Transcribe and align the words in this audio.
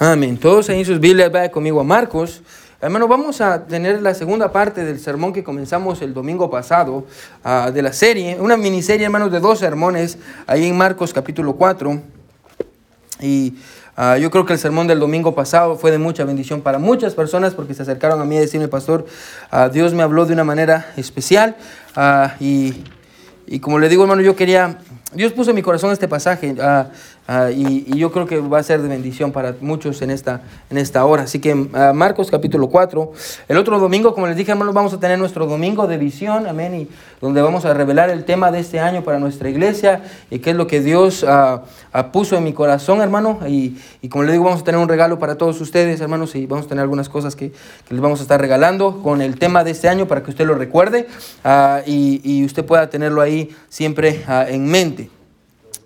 Amén. 0.00 0.36
Todos 0.38 0.68
en 0.70 0.84
sus 0.84 0.98
Biblias, 0.98 1.30
vaya 1.30 1.52
conmigo 1.52 1.78
a 1.78 1.84
Marcos. 1.84 2.42
Hermano, 2.80 3.06
vamos 3.06 3.40
a 3.40 3.64
tener 3.64 4.02
la 4.02 4.12
segunda 4.12 4.50
parte 4.50 4.84
del 4.84 4.98
sermón 4.98 5.32
que 5.32 5.44
comenzamos 5.44 6.02
el 6.02 6.12
domingo 6.12 6.50
pasado 6.50 7.06
ah, 7.44 7.70
de 7.72 7.80
la 7.80 7.92
serie, 7.92 8.36
una 8.40 8.56
miniserie, 8.56 9.04
hermanos, 9.04 9.30
de 9.30 9.38
dos 9.38 9.60
sermones, 9.60 10.18
ahí 10.48 10.66
en 10.66 10.76
Marcos 10.76 11.12
capítulo 11.12 11.54
4. 11.54 12.02
Y 13.20 13.54
ah, 13.96 14.18
yo 14.18 14.32
creo 14.32 14.44
que 14.44 14.54
el 14.54 14.58
sermón 14.58 14.88
del 14.88 14.98
domingo 14.98 15.32
pasado 15.32 15.76
fue 15.76 15.92
de 15.92 15.98
mucha 15.98 16.24
bendición 16.24 16.60
para 16.60 16.80
muchas 16.80 17.14
personas 17.14 17.54
porque 17.54 17.72
se 17.72 17.82
acercaron 17.82 18.20
a 18.20 18.24
mí 18.24 18.36
a 18.36 18.40
decirme, 18.40 18.66
pastor, 18.66 19.06
ah, 19.52 19.68
Dios 19.68 19.94
me 19.94 20.02
habló 20.02 20.26
de 20.26 20.32
una 20.32 20.44
manera 20.44 20.92
especial. 20.96 21.54
y, 22.40 22.82
y 23.46 23.60
como 23.60 23.78
le 23.78 23.88
digo, 23.88 24.02
hermano, 24.02 24.22
yo 24.22 24.34
quería 24.34 24.76
Dios 25.14 25.32
puso 25.32 25.50
en 25.50 25.56
mi 25.56 25.62
corazón 25.62 25.92
este 25.92 26.08
pasaje 26.08 26.56
ah, 27.26 27.46
ah, 27.46 27.50
y, 27.50 27.96
yo 27.96 28.12
creo 28.12 28.26
que 28.26 28.38
va 28.40 28.58
a 28.58 28.62
ser 28.62 28.82
de 28.82 28.88
bendición 28.88 29.32
para 29.32 29.54
muchos 29.60 30.02
en 30.02 30.10
esta, 30.10 30.42
en 30.70 30.78
esta 30.78 31.04
hora. 31.04 31.24
Así 31.24 31.38
que 31.38 31.68
ah, 31.74 31.92
Marcos 31.94 32.30
capítulo 32.30 32.68
4. 32.68 33.12
El 33.48 33.56
otro 33.56 33.78
domingo, 33.78 34.14
como 34.14 34.26
les 34.26 34.36
dije, 34.36 34.52
hermanos, 34.52 34.74
vamos 34.74 34.92
a 34.92 35.00
tener 35.00 35.18
nuestro 35.18 35.46
domingo 35.46 35.86
de 35.86 35.98
visión, 35.98 36.46
amén, 36.46 36.74
y 36.74 36.88
donde 37.20 37.42
vamos 37.42 37.64
a 37.64 37.74
revelar 37.74 38.10
el 38.10 38.24
tema 38.24 38.50
de 38.50 38.60
este 38.60 38.80
año 38.80 39.02
para 39.02 39.18
nuestra 39.18 39.48
iglesia 39.48 40.02
y 40.30 40.38
qué 40.38 40.50
es 40.50 40.56
lo 40.56 40.66
que 40.66 40.80
Dios 40.80 41.24
puso 42.12 42.36
en 42.36 42.44
mi 42.44 42.52
corazón, 42.52 43.00
hermano. 43.00 43.40
Y, 43.46 43.78
como 44.08 44.24
les 44.24 44.32
digo, 44.32 44.44
vamos 44.44 44.60
a 44.60 44.64
tener 44.64 44.80
un 44.80 44.88
regalo 44.88 45.18
para 45.18 45.36
todos 45.36 45.60
ustedes, 45.60 46.00
hermanos, 46.00 46.34
y 46.34 46.46
vamos 46.46 46.66
a 46.66 46.68
tener 46.68 46.82
algunas 46.82 47.08
cosas 47.08 47.34
que, 47.36 47.52
les 47.88 48.00
vamos 48.00 48.20
a 48.20 48.22
estar 48.22 48.40
regalando 48.40 49.02
con 49.02 49.22
el 49.22 49.38
tema 49.38 49.64
de 49.64 49.70
este 49.70 49.88
año 49.88 50.06
para 50.06 50.22
que 50.22 50.30
usted 50.30 50.46
lo 50.46 50.54
recuerde 50.54 51.06
y, 51.86 52.20
y 52.22 52.44
usted 52.44 52.64
pueda 52.64 52.90
tenerlo 52.90 53.20
ahí 53.20 53.54
siempre 53.68 54.24
en 54.48 54.66
mente. 54.66 55.10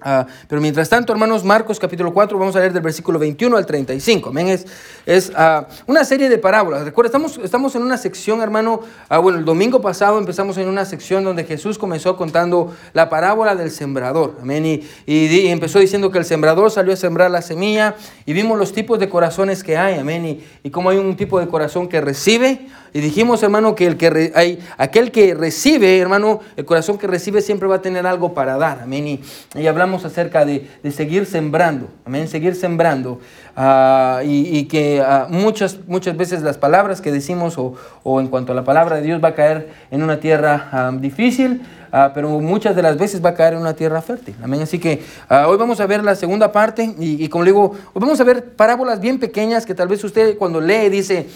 Ah, 0.01 0.27
pero 0.49 0.61
mientras 0.61 0.89
tanto, 0.89 1.13
hermanos, 1.13 1.43
Marcos 1.43 1.81
capítulo 1.81 2.15
4, 2.15 2.39
vamos 2.39 2.55
a 2.55 2.61
leer 2.61 2.73
del 2.73 2.83
versículo 2.83 3.19
21 3.19 3.57
al 3.57 3.67
35. 3.67 4.29
Amén. 4.29 4.49
Es, 4.49 4.65
es 5.05 5.31
uh, 5.31 5.65
una 5.87 6.05
serie 6.05 6.29
de 6.29 6.39
parábolas. 6.39 6.85
Recuerda, 6.85 7.09
estamos, 7.09 7.39
estamos 7.43 7.75
en 7.75 7.83
una 7.83 7.97
sección, 7.97 8.41
hermano. 8.41 8.81
Uh, 9.11 9.21
bueno, 9.21 9.39
el 9.39 9.45
domingo 9.45 9.81
pasado 9.81 10.19
empezamos 10.19 10.57
en 10.59 10.69
una 10.69 10.85
sección 10.85 11.25
donde 11.25 11.43
Jesús 11.43 11.79
comenzó 11.79 12.17
contando 12.17 12.73
la 12.93 13.09
parábola 13.09 13.57
del 13.57 13.73
sembrador. 13.73 14.37
Amén. 14.41 14.65
Y, 14.67 14.85
y, 15.07 15.49
empezó 15.49 15.81
diciendo 15.81 16.13
que 16.13 16.19
el 16.19 16.25
sembrador 16.25 16.71
salió 16.71 16.93
a 16.93 16.97
sembrar 16.97 17.33
la 17.33 17.43
semilla 17.43 17.97
y 18.25 18.33
vimos 18.35 18.57
los 18.57 18.73
tipos 18.73 19.01
de 19.01 19.09
corazones 19.09 19.65
que 19.65 19.77
hay. 19.77 19.99
Amén. 19.99 20.25
Y, 20.25 20.45
y 20.63 20.71
cómo 20.71 20.91
hay 20.91 20.99
un 20.99 21.17
tipo 21.17 21.41
de 21.41 21.49
corazón 21.49 21.89
que 21.89 22.01
recibe. 22.01 22.69
Y 22.93 23.01
dijimos, 23.01 23.43
hermano, 23.43 23.75
que, 23.75 23.87
el 23.87 23.97
que 23.97 24.33
hay, 24.35 24.59
aquel 24.79 25.11
que 25.11 25.35
recibe, 25.35 25.99
hermano, 25.99 26.41
el 26.57 26.65
corazón 26.65 26.99
que 26.99 27.07
recibe 27.07 27.43
siempre 27.43 27.69
va 27.69 27.77
a 27.77 27.83
tener 27.83 28.07
algo 28.07 28.35
para 28.35 28.57
dar. 28.57 28.81
Amén. 28.83 29.07
Y, 29.07 29.21
y 29.55 29.67
hablamos 29.67 30.05
acerca 30.05 30.45
de, 30.45 30.69
de, 30.83 30.91
seguir 30.91 31.27
sembrando. 31.27 31.89
Amén. 32.05 32.29
Seguir 32.29 32.55
sembrando. 32.55 33.21
Uh, 33.57 34.23
y, 34.25 34.59
y, 34.59 34.65
que 34.65 35.03
uh, 35.03 35.31
muchas, 35.33 35.79
muchas 35.87 36.17
veces 36.17 36.43
las 36.43 36.57
palabras 36.57 37.01
que 37.01 37.13
decimos 37.13 37.59
o, 37.59 37.75
o, 38.05 38.21
en 38.21 38.29
cuanto 38.29 38.53
a 38.53 38.55
la 38.55 38.65
palabra 38.65 38.97
de 38.97 39.03
Dios 39.03 39.23
va 39.23 39.29
a 39.29 39.35
caer 39.35 39.71
en 39.91 40.03
una 40.03 40.21
tierra 40.21 40.91
um, 40.91 41.01
difícil. 41.01 41.63
Uh, 41.93 42.13
pero 42.15 42.29
muchas 42.41 42.77
de 42.77 42.83
las 42.83 42.99
veces 42.99 43.25
va 43.25 43.31
a 43.31 43.35
caer 43.35 43.55
en 43.55 43.61
una 43.61 43.75
tierra 43.75 44.03
fértil. 44.03 44.35
Amén. 44.43 44.61
Así 44.63 44.79
que 44.79 45.03
hoy 45.31 45.57
vamos 45.57 45.81
a 45.81 45.87
ver 45.87 46.05
la 46.05 46.15
segunda 46.15 46.53
parte 46.53 46.95
y, 46.99 47.25
y 47.25 47.29
como 47.29 47.45
le 47.45 47.51
digo, 47.51 47.73
hoy 47.95 48.01
vamos 48.01 48.21
a 48.21 48.25
ver 48.25 48.45
parábolas 48.55 49.01
bien 49.01 49.19
pequeñas 49.19 49.65
que 49.65 49.75
tal 49.75 49.89
vez 49.89 50.05
usted 50.05 50.37
cuando 50.37 50.61
lee 50.61 50.91
dice, 50.91 51.27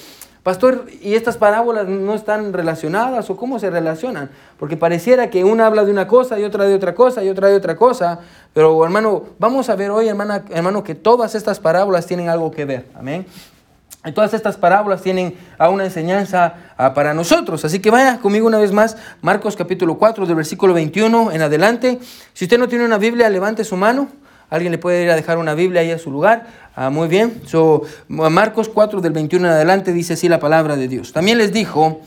Pastor, 0.43 0.87
¿y 1.01 1.15
estas 1.15 1.37
parábolas 1.37 1.87
no 1.87 2.15
están 2.15 2.53
relacionadas 2.53 3.31
o 3.31 3.37
cómo 3.37 3.61
se 3.61 3.71
relacionan? 3.71 4.29
Porque 4.59 4.77
pareciera 4.77 5.31
que 5.31 5.45
una 5.45 5.67
habla 5.67 5.85
de 5.85 5.93
una 5.93 6.09
cosa 6.09 6.39
y 6.41 6.43
otra 6.43 6.65
de 6.65 6.75
otra 6.75 6.97
cosa 6.97 7.23
y 7.23 7.29
otra 7.29 7.47
de 7.47 7.55
otra 7.55 7.77
cosa. 7.77 8.19
Pero 8.53 8.85
hermano, 8.85 9.23
vamos 9.39 9.69
a 9.69 9.77
ver 9.77 9.93
hoy, 9.93 10.09
hermana, 10.09 10.45
hermano, 10.51 10.83
que 10.83 10.97
todas 10.97 11.37
estas 11.37 11.61
parábolas 11.61 12.07
tienen 12.07 12.29
algo 12.29 12.51
que 12.51 12.65
ver. 12.65 12.87
Amén. 12.97 13.25
Y 14.05 14.11
todas 14.11 14.35
estas 14.35 14.57
parábolas 14.57 15.01
tienen 15.01 15.37
a 15.59 15.69
una 15.69 15.85
enseñanza 15.85 16.55
para 16.93 17.15
nosotros. 17.15 17.65
Así 17.65 17.79
que 17.79 17.93
vaya 17.93 18.19
conmigo 18.19 18.49
una 18.49 18.59
vez 18.59 18.73
más, 18.73 18.97
Marcos 19.21 19.55
capítulo 19.55 19.97
4, 19.97 20.27
del 20.27 20.35
versículo 20.35 20.75
21 20.75 21.31
en 21.31 21.43
adelante. 21.43 22.01
Si 22.33 22.47
usted 22.47 22.59
no 22.59 22.67
tiene 22.67 22.85
una 22.85 22.99
Biblia, 22.99 23.31
levante 23.31 23.63
su 23.63 23.77
mano. 23.77 24.09
Alguien 24.53 24.71
le 24.71 24.77
puede 24.77 25.03
ir 25.03 25.11
a 25.11 25.17
dejar 25.17 25.39
una 25.39 25.55
Biblia 25.55 25.81
ahí 25.81 25.93
a 25.93 25.99
su 25.99 26.11
lugar. 26.11 26.47
Ah, 26.77 26.91
muy 26.91 27.09
bien. 27.09 27.41
So, 27.47 27.85
Marcos 28.07 28.69
4 28.69 29.01
del 29.01 29.15
21 29.15 29.47
en 29.47 29.53
adelante 29.55 29.95
dice 29.95 30.13
así 30.13 30.29
la 30.29 30.41
palabra 30.41 30.77
de 30.77 30.89
Dios. 30.89 31.15
También 31.15 31.39
les 31.39 31.55
dijo, 31.55 32.03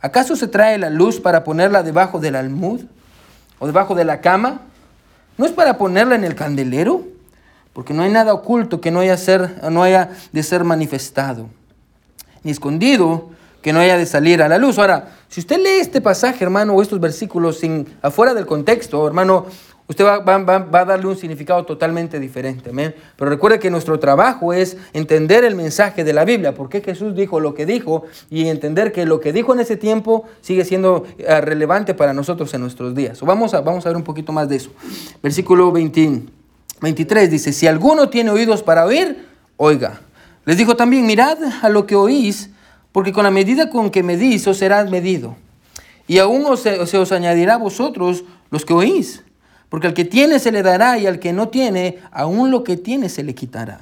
¿acaso 0.00 0.36
se 0.36 0.46
trae 0.46 0.78
la 0.78 0.90
luz 0.90 1.18
para 1.18 1.42
ponerla 1.42 1.82
debajo 1.82 2.20
del 2.20 2.36
almud 2.36 2.82
o 3.58 3.66
debajo 3.66 3.96
de 3.96 4.04
la 4.04 4.20
cama? 4.20 4.60
¿No 5.38 5.44
es 5.44 5.50
para 5.50 5.76
ponerla 5.76 6.14
en 6.14 6.22
el 6.22 6.36
candelero? 6.36 7.02
Porque 7.72 7.92
no 7.92 8.04
hay 8.04 8.12
nada 8.12 8.32
oculto 8.32 8.80
que 8.80 8.92
no 8.92 9.00
haya, 9.00 9.16
ser, 9.16 9.56
no 9.68 9.82
haya 9.82 10.10
de 10.30 10.44
ser 10.44 10.62
manifestado, 10.62 11.48
ni 12.44 12.52
escondido 12.52 13.30
que 13.60 13.72
no 13.72 13.80
haya 13.80 13.96
de 13.96 14.06
salir 14.06 14.40
a 14.40 14.48
la 14.48 14.58
luz. 14.58 14.78
Ahora, 14.78 15.16
si 15.28 15.40
usted 15.40 15.56
lee 15.56 15.80
este 15.80 16.00
pasaje, 16.00 16.44
hermano, 16.44 16.74
o 16.74 16.82
estos 16.82 17.00
versículos 17.00 17.58
sin, 17.58 17.88
afuera 18.02 18.34
del 18.34 18.46
contexto, 18.46 19.04
hermano, 19.04 19.46
usted 19.88 20.04
va, 20.04 20.80
a 20.80 20.84
darle 20.84 21.06
un 21.06 21.16
significado 21.16 21.64
totalmente 21.64 22.20
diferente. 22.20 22.70
Pero 23.16 23.30
recuerde 23.30 23.58
que 23.58 23.70
nuestro 23.70 23.98
trabajo 23.98 24.52
es 24.52 24.76
entender 24.92 25.44
el 25.44 25.54
mensaje 25.54 26.04
de 26.04 26.12
la 26.12 26.24
Biblia, 26.24 26.54
por 26.54 26.68
qué 26.68 26.82
Jesús 26.82 27.14
dijo 27.14 27.40
lo 27.40 27.54
que 27.54 27.64
dijo 27.64 28.04
y 28.30 28.48
entender 28.48 28.92
que 28.92 29.06
lo 29.06 29.18
que 29.20 29.32
dijo 29.32 29.54
en 29.54 29.60
ese 29.60 29.76
tiempo 29.76 30.24
sigue 30.42 30.64
siendo 30.64 31.06
eh, 31.16 31.40
relevante 31.40 31.94
para 31.94 32.12
nosotros 32.12 32.52
en 32.52 32.60
nuestros 32.60 32.94
días. 32.94 33.20
vamos, 33.22 33.54
a, 33.54 33.62
vamos 33.62 33.86
a 33.86 33.88
ver 33.88 33.96
un 33.96 34.04
poquito 34.04 34.30
más 34.30 34.48
de 34.48 34.56
eso. 34.56 34.70
Versículo 35.22 35.72
23 35.72 37.30
dice, 37.30 37.52
si 37.52 37.66
alguno 37.66 38.10
tiene 38.10 38.30
oídos 38.30 38.62
para 38.62 38.84
oír, 38.84 39.26
oiga. 39.56 40.02
Les 40.44 40.56
dijo 40.56 40.76
también, 40.76 41.06
mirad 41.06 41.38
a 41.62 41.68
lo 41.70 41.86
que 41.86 41.94
oís, 41.94 42.50
porque 42.92 43.12
con 43.12 43.24
la 43.24 43.30
medida 43.30 43.70
con 43.70 43.90
que 43.90 44.02
medís 44.02 44.46
os 44.46 44.58
será 44.58 44.84
medido. 44.84 45.36
Y 46.06 46.18
aún 46.18 46.56
se, 46.56 46.86
se 46.86 46.98
os 46.98 47.12
añadirá 47.12 47.54
a 47.54 47.58
vosotros 47.58 48.24
los 48.50 48.64
que 48.64 48.72
oís. 48.72 49.22
Porque 49.68 49.86
al 49.86 49.94
que 49.94 50.04
tiene 50.04 50.38
se 50.38 50.52
le 50.52 50.62
dará 50.62 50.98
y 50.98 51.06
al 51.06 51.18
que 51.18 51.32
no 51.32 51.48
tiene, 51.48 51.98
aún 52.10 52.50
lo 52.50 52.64
que 52.64 52.76
tiene 52.76 53.08
se 53.08 53.22
le 53.22 53.34
quitará. 53.34 53.80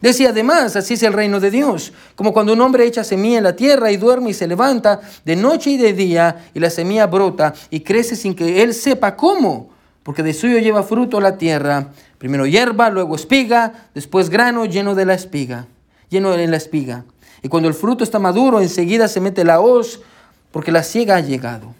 Decía 0.00 0.30
además, 0.30 0.76
así 0.76 0.94
es 0.94 1.02
el 1.02 1.14
reino 1.14 1.40
de 1.40 1.50
Dios, 1.50 1.94
como 2.14 2.34
cuando 2.34 2.52
un 2.52 2.60
hombre 2.60 2.84
echa 2.84 3.04
semilla 3.04 3.38
en 3.38 3.44
la 3.44 3.56
tierra 3.56 3.90
y 3.90 3.96
duerme 3.96 4.30
y 4.30 4.34
se 4.34 4.46
levanta 4.46 5.00
de 5.24 5.34
noche 5.34 5.70
y 5.70 5.76
de 5.78 5.94
día 5.94 6.50
y 6.52 6.60
la 6.60 6.68
semilla 6.68 7.06
brota 7.06 7.54
y 7.70 7.80
crece 7.80 8.14
sin 8.14 8.34
que 8.34 8.62
él 8.62 8.74
sepa 8.74 9.16
cómo, 9.16 9.70
porque 10.02 10.22
de 10.22 10.34
suyo 10.34 10.58
lleva 10.58 10.82
fruto 10.82 11.22
la 11.22 11.38
tierra, 11.38 11.88
primero 12.18 12.44
hierba, 12.44 12.90
luego 12.90 13.16
espiga, 13.16 13.88
después 13.94 14.28
grano 14.28 14.66
lleno 14.66 14.94
de 14.94 15.06
la 15.06 15.14
espiga, 15.14 15.68
lleno 16.10 16.32
de 16.32 16.46
la 16.48 16.58
espiga. 16.58 17.04
Y 17.42 17.48
cuando 17.48 17.70
el 17.70 17.74
fruto 17.74 18.04
está 18.04 18.18
maduro, 18.18 18.60
enseguida 18.60 19.08
se 19.08 19.22
mete 19.22 19.42
la 19.42 19.60
hoz, 19.60 20.00
porque 20.50 20.70
la 20.70 20.82
ciega 20.82 21.16
ha 21.16 21.20
llegado. 21.20 21.74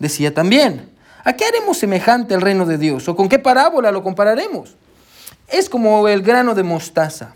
Decía 0.00 0.34
también, 0.34 0.88
¿A 1.28 1.34
qué 1.34 1.44
haremos 1.44 1.76
semejante 1.76 2.32
el 2.32 2.40
reino 2.40 2.64
de 2.64 2.78
Dios? 2.78 3.06
¿O 3.06 3.14
con 3.14 3.28
qué 3.28 3.38
parábola 3.38 3.92
lo 3.92 4.02
compararemos? 4.02 4.76
Es 5.46 5.68
como 5.68 6.08
el 6.08 6.22
grano 6.22 6.54
de 6.54 6.62
mostaza, 6.62 7.34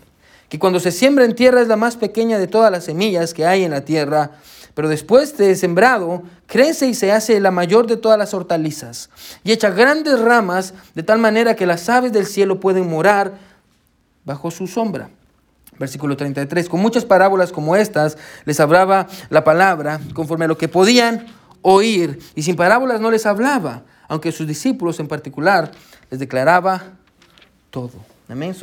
que 0.49 0.57
cuando 0.57 0.79
se 0.79 0.91
siembra 0.91 1.25
en 1.25 1.35
tierra 1.35 1.61
es 1.61 1.67
la 1.67 1.75
más 1.75 1.95
pequeña 1.95 2.39
de 2.39 2.47
todas 2.47 2.71
las 2.71 2.85
semillas 2.85 3.35
que 3.35 3.45
hay 3.45 3.63
en 3.63 3.69
la 3.69 3.85
tierra, 3.85 4.31
pero 4.73 4.89
después 4.89 5.37
de 5.37 5.55
sembrado, 5.55 6.23
crece 6.47 6.87
y 6.87 6.95
se 6.95 7.11
hace 7.11 7.39
la 7.39 7.51
mayor 7.51 7.85
de 7.85 7.97
todas 7.97 8.17
las 8.17 8.33
hortalizas, 8.33 9.11
y 9.43 9.51
echa 9.51 9.69
grandes 9.69 10.19
ramas 10.19 10.73
de 10.95 11.03
tal 11.03 11.19
manera 11.19 11.55
que 11.55 11.67
las 11.67 11.87
aves 11.87 12.11
del 12.11 12.25
cielo 12.25 12.59
pueden 12.59 12.89
morar 12.89 13.33
bajo 14.25 14.49
su 14.49 14.65
sombra. 14.65 15.11
Versículo 15.77 16.17
33. 16.17 16.67
Con 16.67 16.79
muchas 16.79 17.05
parábolas 17.05 17.51
como 17.51 17.75
estas 17.75 18.17
les 18.45 18.59
hablaba 18.59 19.07
la 19.29 19.43
palabra 19.43 19.99
conforme 20.13 20.45
a 20.45 20.47
lo 20.47 20.57
que 20.57 20.67
podían 20.67 21.27
oír 21.63 22.19
y 22.35 22.43
sin 22.43 22.55
parábolas 22.55 23.01
no 23.01 23.09
les 23.09 23.25
hablaba, 23.25 23.81
aunque 24.07 24.31
sus 24.31 24.45
discípulos 24.45 24.99
en 24.99 25.07
particular 25.07 25.71
les 26.11 26.19
declaraba 26.19 26.83
todo. 27.71 28.13
Amén. 28.29 28.55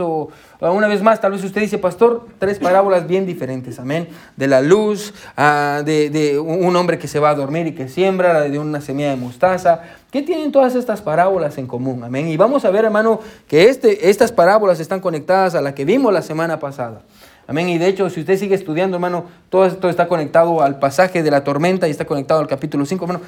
una 0.61 0.89
vez 0.89 1.03
más, 1.03 1.21
tal 1.21 1.33
vez 1.33 1.45
usted 1.45 1.61
dice, 1.61 1.77
pastor, 1.77 2.27
tres 2.39 2.59
parábolas 2.59 3.07
bien 3.07 3.27
diferentes. 3.27 3.79
Amén. 3.79 4.09
De 4.37 4.47
la 4.49 4.63
luz, 4.63 5.13
ah, 5.37 5.83
de, 5.85 6.39
un 6.39 6.75
hombre 6.77 6.99
que 6.99 7.07
se 7.07 7.21
va 7.21 7.31
a 7.31 7.35
dormir 7.35 7.67
y 7.67 7.75
que 7.75 7.89
siembra, 7.89 8.43
de 8.43 8.59
una 8.59 8.81
semilla 8.81 9.11
de 9.11 9.17
mostaza. 9.17 9.83
¿Qué 10.11 10.23
tienen 10.23 10.51
todas 10.51 10.75
estas 10.75 11.03
parábolas 11.03 11.59
en 11.59 11.67
común? 11.67 12.03
Amén. 12.03 12.29
Y 12.29 12.37
vamos 12.37 12.65
a 12.65 12.71
ver, 12.71 12.87
hermano, 12.87 13.21
que 13.47 13.69
este, 13.69 14.09
estas 14.09 14.33
parábolas 14.33 14.81
están 14.81 15.01
conectadas 15.01 15.55
a 15.55 15.61
la 15.61 15.75
que 15.75 15.85
vimos 15.85 16.13
la 16.13 16.23
semana 16.23 16.59
pasada. 16.59 17.03
Amén. 17.51 17.69
Y 17.69 17.79
de 17.79 17.89
hecho, 17.89 18.09
si 18.11 18.21
usted 18.21 18.39
sigue 18.39 18.55
estudiando, 18.55 18.97
hermano, 18.97 19.25
todo 19.49 19.67
esto 19.67 19.89
está 19.89 20.07
conectado 20.07 20.63
al 20.63 20.79
pasaje 20.79 21.25
de 21.25 21.33
la 21.33 21.43
tormenta 21.43 21.89
y 21.89 21.91
está 21.91 22.05
conectado 22.05 22.39
al 22.39 22.47
capítulo 22.47 22.87
5. 22.87 23.05
Hermano, 23.05 23.25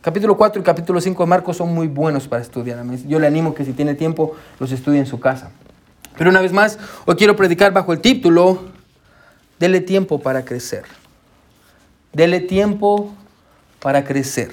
capítulo 0.00 0.34
4 0.34 0.62
y 0.62 0.64
capítulo 0.64 0.98
5 0.98 1.22
de 1.22 1.28
Marcos 1.28 1.58
son 1.58 1.74
muy 1.74 1.86
buenos 1.86 2.26
para 2.26 2.40
estudiar. 2.40 2.82
Yo 3.06 3.18
le 3.18 3.26
animo 3.26 3.54
que 3.54 3.66
si 3.66 3.74
tiene 3.74 3.94
tiempo, 3.94 4.34
los 4.58 4.72
estudie 4.72 4.98
en 4.98 5.04
su 5.04 5.20
casa. 5.20 5.50
Pero 6.16 6.30
una 6.30 6.40
vez 6.40 6.54
más, 6.54 6.78
hoy 7.04 7.16
quiero 7.16 7.36
predicar 7.36 7.74
bajo 7.74 7.92
el 7.92 8.00
título, 8.00 8.60
Dele 9.58 9.82
tiempo 9.82 10.20
para 10.20 10.42
crecer. 10.42 10.84
Dele 12.14 12.40
tiempo 12.40 13.12
para 13.80 14.04
crecer. 14.04 14.52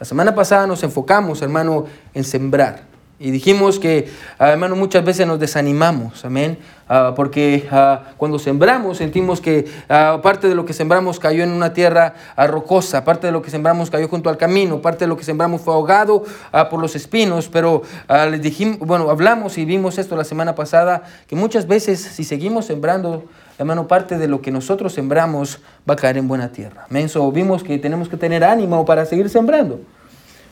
La 0.00 0.06
semana 0.06 0.34
pasada 0.34 0.66
nos 0.66 0.82
enfocamos, 0.82 1.42
hermano, 1.42 1.84
en 2.14 2.24
sembrar. 2.24 2.84
Y 3.22 3.30
dijimos 3.30 3.78
que, 3.78 4.08
ah, 4.36 4.50
hermano, 4.50 4.74
muchas 4.74 5.04
veces 5.04 5.28
nos 5.28 5.38
desanimamos, 5.38 6.24
amén, 6.24 6.58
ah, 6.88 7.12
porque 7.14 7.68
ah, 7.70 8.06
cuando 8.16 8.36
sembramos 8.40 8.98
sentimos 8.98 9.40
que 9.40 9.64
parte 9.88 10.48
de 10.48 10.56
lo 10.56 10.64
que 10.64 10.72
sembramos 10.72 11.20
cayó 11.20 11.44
en 11.44 11.52
una 11.52 11.72
tierra 11.72 12.14
rocosa, 12.36 13.04
parte 13.04 13.28
de 13.28 13.32
lo 13.32 13.40
que 13.40 13.50
sembramos 13.52 13.90
cayó 13.90 14.08
junto 14.08 14.28
al 14.28 14.36
camino, 14.38 14.82
parte 14.82 15.04
de 15.04 15.08
lo 15.08 15.16
que 15.16 15.22
sembramos 15.22 15.60
fue 15.60 15.72
ahogado 15.72 16.24
por 16.68 16.80
los 16.80 16.96
espinos, 16.96 17.48
pero 17.48 17.82
les 18.28 18.42
dijimos, 18.42 18.80
bueno, 18.80 19.08
hablamos 19.08 19.56
y 19.56 19.64
vimos 19.64 19.98
esto 19.98 20.16
la 20.16 20.24
semana 20.24 20.56
pasada, 20.56 21.04
que 21.28 21.36
muchas 21.36 21.68
veces 21.68 22.00
si 22.00 22.24
seguimos 22.24 22.66
sembrando, 22.66 23.22
hermano, 23.56 23.86
parte 23.86 24.18
de 24.18 24.26
lo 24.26 24.42
que 24.42 24.50
nosotros 24.50 24.92
sembramos 24.94 25.60
va 25.88 25.94
a 25.94 25.96
caer 25.96 26.16
en 26.16 26.26
buena 26.26 26.50
tierra. 26.50 26.86
Amén, 26.90 27.08
vimos 27.32 27.62
que 27.62 27.78
tenemos 27.78 28.08
que 28.08 28.16
tener 28.16 28.42
ánimo 28.42 28.84
para 28.84 29.06
seguir 29.06 29.30
sembrando. 29.30 29.80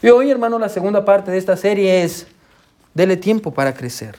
Y 0.02 0.08
hoy, 0.08 0.30
hermano, 0.30 0.58
la 0.58 0.68
segunda 0.68 1.04
parte 1.04 1.32
de 1.32 1.38
esta 1.38 1.56
serie 1.56 2.04
es 2.04 2.26
Dele 2.94 3.16
tiempo 3.16 3.52
para 3.52 3.74
crecer. 3.74 4.16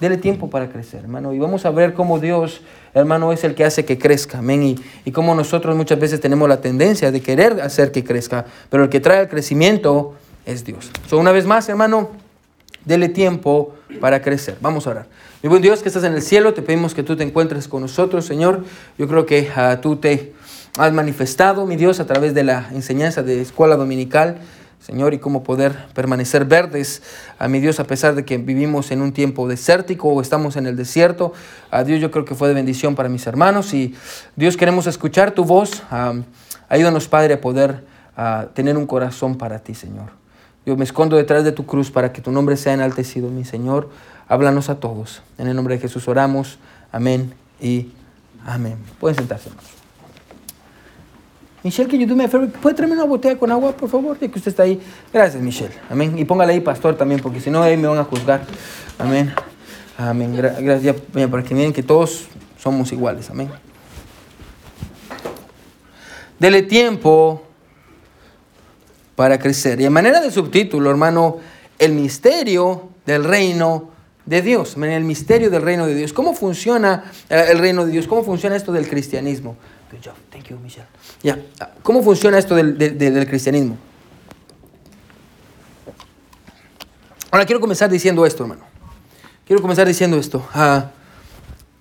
Dele 0.00 0.16
tiempo 0.16 0.48
para 0.48 0.68
crecer, 0.68 1.00
hermano. 1.00 1.32
Y 1.32 1.38
vamos 1.38 1.66
a 1.66 1.70
ver 1.70 1.92
cómo 1.94 2.20
Dios, 2.20 2.60
hermano, 2.94 3.32
es 3.32 3.42
el 3.42 3.54
que 3.54 3.64
hace 3.64 3.84
que 3.84 3.98
crezca. 3.98 4.38
Amén. 4.38 4.62
Y, 4.62 4.76
y 5.04 5.10
cómo 5.10 5.34
nosotros 5.34 5.76
muchas 5.76 5.98
veces 5.98 6.20
tenemos 6.20 6.48
la 6.48 6.60
tendencia 6.60 7.10
de 7.10 7.20
querer 7.20 7.60
hacer 7.60 7.90
que 7.90 8.04
crezca. 8.04 8.44
Pero 8.70 8.84
el 8.84 8.90
que 8.90 9.00
trae 9.00 9.22
el 9.22 9.28
crecimiento 9.28 10.14
es 10.46 10.64
Dios. 10.64 10.90
So, 11.08 11.18
una 11.18 11.32
vez 11.32 11.46
más, 11.46 11.68
hermano, 11.68 12.10
dele 12.84 13.08
tiempo 13.08 13.74
para 14.00 14.22
crecer. 14.22 14.56
Vamos 14.60 14.86
a 14.86 14.90
orar. 14.90 15.06
Mi 15.42 15.48
buen 15.48 15.62
Dios 15.62 15.82
que 15.82 15.88
estás 15.88 16.04
en 16.04 16.14
el 16.14 16.22
cielo, 16.22 16.54
te 16.54 16.62
pedimos 16.62 16.94
que 16.94 17.02
tú 17.02 17.16
te 17.16 17.22
encuentres 17.22 17.68
con 17.68 17.82
nosotros, 17.82 18.24
Señor. 18.24 18.64
Yo 18.98 19.06
creo 19.08 19.26
que 19.26 19.48
uh, 19.56 19.80
tú 19.80 19.96
te 19.96 20.32
has 20.76 20.92
manifestado, 20.92 21.66
mi 21.66 21.76
Dios, 21.76 22.00
a 22.00 22.06
través 22.06 22.34
de 22.34 22.44
la 22.44 22.68
enseñanza 22.72 23.22
de 23.22 23.40
escuela 23.40 23.76
dominical. 23.76 24.38
Señor, 24.80 25.12
y 25.12 25.18
cómo 25.18 25.42
poder 25.42 25.86
permanecer 25.92 26.44
verdes 26.44 27.02
a 27.38 27.48
mi 27.48 27.60
Dios 27.60 27.80
a 27.80 27.84
pesar 27.84 28.14
de 28.14 28.24
que 28.24 28.38
vivimos 28.38 28.90
en 28.90 29.02
un 29.02 29.12
tiempo 29.12 29.48
desértico 29.48 30.08
o 30.08 30.20
estamos 30.20 30.56
en 30.56 30.66
el 30.66 30.76
desierto. 30.76 31.32
A 31.70 31.84
Dios 31.84 32.00
yo 32.00 32.10
creo 32.10 32.24
que 32.24 32.34
fue 32.34 32.48
de 32.48 32.54
bendición 32.54 32.94
para 32.94 33.08
mis 33.08 33.26
hermanos 33.26 33.74
y 33.74 33.94
Dios 34.36 34.56
queremos 34.56 34.86
escuchar 34.86 35.32
tu 35.32 35.44
voz. 35.44 35.82
ayúdanos, 36.68 37.08
Padre, 37.08 37.34
a 37.34 37.40
poder 37.40 37.84
tener 38.54 38.76
un 38.76 38.86
corazón 38.86 39.36
para 39.36 39.58
ti, 39.58 39.74
Señor. 39.74 40.10
Yo 40.64 40.76
me 40.76 40.84
escondo 40.84 41.16
detrás 41.16 41.44
de 41.44 41.52
tu 41.52 41.66
cruz 41.66 41.90
para 41.90 42.12
que 42.12 42.20
tu 42.20 42.30
nombre 42.30 42.56
sea 42.56 42.74
enaltecido, 42.74 43.30
mi 43.30 43.44
Señor. 43.44 43.90
Háblanos 44.28 44.68
a 44.68 44.80
todos. 44.80 45.22
En 45.38 45.48
el 45.48 45.56
nombre 45.56 45.76
de 45.76 45.80
Jesús 45.80 46.08
oramos. 46.08 46.58
Amén 46.92 47.32
y 47.60 47.92
amén. 48.44 48.76
Pueden 49.00 49.16
sentarse, 49.16 49.48
hermanos. 49.48 49.77
Michelle, 51.62 51.88
que 51.88 51.98
you 51.98 52.06
do 52.06 52.14
me 52.14 52.28
¿Puede 52.28 52.76
traerme 52.76 52.94
una 52.94 53.04
botella 53.04 53.36
con 53.36 53.50
agua, 53.50 53.72
por 53.72 53.88
favor? 53.88 54.18
Ya 54.20 54.28
que 54.28 54.38
usted 54.38 54.50
está 54.50 54.62
ahí. 54.62 54.80
Gracias, 55.12 55.42
Michelle. 55.42 55.74
Amén. 55.90 56.16
Y 56.16 56.24
póngale 56.24 56.52
ahí, 56.52 56.60
pastor, 56.60 56.96
también, 56.96 57.20
porque 57.20 57.40
si 57.40 57.50
no, 57.50 57.62
ahí 57.62 57.76
me 57.76 57.88
van 57.88 57.98
a 57.98 58.04
juzgar. 58.04 58.42
Amén. 58.98 59.32
Amén. 59.96 60.36
Gracias, 60.36 60.96
para 61.30 61.42
que 61.42 61.54
miren 61.54 61.72
que 61.72 61.82
todos 61.82 62.28
somos 62.58 62.92
iguales. 62.92 63.28
Amén. 63.30 63.50
Dele 66.38 66.62
tiempo 66.62 67.42
para 69.16 69.38
crecer. 69.40 69.80
Y 69.80 69.84
en 69.84 69.92
manera 69.92 70.20
de 70.20 70.30
subtítulo, 70.30 70.88
hermano, 70.90 71.38
el 71.80 71.92
misterio 71.92 72.90
del 73.04 73.24
reino 73.24 73.90
de 74.26 74.42
Dios. 74.42 74.76
El 74.76 75.02
misterio 75.02 75.50
del 75.50 75.62
reino 75.62 75.86
de 75.86 75.96
Dios. 75.96 76.12
¿Cómo 76.12 76.34
funciona 76.34 77.10
eh, 77.28 77.46
el 77.50 77.58
reino 77.58 77.84
de 77.84 77.90
Dios? 77.90 78.06
¿Cómo 78.06 78.22
funciona 78.22 78.54
esto 78.54 78.70
del 78.70 78.88
cristianismo? 78.88 79.56
Good 79.90 80.04
job. 80.04 80.14
Thank 80.30 80.48
you, 80.48 80.58
Michelle. 80.58 80.86
Ya. 81.22 81.38
¿Cómo 81.82 82.02
funciona 82.02 82.38
esto 82.38 82.54
del, 82.54 83.26
cristianismo? 83.26 83.78
Ahora 87.30 87.46
quiero 87.46 87.60
comenzar 87.60 87.90
diciendo 87.90 88.26
esto, 88.26 88.42
hermano. 88.42 88.62
Quiero 89.46 89.62
comenzar 89.62 89.86
diciendo 89.86 90.18
esto. 90.18 90.46
Ah, 90.52 90.90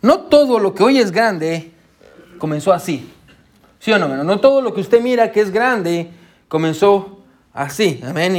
no 0.01 0.21
todo 0.21 0.59
lo 0.59 0.73
que 0.73 0.83
hoy 0.83 0.99
es 0.99 1.11
grande 1.11 1.71
comenzó 2.37 2.71
así. 2.71 3.11
¿Sí 3.79 3.91
o 3.91 3.99
no, 3.99 4.05
hermano? 4.05 4.23
No 4.23 4.39
todo 4.39 4.61
lo 4.61 4.73
que 4.73 4.81
usted 4.81 5.01
mira 5.01 5.31
que 5.31 5.41
es 5.41 5.51
grande 5.51 6.11
comenzó 6.47 7.16
Así, 7.57 7.99
amén. 8.05 8.35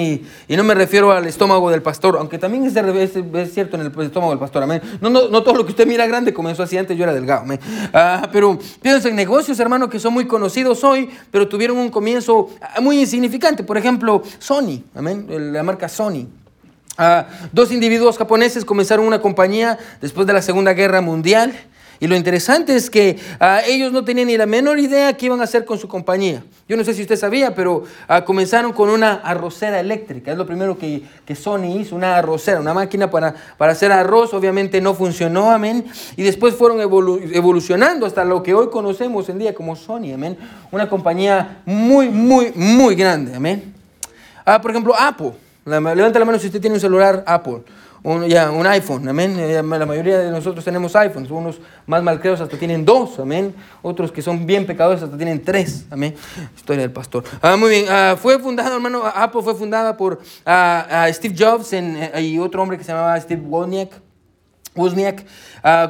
Y, 0.48 0.56
no 0.56 0.62
me 0.62 0.74
refiero 0.74 1.10
al 1.10 1.26
estómago 1.26 1.72
del 1.72 1.82
pastor, 1.82 2.16
aunque 2.18 2.38
también 2.38 2.64
es, 2.66 2.76
es, 2.76 3.52
cierto 3.52 3.74
en 3.74 3.82
el 3.82 4.00
estómago 4.00 4.30
del 4.30 4.38
pastor, 4.38 4.62
amén. 4.62 4.80
No, 5.00 5.10
no, 5.10 5.28
no, 5.28 5.42
todo 5.42 5.56
lo 5.56 5.64
que 5.64 5.72
usted 5.72 5.88
mira 5.88 6.06
grande 6.06 6.32
comenzó 6.32 6.62
así, 6.62 6.78
antes 6.78 6.96
yo 6.96 7.02
era 7.02 7.12
delgado, 7.12 7.42
amén. 7.42 7.58
Ah, 7.92 8.28
pero 8.32 8.56
piensen 8.80 9.10
en 9.10 9.16
negocios, 9.16 9.58
hermano, 9.58 9.88
que 9.88 9.98
son 9.98 10.14
muy 10.14 10.28
conocidos 10.28 10.84
hoy, 10.84 11.10
pero 11.32 11.48
tuvieron 11.48 11.78
un 11.78 11.88
comienzo 11.88 12.50
muy 12.80 13.00
insignificante. 13.00 13.64
Por 13.64 13.76
ejemplo, 13.76 14.22
Sony, 14.38 14.84
amén, 14.94 15.26
la 15.52 15.64
marca 15.64 15.88
Sony. 15.88 16.28
Ah, 16.96 17.26
dos 17.52 17.72
individuos 17.72 18.18
japoneses 18.18 18.64
comenzaron 18.64 19.04
una 19.04 19.20
compañía 19.20 19.80
después 20.00 20.28
de 20.28 20.32
la 20.32 20.42
Segunda 20.42 20.74
Guerra 20.74 21.00
Mundial. 21.00 21.54
Y 22.00 22.06
lo 22.06 22.14
interesante 22.14 22.76
es 22.76 22.90
que 22.90 23.18
ah, 23.40 23.60
ellos 23.66 23.92
no 23.92 24.04
tenían 24.04 24.28
ni 24.28 24.36
la 24.36 24.46
menor 24.46 24.78
idea 24.78 25.16
qué 25.16 25.26
iban 25.26 25.40
a 25.40 25.44
hacer 25.44 25.64
con 25.64 25.78
su 25.78 25.88
compañía. 25.88 26.44
Yo 26.68 26.76
no 26.76 26.84
sé 26.84 26.94
si 26.94 27.02
usted 27.02 27.16
sabía, 27.16 27.54
pero 27.54 27.84
ah, 28.06 28.24
comenzaron 28.24 28.72
con 28.72 28.88
una 28.88 29.14
arrocera 29.14 29.80
eléctrica. 29.80 30.30
Es 30.30 30.38
lo 30.38 30.46
primero 30.46 30.78
que, 30.78 31.02
que 31.24 31.34
Sony 31.34 31.76
hizo, 31.80 31.96
una 31.96 32.16
arrocera, 32.16 32.60
una 32.60 32.72
máquina 32.72 33.10
para, 33.10 33.34
para 33.56 33.72
hacer 33.72 33.90
arroz. 33.90 34.32
Obviamente 34.32 34.80
no 34.80 34.94
funcionó, 34.94 35.50
amén. 35.50 35.84
Y 36.16 36.22
después 36.22 36.54
fueron 36.54 36.80
evolucionando 36.80 38.06
hasta 38.06 38.24
lo 38.24 38.42
que 38.44 38.54
hoy 38.54 38.68
conocemos 38.70 39.28
en 39.28 39.38
día 39.38 39.54
como 39.54 39.74
Sony, 39.74 40.12
amén. 40.14 40.38
Una 40.70 40.88
compañía 40.88 41.62
muy, 41.64 42.08
muy, 42.08 42.52
muy 42.54 42.94
grande, 42.94 43.34
amén. 43.34 43.74
Ah, 44.44 44.60
por 44.60 44.70
ejemplo, 44.70 44.94
Apple. 44.96 45.32
Levanta 45.64 46.18
la 46.18 46.24
mano 46.24 46.38
si 46.38 46.46
usted 46.46 46.60
tiene 46.60 46.74
un 46.74 46.80
celular 46.80 47.22
Apple 47.26 47.62
un, 48.02 48.26
ya, 48.26 48.50
un 48.50 48.66
iPhone, 48.66 49.08
amén. 49.08 49.36
Eh, 49.38 49.62
la 49.62 49.86
mayoría 49.86 50.18
de 50.18 50.30
nosotros 50.30 50.64
tenemos 50.64 50.94
iPhones, 50.94 51.30
unos 51.30 51.60
más 51.86 52.02
malcreos 52.02 52.40
hasta 52.40 52.56
tienen 52.56 52.84
dos, 52.84 53.18
amén. 53.18 53.54
Otros 53.82 54.12
que 54.12 54.22
son 54.22 54.46
bien 54.46 54.66
pecadores 54.66 55.02
hasta 55.02 55.16
tienen 55.16 55.42
tres, 55.42 55.86
amén. 55.90 56.14
Historia 56.56 56.82
del 56.82 56.92
pastor. 56.92 57.24
Ah, 57.42 57.56
muy 57.56 57.70
bien, 57.70 57.86
ah, 57.88 58.16
fue 58.20 58.38
fundada, 58.38 58.74
hermano, 58.74 59.02
Apple 59.04 59.42
fue 59.42 59.54
fundada 59.54 59.96
por 59.96 60.20
ah, 60.46 61.08
Steve 61.12 61.34
Jobs 61.36 61.72
eh, 61.72 62.22
y 62.22 62.38
otro 62.38 62.62
hombre 62.62 62.78
que 62.78 62.84
se 62.84 62.92
llamaba 62.92 63.20
Steve 63.20 63.42
Wozniak. 63.42 63.90
Wozniak, 64.76 65.24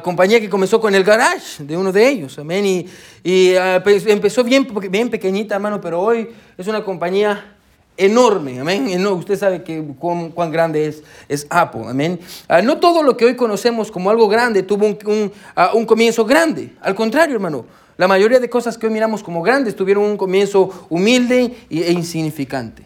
compañía 0.01 0.39
que 0.39 0.49
comenzó 0.49 0.81
con 0.81 0.95
el 0.95 1.03
garage 1.03 1.63
de 1.63 1.77
uno 1.77 1.91
de 1.91 2.09
ellos, 2.09 2.39
amén. 2.39 2.65
Y, 2.65 2.89
y 3.23 3.53
pues, 3.83 4.07
empezó 4.07 4.43
bien, 4.43 4.67
bien 4.89 5.11
pequeñita, 5.11 5.53
hermano, 5.53 5.79
pero 5.79 6.01
hoy 6.01 6.29
es 6.57 6.67
una 6.67 6.83
compañía 6.83 7.58
enorme, 7.99 8.59
amén. 8.59 9.05
usted 9.07 9.37
sabe 9.37 9.63
que 9.63 9.83
cuán, 9.99 10.51
grande 10.51 10.87
es, 10.87 11.03
es 11.27 11.45
Apple, 11.49 11.83
amén. 11.87 12.19
Ah, 12.47 12.61
no 12.61 12.79
todo 12.79 13.03
lo 13.03 13.15
que 13.17 13.25
hoy 13.25 13.35
conocemos 13.35 13.91
como 13.91 14.09
algo 14.09 14.27
grande 14.27 14.63
tuvo 14.63 14.87
un, 14.87 15.31
ah, 15.55 15.71
un, 15.73 15.85
comienzo 15.85 16.25
grande. 16.25 16.73
Al 16.81 16.95
contrario, 16.95 17.35
hermano, 17.35 17.65
la 17.97 18.07
mayoría 18.07 18.39
de 18.39 18.49
cosas 18.49 18.77
que 18.77 18.87
hoy 18.87 18.93
miramos 18.93 19.21
como 19.21 19.41
grandes 19.41 19.75
tuvieron 19.75 20.05
un 20.05 20.17
comienzo 20.17 20.87
humilde 20.89 21.55
e 21.69 21.91
insignificante. 21.91 22.83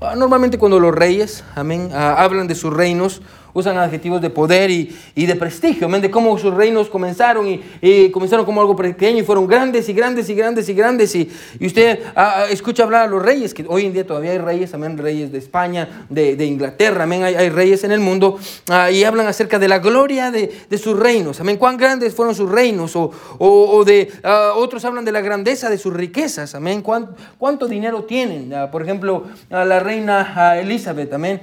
Ah, 0.00 0.16
normalmente 0.16 0.58
cuando 0.58 0.80
los 0.80 0.92
reyes, 0.92 1.44
amén, 1.54 1.90
hablan 1.92 2.48
de 2.48 2.56
sus 2.56 2.72
reinos, 2.72 3.22
usan 3.54 3.76
adjetivos 3.78 4.20
de 4.20 4.30
poder 4.30 4.70
y, 4.70 4.96
y 5.14 5.26
de 5.26 5.36
prestigio, 5.36 5.88
de 5.88 6.10
cómo 6.10 6.36
sus 6.38 6.54
reinos 6.54 6.88
comenzaron 6.88 7.46
y, 7.80 8.10
comenzaron 8.10 8.44
como 8.44 8.60
algo 8.60 8.74
pequeño 8.74 9.18
y 9.18 9.22
fueron 9.22 9.46
grandes 9.46 9.88
y 9.88 9.92
grandes 9.92 10.28
y 10.28 10.34
grandes 10.34 10.68
y 10.68 10.74
grandes. 10.74 11.14
Y, 11.14 11.30
y 11.58 11.66
usted 11.66 12.00
ah, 12.16 12.34
ah, 12.36 12.46
escucha 12.50 12.82
hablar 12.82 13.02
a 13.02 13.06
los 13.06 13.22
reyes, 13.22 13.54
que 13.54 13.64
hoy 13.68 13.86
en 13.86 13.92
día 13.92 14.06
todavía 14.06 14.32
hay 14.32 14.38
reyes, 14.38 14.72
amén, 14.74 14.98
reyes 14.98 15.32
de 15.32 15.38
España, 15.38 16.06
de, 16.08 16.36
de 16.36 16.46
Inglaterra, 16.46 17.04
amén, 17.04 17.22
hay, 17.22 17.34
hay, 17.34 17.50
reyes 17.50 17.84
en 17.84 17.92
el 17.92 18.00
mundo 18.00 18.38
ah, 18.68 18.90
y 18.90 19.04
hablan 19.04 19.26
acerca 19.26 19.58
de 19.58 19.68
la 19.68 19.78
gloria 19.78 20.30
de, 20.30 20.52
de, 20.68 20.78
sus 20.78 20.98
reinos, 20.98 21.40
amén, 21.40 21.56
cuán 21.56 21.76
grandes 21.76 22.14
fueron 22.14 22.34
sus 22.34 22.50
reinos 22.50 22.96
o, 22.96 23.10
o, 23.38 23.76
o 23.76 23.84
de 23.84 24.10
otros 24.56 24.84
hablan 24.84 25.04
de 25.04 25.12
la 25.12 25.20
grandeza 25.20 25.68
de 25.70 25.78
sus 25.78 25.92
riquezas, 25.92 26.54
amén, 26.54 26.82
cuánto, 26.82 27.14
cuánto 27.38 27.68
dinero 27.68 28.04
tienen, 28.04 28.52
por 28.70 28.82
ejemplo, 28.82 29.24
la 29.50 29.80
reina 29.80 30.58
Elizabeth, 30.58 31.12
amén, 31.12 31.40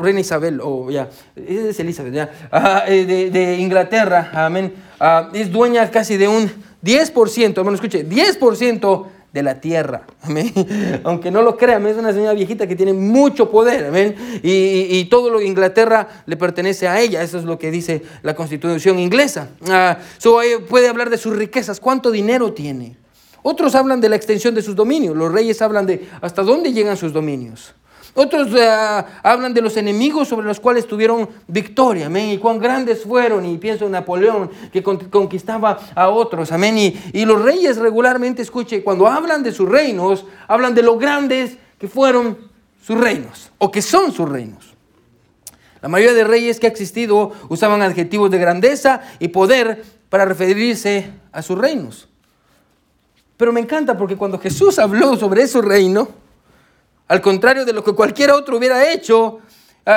reina 0.00 0.20
Isabel, 0.20 0.60
o 0.62 0.90
ya 0.90 1.08
es 1.48 1.80
Elizabeth, 1.80 2.30
eh, 2.86 3.30
de, 3.32 3.56
Inglaterra, 3.58 4.30
amén, 4.34 4.74
ah, 5.00 5.30
es 5.32 5.50
dueña 5.50 5.90
casi 5.90 6.16
de 6.16 6.28
un 6.28 6.50
10%, 6.82 7.58
hermano, 7.58 7.74
escuche, 7.74 8.08
10% 8.08 9.06
de 9.32 9.42
la 9.42 9.60
tierra, 9.60 10.02
amén. 10.22 10.52
Aunque 11.04 11.30
no 11.30 11.42
lo 11.42 11.56
crean, 11.56 11.86
es 11.86 11.96
una 11.96 12.12
señora 12.12 12.34
viejita 12.34 12.66
que 12.66 12.76
tiene 12.76 12.92
mucho 12.92 13.50
poder, 13.50 13.86
amén. 13.86 14.14
Y, 14.42 15.04
todo 15.06 15.30
lo 15.30 15.38
de 15.38 15.46
Inglaterra 15.46 16.08
le 16.26 16.36
pertenece 16.36 16.88
a 16.88 17.00
ella, 17.00 17.22
eso 17.22 17.38
es 17.38 17.44
lo 17.44 17.58
que 17.58 17.70
dice 17.70 18.02
la 18.22 18.34
constitución 18.34 18.98
inglesa. 18.98 19.48
Uh, 19.62 20.66
puede 20.68 20.88
hablar 20.88 21.10
de 21.10 21.18
sus 21.18 21.36
riquezas, 21.36 21.80
cuánto 21.80 22.10
dinero 22.10 22.52
tiene. 22.52 22.96
Otros 23.42 23.74
hablan 23.74 24.00
de 24.00 24.08
la 24.08 24.16
extensión 24.16 24.54
de 24.54 24.62
sus 24.62 24.76
dominios, 24.76 25.16
los 25.16 25.32
reyes 25.32 25.60
hablan 25.62 25.86
de 25.86 26.08
hasta 26.20 26.42
dónde 26.42 26.72
llegan 26.72 26.96
sus 26.96 27.12
dominios. 27.12 27.74
Otros 28.14 28.48
eh, 28.54 29.04
hablan 29.22 29.54
de 29.54 29.62
los 29.62 29.76
enemigos 29.78 30.28
sobre 30.28 30.46
los 30.46 30.60
cuales 30.60 30.86
tuvieron 30.86 31.28
victoria, 31.46 32.06
amén, 32.06 32.28
y 32.28 32.38
cuán 32.38 32.58
grandes 32.58 33.04
fueron, 33.04 33.46
y 33.46 33.56
pienso 33.56 33.86
en 33.86 33.92
Napoleón 33.92 34.50
que 34.70 34.82
conquistaba 34.82 35.78
a 35.94 36.10
otros, 36.10 36.52
amén, 36.52 36.76
y, 36.76 37.00
y 37.14 37.24
los 37.24 37.40
reyes 37.40 37.78
regularmente, 37.78 38.42
escuche, 38.42 38.82
cuando 38.82 39.06
hablan 39.06 39.42
de 39.42 39.52
sus 39.52 39.66
reinos, 39.66 40.26
hablan 40.46 40.74
de 40.74 40.82
lo 40.82 40.98
grandes 40.98 41.56
que 41.78 41.88
fueron 41.88 42.36
sus 42.84 43.00
reinos, 43.00 43.50
o 43.56 43.70
que 43.70 43.80
son 43.80 44.12
sus 44.12 44.28
reinos. 44.28 44.74
La 45.80 45.88
mayoría 45.88 46.14
de 46.14 46.24
reyes 46.24 46.60
que 46.60 46.66
ha 46.66 46.70
existido 46.70 47.32
usaban 47.48 47.80
adjetivos 47.80 48.30
de 48.30 48.38
grandeza 48.38 49.00
y 49.18 49.28
poder 49.28 49.82
para 50.10 50.26
referirse 50.26 51.10
a 51.32 51.40
sus 51.40 51.58
reinos. 51.58 52.08
Pero 53.36 53.52
me 53.52 53.60
encanta 53.60 53.96
porque 53.96 54.16
cuando 54.16 54.38
Jesús 54.38 54.78
habló 54.78 55.16
sobre 55.16 55.48
su 55.48 55.62
reino, 55.62 56.08
al 57.12 57.20
contrario 57.20 57.66
de 57.66 57.74
lo 57.74 57.84
que 57.84 57.92
cualquier 57.92 58.30
otro 58.30 58.56
hubiera 58.56 58.90
hecho, 58.90 59.40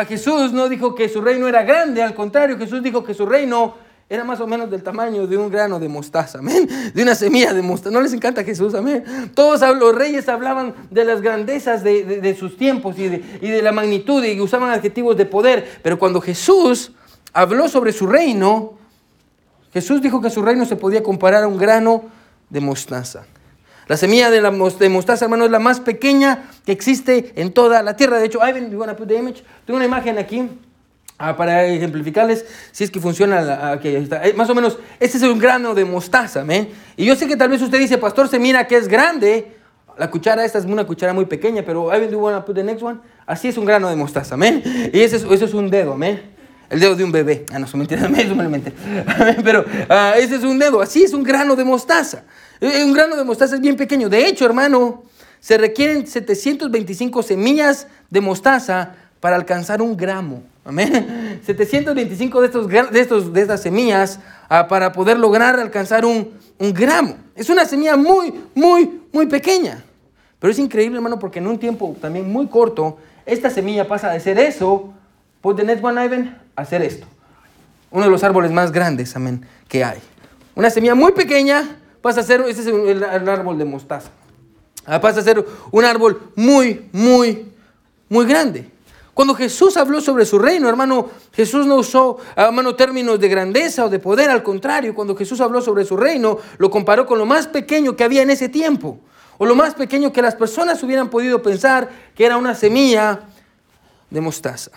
Jesús 0.05 0.51
no 0.51 0.67
dijo 0.67 0.93
que 0.93 1.07
su 1.07 1.22
reino 1.22 1.48
era 1.48 1.63
grande, 1.63 2.03
al 2.03 2.13
contrario, 2.13 2.57
Jesús 2.57 2.84
dijo 2.84 3.05
que 3.05 3.13
su 3.13 3.25
reino 3.25 3.75
era 4.10 4.25
más 4.25 4.41
o 4.41 4.48
menos 4.48 4.69
del 4.69 4.84
tamaño 4.84 5.25
de 5.25 5.38
un 5.38 5.50
grano 5.50 5.79
de 5.79 5.88
mostaza, 5.88 6.39
amén, 6.39 6.67
de 6.93 7.01
una 7.01 7.15
semilla 7.15 7.53
de 7.53 7.62
mostaza. 7.62 7.93
¿No 7.93 8.01
les 8.01 8.12
encanta 8.12 8.43
Jesús, 8.43 8.75
amén? 8.75 9.31
Todos 9.34 9.62
los 9.77 9.95
reyes 9.95 10.27
hablaban 10.27 10.75
de 10.91 11.05
las 11.05 11.22
grandezas 11.22 11.86
de, 11.86 12.36
sus 12.38 12.57
tiempos 12.57 13.00
y 13.00 13.07
de, 13.07 13.39
y 13.41 13.50
de 13.50 13.62
la 13.62 13.72
magnitud 13.72 14.22
y 14.22 14.38
usaban 14.41 14.72
adjetivos 14.72 15.15
de 15.15 15.25
poder, 15.25 15.79
pero 15.81 15.98
cuando 15.98 16.19
Jesús 16.19 16.91
habló 17.31 17.69
sobre 17.69 17.93
su 17.93 18.07
reino, 18.07 18.74
Jesús 19.72 20.01
dijo 20.01 20.19
que 20.19 20.29
su 20.29 20.41
reino 20.41 20.65
se 20.65 20.75
podía 20.75 21.01
comparar 21.01 21.45
a 21.45 21.48
un 21.48 21.57
grano 21.57 22.03
de 22.50 22.60
mostaza. 22.60 23.25
La 23.88 23.98
semilla 23.98 24.32
de, 24.32 24.42
la 24.42 24.51
mostaza, 24.51 25.25
hermano, 25.25 25.46
es 25.46 25.51
la 25.51 25.60
más 25.60 25.80
pequeña 25.80 26.50
que 26.65 26.72
existe 26.72 27.34
en 27.36 27.51
toda 27.51 27.84
la 27.84 27.96
tierra. 27.96 28.18
De 28.18 28.25
hecho, 28.25 28.39
Ivan, 28.46 28.72
you 28.72 28.80
put 28.98 29.08
the 29.08 29.15
image? 29.15 29.44
Tengo 29.65 29.77
una 29.77 29.86
imagen 29.86 30.18
aquí 30.18 30.50
ah, 31.20 31.38
para 31.38 31.65
ejemplificarles 31.65 32.46
si 32.72 32.84
es 32.84 32.89
que 32.89 33.00
funciona. 33.00 33.72
Aquí 33.72 33.89
está. 33.89 34.25
Eh, 34.25 34.34
más 34.34 34.50
o 34.50 34.56
menos, 34.56 34.80
este 35.00 35.18
es 35.18 35.24
un 35.24 35.38
grano 35.38 35.75
de 35.75 35.86
mostaza, 35.86 36.44
¿ven? 36.44 36.70
Y 36.98 37.06
yo 37.06 37.15
sé 37.15 37.27
que 37.27 37.38
tal 37.38 37.50
vez 37.50 37.62
usted 37.62 37.77
dice, 37.77 38.00
pastor, 38.00 38.27
se 38.27 38.39
mira 38.39 38.65
que 38.65 38.75
es 38.75 38.88
grande. 38.88 39.51
La 39.98 40.10
cuchara 40.10 40.44
esta 40.44 40.58
es 40.58 40.65
una 40.65 40.86
cuchara 40.86 41.13
muy 41.13 41.25
pequeña, 41.25 41.63
pero 41.63 41.96
Ivan, 41.96 42.12
do 42.12 42.20
wanna 42.20 42.44
put 42.44 42.56
the 42.56 42.63
next 42.63 42.84
one? 42.84 43.00
Así 43.25 43.48
es 43.48 43.58
un 43.58 43.65
grano 43.65 43.88
de 43.88 43.96
mostaza, 43.96 44.34
¿amén? 44.34 44.62
Y 44.92 45.00
ese 45.00 45.18
es, 45.18 45.24
eso 45.24 45.46
es 45.46 45.54
un 45.54 45.70
dedo, 45.70 45.94
¿amén? 45.94 46.35
El 46.69 46.79
dedo 46.79 46.95
de 46.95 47.03
un 47.03 47.12
bebé. 47.12 47.45
Ah, 47.51 47.60
no, 47.60 47.67
mentiras, 47.74 48.10
me 48.36 48.60
Pero 49.43 49.65
ah, 49.89 50.13
ese 50.17 50.36
es 50.36 50.43
un 50.43 50.57
dedo, 50.60 50.81
así 50.81 51.03
es 51.03 51.13
un 51.13 51.24
grano 51.24 51.55
de 51.55 51.63
mostaza. 51.63 52.24
Eh, 52.60 52.84
un 52.84 52.93
grano 52.93 53.15
de 53.15 53.24
mostaza 53.24 53.55
es 53.55 53.62
bien 53.62 53.75
pequeño. 53.75 54.10
De 54.10 54.27
hecho, 54.27 54.45
hermano, 54.45 55.03
se 55.39 55.57
requieren 55.57 56.07
725 56.07 57.24
semillas 57.24 57.88
de 58.10 58.22
mostaza 58.22 58.95
para 59.19 59.36
alcanzar 59.36 59.81
un 59.81 59.95
gramo. 59.95 60.43
Amén. 60.63 61.39
725 61.45 62.41
de, 62.41 62.48
estos, 62.48 62.67
de, 62.67 63.00
estos, 63.00 63.34
de 63.34 63.41
estas 63.41 63.62
semillas 63.62 64.19
ah, 64.50 64.67
para 64.67 64.91
poder 64.91 65.19
lograr 65.19 65.60
alcanzar 65.60 66.05
un, 66.05 66.31
un 66.57 66.74
gramo. 66.74 67.15
Es 67.36 67.50
una 67.50 67.65
semilla 67.65 67.95
muy, 67.95 68.34
muy, 68.55 69.01
muy 69.12 69.27
pequeña. 69.27 69.84
Pero 70.39 70.51
es 70.51 70.60
increíble, 70.60 70.98
hermano, 70.98 71.19
porque 71.19 71.39
en 71.39 71.48
un 71.48 71.57
tiempo 71.57 71.95
también 72.01 72.31
muy 72.31 72.48
corto, 72.48 72.98
esta 73.25 73.50
semilla 73.50 73.88
pasa 73.88 74.12
de 74.12 74.19
ser 74.19 74.38
eso, 74.38 74.93
put 75.46 75.58
the 75.58 75.64
next 75.64 75.84
one, 75.84 76.04
Ivan, 76.04 76.42
hacer 76.56 76.82
esto. 76.82 77.06
Uno 77.92 78.06
de 78.06 78.10
los 78.10 78.24
árboles 78.24 78.52
más 78.52 78.72
grandes, 78.72 79.16
amén, 79.16 79.46
que 79.68 79.84
hay. 79.84 80.00
Una 80.56 80.72
semilla 80.72 80.96
muy 80.96 81.12
pequeña 81.12 81.78
pasa 82.02 82.22
a 82.22 82.24
ser, 82.24 82.42
ese 82.42 82.62
es 82.62 82.68
el, 82.68 83.04
árbol 83.04 83.56
de 83.60 83.64
mostaza. 83.64 84.10
Ah, 84.88 85.00
pasa 85.00 85.20
a 85.20 85.24
ser 85.24 85.46
un 85.70 85.86
árbol 85.86 86.32
muy, 86.36 86.90
muy, 86.92 87.46
muy 88.10 88.25
grande. 88.25 88.72
Cuando 89.14 89.36
Jesús 89.36 89.78
habló 89.78 90.02
sobre 90.02 90.25
su 90.25 90.40
reino, 90.40 90.68
hermano, 90.68 91.12
Jesús 91.32 91.68
no 91.68 91.75
usó, 91.75 92.18
hermano, 92.36 92.74
términos 92.74 93.20
de 93.20 93.30
grandeza 93.30 93.86
o 93.86 93.90
de 93.90 94.00
poder, 94.00 94.32
al 94.32 94.42
contrario, 94.42 94.96
cuando 94.96 95.16
Jesús 95.16 95.40
habló 95.42 95.62
sobre 95.62 95.86
su 95.86 95.96
reino, 95.96 96.40
lo 96.58 96.72
comparó 96.72 97.06
con 97.06 97.20
lo 97.20 97.28
más 97.28 97.46
pequeño 97.46 97.96
que 97.96 98.04
había 98.04 98.24
en 98.24 98.32
ese 98.32 98.50
tiempo, 98.50 99.00
o 99.38 99.46
lo 99.46 99.54
más 99.54 99.75
pequeño 99.75 100.12
que 100.12 100.24
las 100.24 100.34
personas 100.34 100.82
hubieran 100.82 101.12
podido 101.12 101.44
pensar 101.44 101.88
que 102.16 102.25
era 102.25 102.36
una 102.36 102.56
semilla 102.56 103.20
de 104.10 104.22
mostaza. 104.22 104.72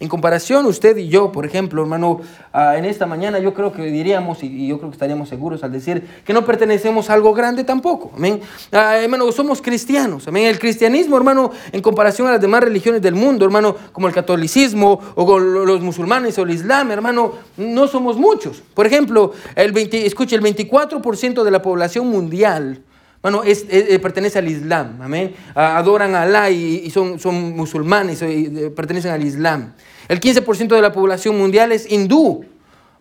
En 0.00 0.08
comparación, 0.08 0.66
usted 0.66 0.96
y 0.96 1.08
yo, 1.08 1.30
por 1.30 1.46
ejemplo, 1.46 1.80
hermano, 1.80 2.20
ah, 2.52 2.76
en 2.76 2.84
esta 2.84 3.06
mañana 3.06 3.38
yo 3.38 3.54
creo 3.54 3.72
que 3.72 3.82
diríamos, 3.82 4.42
y, 4.42 4.66
yo 4.66 4.78
creo 4.78 4.90
que 4.90 4.96
estaríamos 4.96 5.28
seguros 5.28 5.62
al 5.62 5.70
decir 5.70 6.04
que 6.24 6.32
no 6.32 6.44
pertenecemos 6.44 7.10
a 7.10 7.14
algo 7.14 7.32
grande 7.32 7.62
tampoco. 7.62 8.10
Amén. 8.16 8.40
Ah, 8.72 8.98
hermano, 8.98 9.30
somos 9.30 9.62
cristianos. 9.62 10.26
Amén. 10.26 10.46
El 10.46 10.58
cristianismo, 10.58 11.16
hermano, 11.16 11.52
en 11.70 11.80
comparación 11.80 12.26
a 12.26 12.32
las 12.32 12.40
demás 12.40 12.64
religiones 12.64 13.02
del 13.02 13.14
mundo, 13.14 13.44
hermano, 13.44 13.76
como 13.92 14.08
el 14.08 14.14
catolicismo 14.14 15.00
o 15.14 15.38
los 15.38 15.80
musulmanes 15.80 16.36
o 16.38 16.42
el 16.42 16.50
islam, 16.50 16.90
hermano, 16.90 17.34
no 17.56 17.86
somos 17.86 18.16
muchos. 18.16 18.62
Por 18.74 18.86
ejemplo, 18.86 19.32
el 19.54 19.70
20, 19.70 20.06
escuche, 20.06 20.34
el 20.34 20.42
24% 20.42 21.44
de 21.44 21.50
la 21.52 21.62
población 21.62 22.08
mundial 22.08 22.82
bueno, 23.24 23.42
es, 23.42 23.64
eh, 23.70 23.98
pertenece 24.00 24.38
al 24.38 24.46
Islam, 24.50 25.00
amén. 25.00 25.34
Adoran 25.54 26.14
a 26.14 26.24
Alá 26.24 26.50
y, 26.50 26.90
son, 26.90 27.18
son 27.18 27.56
musulmanes, 27.56 28.20
y 28.20 28.52
eh, 28.54 28.70
pertenecen 28.76 29.12
al 29.12 29.24
Islam. 29.24 29.72
El 30.08 30.20
15% 30.20 30.68
de 30.68 30.82
la 30.82 30.92
población 30.92 31.38
mundial 31.38 31.72
es 31.72 31.90
hindú, 31.90 32.44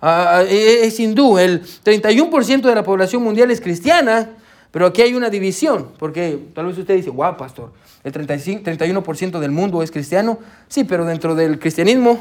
e, 0.01 0.79
es 0.83 0.97
hindú. 0.97 1.37
El 1.37 1.61
31% 1.61 2.61
de 2.61 2.73
la 2.73 2.83
población 2.83 3.21
mundial 3.21 3.51
es 3.51 3.59
cristiana, 3.59 4.29
pero 4.71 4.85
aquí 4.85 5.01
hay 5.01 5.13
una 5.13 5.29
división, 5.29 5.89
porque 5.99 6.39
tal 6.55 6.67
vez 6.67 6.77
usted 6.77 6.95
dice, 6.95 7.09
wow, 7.09 7.35
pastor, 7.35 7.73
el 8.05 8.13
35, 8.13 8.63
31% 8.63 9.39
del 9.41 9.51
mundo 9.51 9.83
es 9.83 9.91
cristiano. 9.91 10.39
Sí, 10.69 10.85
pero 10.85 11.03
dentro 11.03 11.35
del 11.35 11.59
cristianismo, 11.59 12.17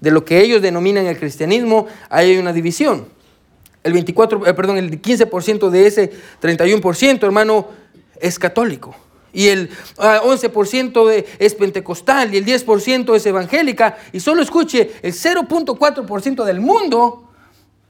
de 0.00 0.10
lo 0.10 0.24
que 0.24 0.40
ellos 0.40 0.60
denominan 0.60 1.06
el 1.06 1.16
cristianismo, 1.16 1.86
hay 2.10 2.36
una 2.36 2.52
división 2.52 3.13
el 3.84 3.92
24, 3.92 4.46
eh, 4.46 4.54
perdón, 4.54 4.78
el 4.78 5.00
15% 5.00 5.70
de 5.70 5.86
ese 5.86 6.12
31%, 6.42 7.22
hermano, 7.22 7.68
es 8.20 8.38
católico. 8.38 8.96
Y 9.32 9.48
el 9.48 9.70
11% 9.96 11.10
ah, 11.10 11.24
es 11.38 11.54
pentecostal 11.54 12.34
y 12.34 12.38
el 12.38 12.46
10% 12.46 13.14
es 13.14 13.26
evangélica. 13.26 13.98
Y 14.12 14.20
solo 14.20 14.42
escuche, 14.42 14.92
el 15.02 15.12
0.4% 15.12 16.44
del 16.44 16.60
mundo, 16.60 17.30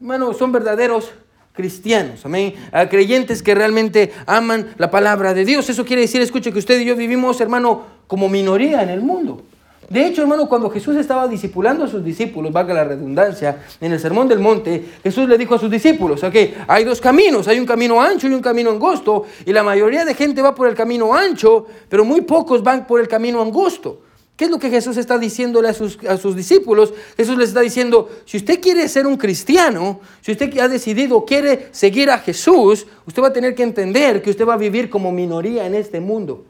hermano, 0.01 0.33
son 0.33 0.53
verdaderos 0.53 1.13
cristianos, 1.53 2.25
amén, 2.27 2.55
a 2.73 2.89
creyentes 2.89 3.43
que 3.43 3.55
realmente 3.55 4.13
aman 4.27 4.75
la 4.77 4.91
palabra 4.91 5.35
de 5.35 5.45
Dios. 5.45 5.71
Eso 5.71 5.85
quiere 5.85 6.03
decir, 6.03 6.21
escuche, 6.21 6.53
que 6.53 6.59
usted 6.59 6.81
y 6.81 6.87
yo 6.87 6.97
vivimos, 6.97 7.41
hermano, 7.41 7.85
como 8.09 8.29
minoría 8.29 8.83
en 8.83 8.89
el 8.89 9.01
mundo. 9.01 9.45
De 9.89 10.07
hecho, 10.07 10.23
hermano, 10.23 10.49
cuando 10.49 10.71
Jesús 10.71 10.97
estaba 10.97 11.29
discipulando 11.29 11.85
a 11.85 11.89
sus 11.89 12.05
discípulos, 12.05 12.53
valga 12.53 12.75
la 12.75 12.85
redundancia, 12.85 13.65
en 13.81 13.93
el 13.93 14.01
Sermón 14.01 14.29
del 14.29 14.41
Monte, 14.41 14.85
Jesús 15.03 15.29
le 15.29 15.37
dijo 15.37 15.55
a 15.55 15.59
sus 15.59 15.71
discípulos, 15.71 16.23
ok, 16.23 16.35
hay 16.67 16.85
dos 16.85 17.01
caminos, 17.01 17.49
hay 17.49 17.59
un 17.59 17.67
camino 17.67 18.01
ancho 18.01 18.29
y 18.29 18.35
un 18.35 18.41
camino 18.41 18.71
angosto, 18.71 19.25
y 19.45 19.53
la 19.53 19.63
mayoría 19.63 20.05
de 20.05 20.15
gente 20.15 20.43
va 20.43 20.55
por 20.55 20.69
el 20.69 20.75
camino 20.75 21.15
ancho, 21.15 21.67
pero 21.89 22.05
muy 22.05 22.23
pocos 22.23 22.63
van 22.63 22.87
por 22.87 23.01
el 23.01 23.09
camino 23.09 23.43
angosto. 23.43 24.01
¿Qué 24.37 24.47
es 24.47 24.51
lo 24.51 24.59
que 24.59 24.69
Jesús 24.69 24.97
está 24.97 25.17
diciéndole 25.17 25.69
a 25.69 25.73
sus, 25.73 25.97
a 26.05 26.17
sus 26.17 26.35
discípulos? 26.35 26.93
Jesús 27.17 27.39
les 27.39 27.51
está 27.51 27.61
diciendo, 27.61 28.11
si 28.25 28.39
usted 28.39 28.61
quiere 28.61 28.89
ser 28.89 29.07
un 29.07 29.17
cristiano, 29.17 30.01
si 30.23 30.33
usted 30.33 30.59
ha 30.59 30.67
decidido, 30.67 31.25
quiere 31.25 31.69
seguir 31.71 32.11
a 32.11 32.19
Jesús, 32.19 32.85
usted 33.07 33.23
va 33.23 33.29
a 33.29 33.33
tener 33.33 33.55
que 33.55 33.63
entender 33.63 34.23
que 34.23 34.31
usted 34.31 34.45
va 34.45 34.55
a 34.55 34.59
vivir 34.59 34.91
como 34.91 35.13
minoría 35.13 35.67
en 35.67 35.77
este 35.77 36.01
mundo. 36.01 36.45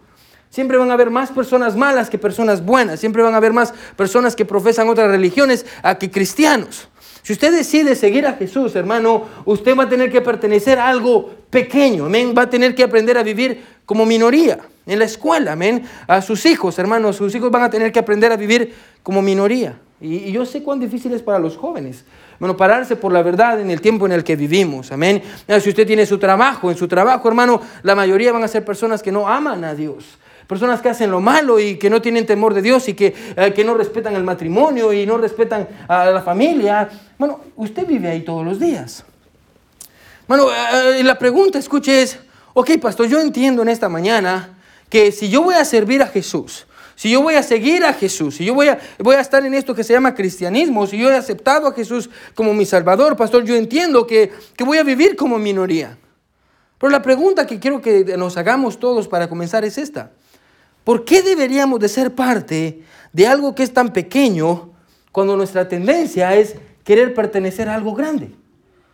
Siempre 0.54 0.78
van 0.78 0.88
a 0.92 0.94
haber 0.94 1.10
más 1.10 1.32
personas 1.32 1.74
malas 1.74 2.08
que 2.08 2.16
personas 2.16 2.64
buenas. 2.64 3.00
Siempre 3.00 3.24
van 3.24 3.34
a 3.34 3.38
haber 3.38 3.52
más 3.52 3.74
personas 3.96 4.36
que 4.36 4.44
profesan 4.44 4.88
otras 4.88 5.10
religiones 5.10 5.66
a 5.82 5.98
que 5.98 6.12
cristianos. 6.12 6.86
Si 7.22 7.32
usted 7.32 7.52
decide 7.52 7.96
seguir 7.96 8.24
a 8.24 8.34
Jesús, 8.34 8.76
hermano, 8.76 9.24
usted 9.46 9.76
va 9.76 9.82
a 9.82 9.88
tener 9.88 10.12
que 10.12 10.20
pertenecer 10.20 10.78
a 10.78 10.88
algo 10.88 11.28
pequeño, 11.50 12.06
amén. 12.06 12.32
Va 12.38 12.42
a 12.42 12.50
tener 12.50 12.72
que 12.76 12.84
aprender 12.84 13.18
a 13.18 13.24
vivir 13.24 13.64
como 13.84 14.06
minoría 14.06 14.60
en 14.86 15.00
la 15.00 15.06
escuela, 15.06 15.54
amén. 15.54 15.82
A 16.06 16.22
sus 16.22 16.46
hijos, 16.46 16.78
hermanos, 16.78 17.16
sus 17.16 17.34
hijos 17.34 17.50
van 17.50 17.64
a 17.64 17.70
tener 17.70 17.90
que 17.90 17.98
aprender 17.98 18.30
a 18.30 18.36
vivir 18.36 18.72
como 19.02 19.22
minoría. 19.22 19.80
Y, 20.00 20.30
yo 20.30 20.46
sé 20.46 20.62
cuán 20.62 20.78
difícil 20.78 21.12
es 21.14 21.22
para 21.22 21.40
los 21.40 21.56
jóvenes. 21.56 22.04
Bueno, 22.38 22.56
pararse 22.56 22.94
por 22.94 23.12
la 23.12 23.22
verdad 23.22 23.60
en 23.60 23.72
el 23.72 23.80
tiempo 23.80 24.06
en 24.06 24.12
el 24.12 24.22
que 24.22 24.36
vivimos, 24.36 24.92
amén. 24.92 25.20
Si 25.60 25.68
usted 25.68 25.84
tiene 25.84 26.06
su 26.06 26.18
trabajo, 26.18 26.70
en 26.70 26.76
su 26.76 26.86
trabajo, 26.86 27.26
hermano, 27.26 27.60
la 27.82 27.96
mayoría 27.96 28.30
van 28.30 28.44
a 28.44 28.48
ser 28.48 28.64
personas 28.64 29.02
que 29.02 29.10
no 29.10 29.26
aman 29.26 29.64
a 29.64 29.74
Dios. 29.74 30.18
Personas 30.46 30.82
que 30.82 30.88
hacen 30.90 31.10
lo 31.10 31.20
malo 31.20 31.58
y 31.58 31.78
que 31.78 31.88
no 31.88 32.02
tienen 32.02 32.26
temor 32.26 32.52
de 32.54 32.62
Dios 32.62 32.88
y 32.88 32.94
que, 32.94 33.14
eh, 33.36 33.52
que 33.54 33.64
no 33.64 33.74
respetan 33.74 34.14
el 34.14 34.24
matrimonio 34.24 34.92
y 34.92 35.06
no 35.06 35.16
respetan 35.16 35.66
a 35.88 36.06
la 36.06 36.22
familia. 36.22 36.88
Bueno, 37.18 37.40
usted 37.56 37.86
vive 37.86 38.08
ahí 38.08 38.20
todos 38.20 38.44
los 38.44 38.60
días. 38.60 39.04
Bueno, 40.26 40.48
eh, 40.50 41.02
la 41.02 41.18
pregunta, 41.18 41.58
escuche, 41.58 42.02
es, 42.02 42.18
ok, 42.52 42.78
pastor, 42.80 43.06
yo 43.08 43.20
entiendo 43.20 43.62
en 43.62 43.68
esta 43.68 43.88
mañana 43.88 44.58
que 44.88 45.12
si 45.12 45.28
yo 45.28 45.42
voy 45.42 45.54
a 45.54 45.64
servir 45.64 46.02
a 46.02 46.06
Jesús, 46.06 46.66
si 46.94 47.10
yo 47.10 47.22
voy 47.22 47.34
a 47.34 47.42
seguir 47.42 47.84
a 47.84 47.92
Jesús, 47.92 48.36
si 48.36 48.44
yo 48.44 48.54
voy 48.54 48.68
a, 48.68 48.78
voy 49.00 49.16
a 49.16 49.20
estar 49.20 49.44
en 49.44 49.54
esto 49.54 49.74
que 49.74 49.82
se 49.82 49.92
llama 49.92 50.14
cristianismo, 50.14 50.86
si 50.86 50.96
yo 50.96 51.10
he 51.10 51.16
aceptado 51.16 51.66
a 51.66 51.72
Jesús 51.72 52.08
como 52.34 52.54
mi 52.54 52.64
Salvador, 52.64 53.16
pastor, 53.16 53.44
yo 53.44 53.54
entiendo 53.56 54.06
que, 54.06 54.32
que 54.56 54.64
voy 54.64 54.78
a 54.78 54.84
vivir 54.84 55.16
como 55.16 55.38
minoría. 55.38 55.98
Pero 56.78 56.90
la 56.90 57.02
pregunta 57.02 57.46
que 57.46 57.58
quiero 57.58 57.80
que 57.80 58.16
nos 58.16 58.36
hagamos 58.36 58.78
todos 58.78 59.08
para 59.08 59.28
comenzar 59.28 59.64
es 59.64 59.78
esta. 59.78 60.12
¿Por 60.84 61.04
qué 61.04 61.22
deberíamos 61.22 61.80
de 61.80 61.88
ser 61.88 62.14
parte 62.14 62.82
de 63.12 63.26
algo 63.26 63.54
que 63.54 63.62
es 63.62 63.72
tan 63.72 63.92
pequeño 63.92 64.70
cuando 65.10 65.36
nuestra 65.36 65.66
tendencia 65.66 66.34
es 66.34 66.54
querer 66.84 67.14
pertenecer 67.14 67.68
a 67.68 67.74
algo 67.74 67.94
grande? 67.94 68.30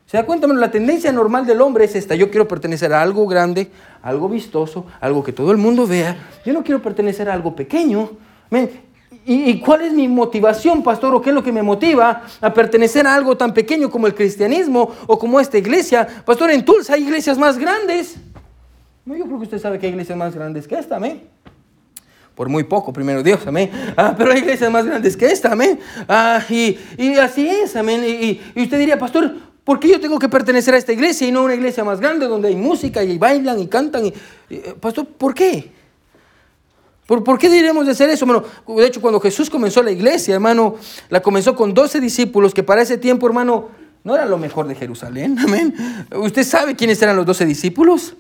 ¿Se 0.07 0.17
da 0.17 0.25
cuenta? 0.25 0.49
la 0.49 0.71
tendencia 0.71 1.13
normal 1.13 1.47
del 1.47 1.61
hombre 1.61 1.85
es 1.85 1.95
esta. 1.95 2.17
Yo 2.17 2.31
quiero 2.31 2.49
pertenecer 2.49 2.93
a 2.93 3.01
algo 3.01 3.27
grande, 3.29 3.71
algo 4.03 4.29
vistoso, 4.29 4.87
algo 5.01 5.23
que 5.23 5.33
todo 5.33 5.53
el 5.53 5.57
mundo 5.57 5.87
vea. 5.87 6.17
Yo 6.45 6.53
no 6.53 6.65
quiero 6.65 6.83
pertenecer 6.83 7.29
a 7.29 7.35
algo 7.35 7.55
pequeño. 7.55 8.11
Y 9.25 9.51
¿Y, 9.51 9.61
cuál 9.61 9.83
es 9.83 9.93
mi 9.93 10.09
motivación, 10.09 10.83
pastor? 10.83 11.15
¿O 11.15 11.21
qué 11.21 11.31
es 11.31 11.35
lo 11.35 11.45
que 11.45 11.53
me 11.53 11.63
motiva 11.63 12.23
a 12.41 12.53
pertenecer 12.53 13.07
a 13.07 13.15
algo 13.15 13.37
tan 13.37 13.55
pequeño 13.55 13.89
como 13.89 14.09
el 14.09 14.15
cristianismo 14.15 14.91
o 15.07 15.17
como 15.17 15.39
esta 15.39 15.59
iglesia? 15.59 16.09
Pastor, 16.25 16.51
en 16.51 16.65
Tulsa 16.65 16.95
hay 16.95 17.05
iglesias 17.05 17.39
más 17.39 17.57
grandes. 17.57 18.17
No, 19.05 19.15
yo 19.15 19.27
creo 19.27 19.39
que 19.39 19.45
usted 19.45 19.59
sabe 19.59 19.79
que 19.79 19.87
hay 19.87 19.93
iglesias 19.93 20.19
más 20.19 20.35
grandes 20.35 20.67
que 20.67 20.77
esta, 20.77 20.97
amén. 20.97 21.23
Por 22.35 22.49
muy 22.49 22.65
poco, 22.65 22.93
primero 22.93 23.23
Dios, 23.23 23.47
amén. 23.47 23.71
Ah, 23.97 24.15
pero 24.17 24.33
hay 24.33 24.39
iglesias 24.39 24.71
más 24.71 24.87
grandes 24.87 25.17
que 25.17 25.27
esta, 25.27 25.53
amén. 25.53 25.79
Ah, 26.09 26.43
y, 26.49 26.79
así 27.21 27.49
es, 27.49 27.77
amén. 27.77 28.03
Y, 28.05 28.41
y 28.55 28.63
usted 28.63 28.79
diría, 28.79 28.99
pastor, 28.99 29.35
¿Por 29.65 29.79
qué 29.79 29.89
yo 29.89 30.01
tengo 30.01 30.19
que 30.19 30.29
pertenecer 30.29 30.75
a 30.75 30.79
esta 30.79 30.93
iglesia 30.93 31.29
y 31.29 31.31
no 31.31 31.41
a 31.41 31.43
una 31.45 31.55
iglesia 31.55 31.85
más 31.85 32.01
grande 32.01 32.27
donde 32.27 32.49
hay 32.49 32.57
música 32.57 33.05
y 33.05 33.19
bailan 33.19 33.61
y 33.61 33.69
cantan? 33.69 34.07
Y, 34.07 34.15
eh, 34.49 34.75
pastor, 34.81 35.07
¿por 35.07 35.33
qué? 35.33 35.71
¿Por, 37.07 37.39
qué 37.39 37.49
diríamos 37.49 37.87
de 37.87 37.93
hacer 37.93 38.09
eso, 38.09 38.25
hermano? 38.25 38.45
De 38.67 38.87
hecho, 38.87 39.01
cuando 39.01 39.21
Jesús 39.21 39.51
comenzó 39.51 39.83
la 39.83 39.91
iglesia, 39.91 40.35
hermano, 40.35 40.77
la 41.09 41.21
comenzó 41.21 41.57
con 41.57 41.75
12 41.75 42.01
discípulos 42.01 42.55
que 42.55 42.63
para 42.63 42.83
ese 42.83 42.99
tiempo, 42.99 43.27
hermano, 43.27 43.69
no 44.05 44.15
era 44.15 44.27
lo 44.27 44.39
mejor 44.39 44.67
de 44.69 44.77
Jerusalén. 44.77 45.37
Amén. 45.39 45.75
¿Usted 46.15 46.45
sabe 46.45 46.77
quiénes 46.77 47.03
eran 47.03 47.17
los 47.17 47.27
12 47.27 47.47
discípulos? 47.47 48.15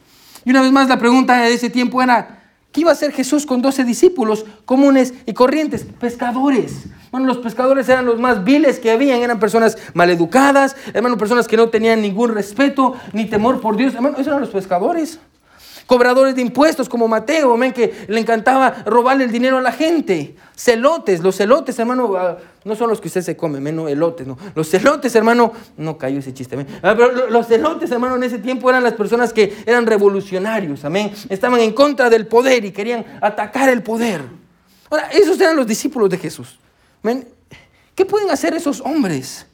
Y 0.44 0.50
una 0.50 0.62
vez 0.62 0.72
más 0.72 0.88
la 0.88 0.98
pregunta 0.98 1.40
de 1.40 1.52
ese 1.52 1.70
tiempo 1.70 2.02
era, 2.02 2.39
¿qué 2.72 2.82
iba 2.82 2.90
a 2.90 2.94
hacer 2.94 3.12
Jesús 3.12 3.46
con 3.46 3.62
12 3.62 3.84
discípulos 3.84 4.44
comunes 4.64 5.14
y 5.26 5.32
corrientes? 5.32 5.86
Pescadores. 5.98 6.84
Bueno, 7.10 7.26
los 7.26 7.38
pescadores 7.38 7.88
eran 7.88 8.06
los 8.06 8.20
más 8.20 8.44
viles 8.44 8.78
que 8.78 8.90
habían, 8.90 9.20
eran 9.20 9.40
personas 9.40 9.76
maleducadas, 9.94 10.76
hermano, 10.94 11.18
personas 11.18 11.48
que 11.48 11.56
no 11.56 11.68
tenían 11.68 12.00
ningún 12.02 12.34
respeto 12.34 12.94
ni 13.12 13.26
temor 13.26 13.60
por 13.60 13.76
Dios. 13.76 13.94
Hermano, 13.94 14.14
esos 14.14 14.28
eran 14.28 14.40
los 14.40 14.50
pescadores 14.50 15.18
cobradores 15.90 16.36
de 16.36 16.40
impuestos 16.40 16.88
como 16.88 17.08
Mateo, 17.08 17.52
amén, 17.52 17.72
que 17.72 18.06
le 18.06 18.20
encantaba 18.20 18.84
robarle 18.86 19.24
el 19.24 19.32
dinero 19.32 19.58
a 19.58 19.60
la 19.60 19.72
gente. 19.72 20.36
Celotes, 20.54 21.18
los 21.18 21.36
celotes, 21.36 21.76
hermano, 21.80 22.14
ah, 22.16 22.38
no 22.64 22.76
son 22.76 22.90
los 22.90 23.00
que 23.00 23.08
usted 23.08 23.22
se 23.22 23.36
come, 23.36 23.58
menos 23.58 23.90
elotes, 23.90 24.24
no. 24.24 24.38
Los 24.54 24.70
celotes, 24.70 25.12
hermano, 25.16 25.52
no 25.76 25.98
cayó 25.98 26.20
ese 26.20 26.32
chiste, 26.32 26.54
amén. 26.54 26.68
Ah, 26.80 26.94
pero 26.96 27.28
los 27.28 27.48
celotes, 27.48 27.90
hermano, 27.90 28.14
en 28.14 28.22
ese 28.22 28.38
tiempo 28.38 28.70
eran 28.70 28.84
las 28.84 28.92
personas 28.92 29.32
que 29.32 29.64
eran 29.66 29.84
revolucionarios, 29.84 30.84
amén. 30.84 31.10
Estaban 31.28 31.58
en 31.58 31.72
contra 31.72 32.08
del 32.08 32.28
poder 32.28 32.64
y 32.64 32.70
querían 32.70 33.04
atacar 33.20 33.68
el 33.68 33.82
poder. 33.82 34.22
Ahora, 34.90 35.10
esos 35.10 35.40
eran 35.40 35.56
los 35.56 35.66
discípulos 35.66 36.08
de 36.08 36.18
Jesús. 36.18 36.60
Amén. 37.02 37.26
¿Qué 37.96 38.06
pueden 38.06 38.30
hacer 38.30 38.54
esos 38.54 38.80
hombres? 38.80 39.44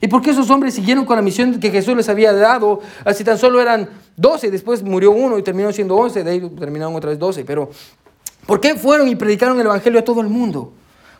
¿Y 0.00 0.08
por 0.08 0.22
qué 0.22 0.30
esos 0.30 0.50
hombres 0.50 0.74
siguieron 0.74 1.04
con 1.04 1.16
la 1.16 1.22
misión 1.22 1.58
que 1.58 1.70
Jesús 1.70 1.96
les 1.96 2.08
había 2.08 2.32
dado? 2.32 2.80
Así 3.04 3.24
tan 3.24 3.38
solo 3.38 3.60
eran 3.60 3.88
12, 4.16 4.50
después 4.50 4.82
murió 4.82 5.10
uno 5.10 5.38
y 5.38 5.42
terminó 5.42 5.72
siendo 5.72 5.96
11, 5.96 6.22
de 6.22 6.30
ahí 6.30 6.40
terminaron 6.58 6.94
otra 6.94 7.10
vez 7.10 7.18
12. 7.18 7.44
Pero, 7.44 7.70
¿por 8.46 8.60
qué 8.60 8.74
fueron 8.74 9.08
y 9.08 9.16
predicaron 9.16 9.58
el 9.58 9.66
Evangelio 9.66 10.00
a 10.00 10.04
todo 10.04 10.20
el 10.20 10.28
mundo? 10.28 10.72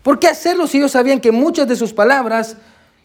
¿Por 0.02 0.18
qué 0.18 0.28
hacerlo 0.28 0.66
si 0.66 0.78
ellos 0.78 0.92
sabían 0.92 1.20
que 1.20 1.32
muchas 1.32 1.66
de 1.66 1.74
sus 1.74 1.92
palabras 1.92 2.56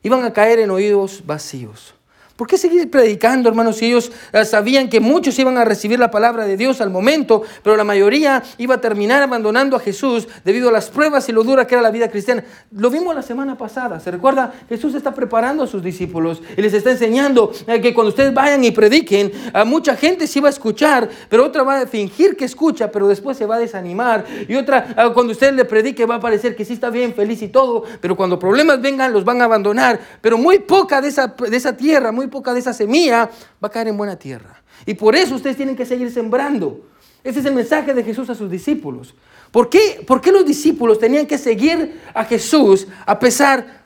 iban 0.04 0.24
a 0.24 0.34
caer 0.34 0.60
en 0.60 0.72
oídos 0.72 1.24
vacíos? 1.26 1.96
¿Por 2.42 2.48
qué 2.48 2.58
seguir 2.58 2.90
predicando, 2.90 3.50
hermanos, 3.50 3.76
si 3.76 3.86
ellos 3.86 4.12
eh, 4.34 4.46
sabían 4.46 4.90
que 4.90 5.00
muchos 5.00 5.38
iban 5.38 5.60
a 5.60 5.64
recibir 5.64 6.00
la 6.00 6.10
palabra 6.10 6.48
de 6.48 6.58
Dios 6.58 6.82
al 6.82 6.90
momento, 6.90 7.44
pero 7.62 7.78
la 7.78 7.84
mayoría 7.84 8.42
iba 8.58 8.74
a 8.74 8.82
terminar 8.82 9.22
abandonando 9.22 9.78
a 9.78 9.80
Jesús 9.80 10.28
debido 10.44 10.70
a 10.70 10.72
las 10.72 10.90
pruebas 10.90 11.30
y 11.30 11.34
lo 11.34 11.44
dura 11.44 11.68
que 11.68 11.76
era 11.76 11.84
la 11.84 11.92
vida 11.92 12.10
cristiana? 12.10 12.44
Lo 12.72 12.90
vimos 12.90 13.14
la 13.14 13.22
semana 13.22 13.60
pasada. 13.60 14.00
¿Se 14.00 14.10
recuerda? 14.10 14.56
Jesús 14.68 14.96
está 14.96 15.14
preparando 15.14 15.62
a 15.62 15.68
sus 15.68 15.84
discípulos 15.84 16.42
y 16.58 16.64
les 16.64 16.74
está 16.74 16.90
enseñando 16.90 17.52
eh, 17.68 17.80
que 17.80 17.94
cuando 17.94 18.10
ustedes 18.10 18.34
vayan 18.34 18.64
y 18.64 18.72
prediquen, 18.72 19.32
a 19.54 19.64
mucha 19.64 19.96
gente 19.96 20.26
se 20.26 20.42
va 20.42 20.48
a 20.48 20.50
escuchar, 20.50 21.08
pero 21.30 21.46
otra 21.46 21.62
va 21.62 21.82
a 21.82 21.86
fingir 21.86 22.36
que 22.36 22.46
escucha, 22.46 22.92
pero 22.92 23.08
después 23.08 23.38
se 23.38 23.46
va 23.46 23.58
a 23.58 23.60
desanimar. 23.60 24.26
Y 24.48 24.56
otra, 24.56 24.96
ah, 24.98 25.12
cuando 25.14 25.34
usted 25.34 25.54
le 25.54 25.66
predique, 25.66 26.08
va 26.08 26.16
a 26.16 26.20
parecer 26.20 26.56
que 26.56 26.66
sí 26.66 26.74
está 26.74 26.90
bien, 26.90 27.14
feliz 27.14 27.40
y 27.44 27.50
todo, 27.50 27.84
pero 28.02 28.16
cuando 28.18 28.40
problemas 28.40 28.82
vengan, 28.82 29.14
los 29.14 29.24
van 29.24 29.44
a 29.44 29.46
abandonar. 29.46 30.00
Pero 30.22 30.40
muy 30.40 30.58
poca 30.58 31.02
de 31.02 31.10
esa, 31.10 31.28
de 31.28 31.56
esa 31.56 31.78
tierra, 31.78 32.12
muy 32.12 32.31
poca 32.32 32.54
de 32.54 32.62
esa 32.62 32.74
semilla 32.74 33.30
va 33.64 33.68
a 33.68 33.70
caer 33.70 33.90
en 33.90 33.98
buena 33.98 34.16
tierra. 34.16 34.64
Y 34.86 34.96
por 34.96 35.16
eso 35.16 35.36
ustedes 35.36 35.56
tienen 35.56 35.76
que 35.76 35.86
seguir 35.86 36.12
sembrando. 36.12 36.82
Ese 37.24 37.42
es 37.42 37.46
el 37.46 37.54
mensaje 37.54 37.94
de 37.94 38.04
Jesús 38.04 38.30
a 38.32 38.36
sus 38.36 38.50
discípulos. 38.50 39.14
¿Por 39.52 39.70
qué, 39.70 40.04
¿Por 40.08 40.22
qué 40.22 40.32
los 40.32 40.46
discípulos 40.46 40.98
tenían 40.98 41.28
que 41.28 41.38
seguir 41.38 42.02
a 42.14 42.24
Jesús 42.24 42.88
a 43.06 43.20
pesar 43.20 43.84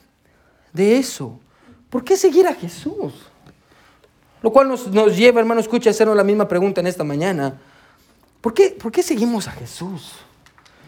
de 0.72 0.98
eso? 0.98 1.38
¿Por 1.90 2.04
qué 2.04 2.16
seguir 2.16 2.48
a 2.48 2.54
Jesús? 2.54 3.14
Lo 4.42 4.52
cual 4.52 4.70
nos, 4.70 4.88
nos 4.88 5.18
lleva, 5.18 5.40
hermano, 5.42 5.60
escucha, 5.60 5.90
a 5.90 5.92
hacernos 5.92 6.16
la 6.16 6.24
misma 6.24 6.48
pregunta 6.48 6.80
en 6.80 6.88
esta 6.88 7.04
mañana. 7.04 7.60
¿Por 8.42 8.54
qué, 8.54 8.70
¿Por 8.70 8.92
qué 8.92 9.02
seguimos 9.02 9.48
a 9.48 9.52
Jesús? 9.52 10.14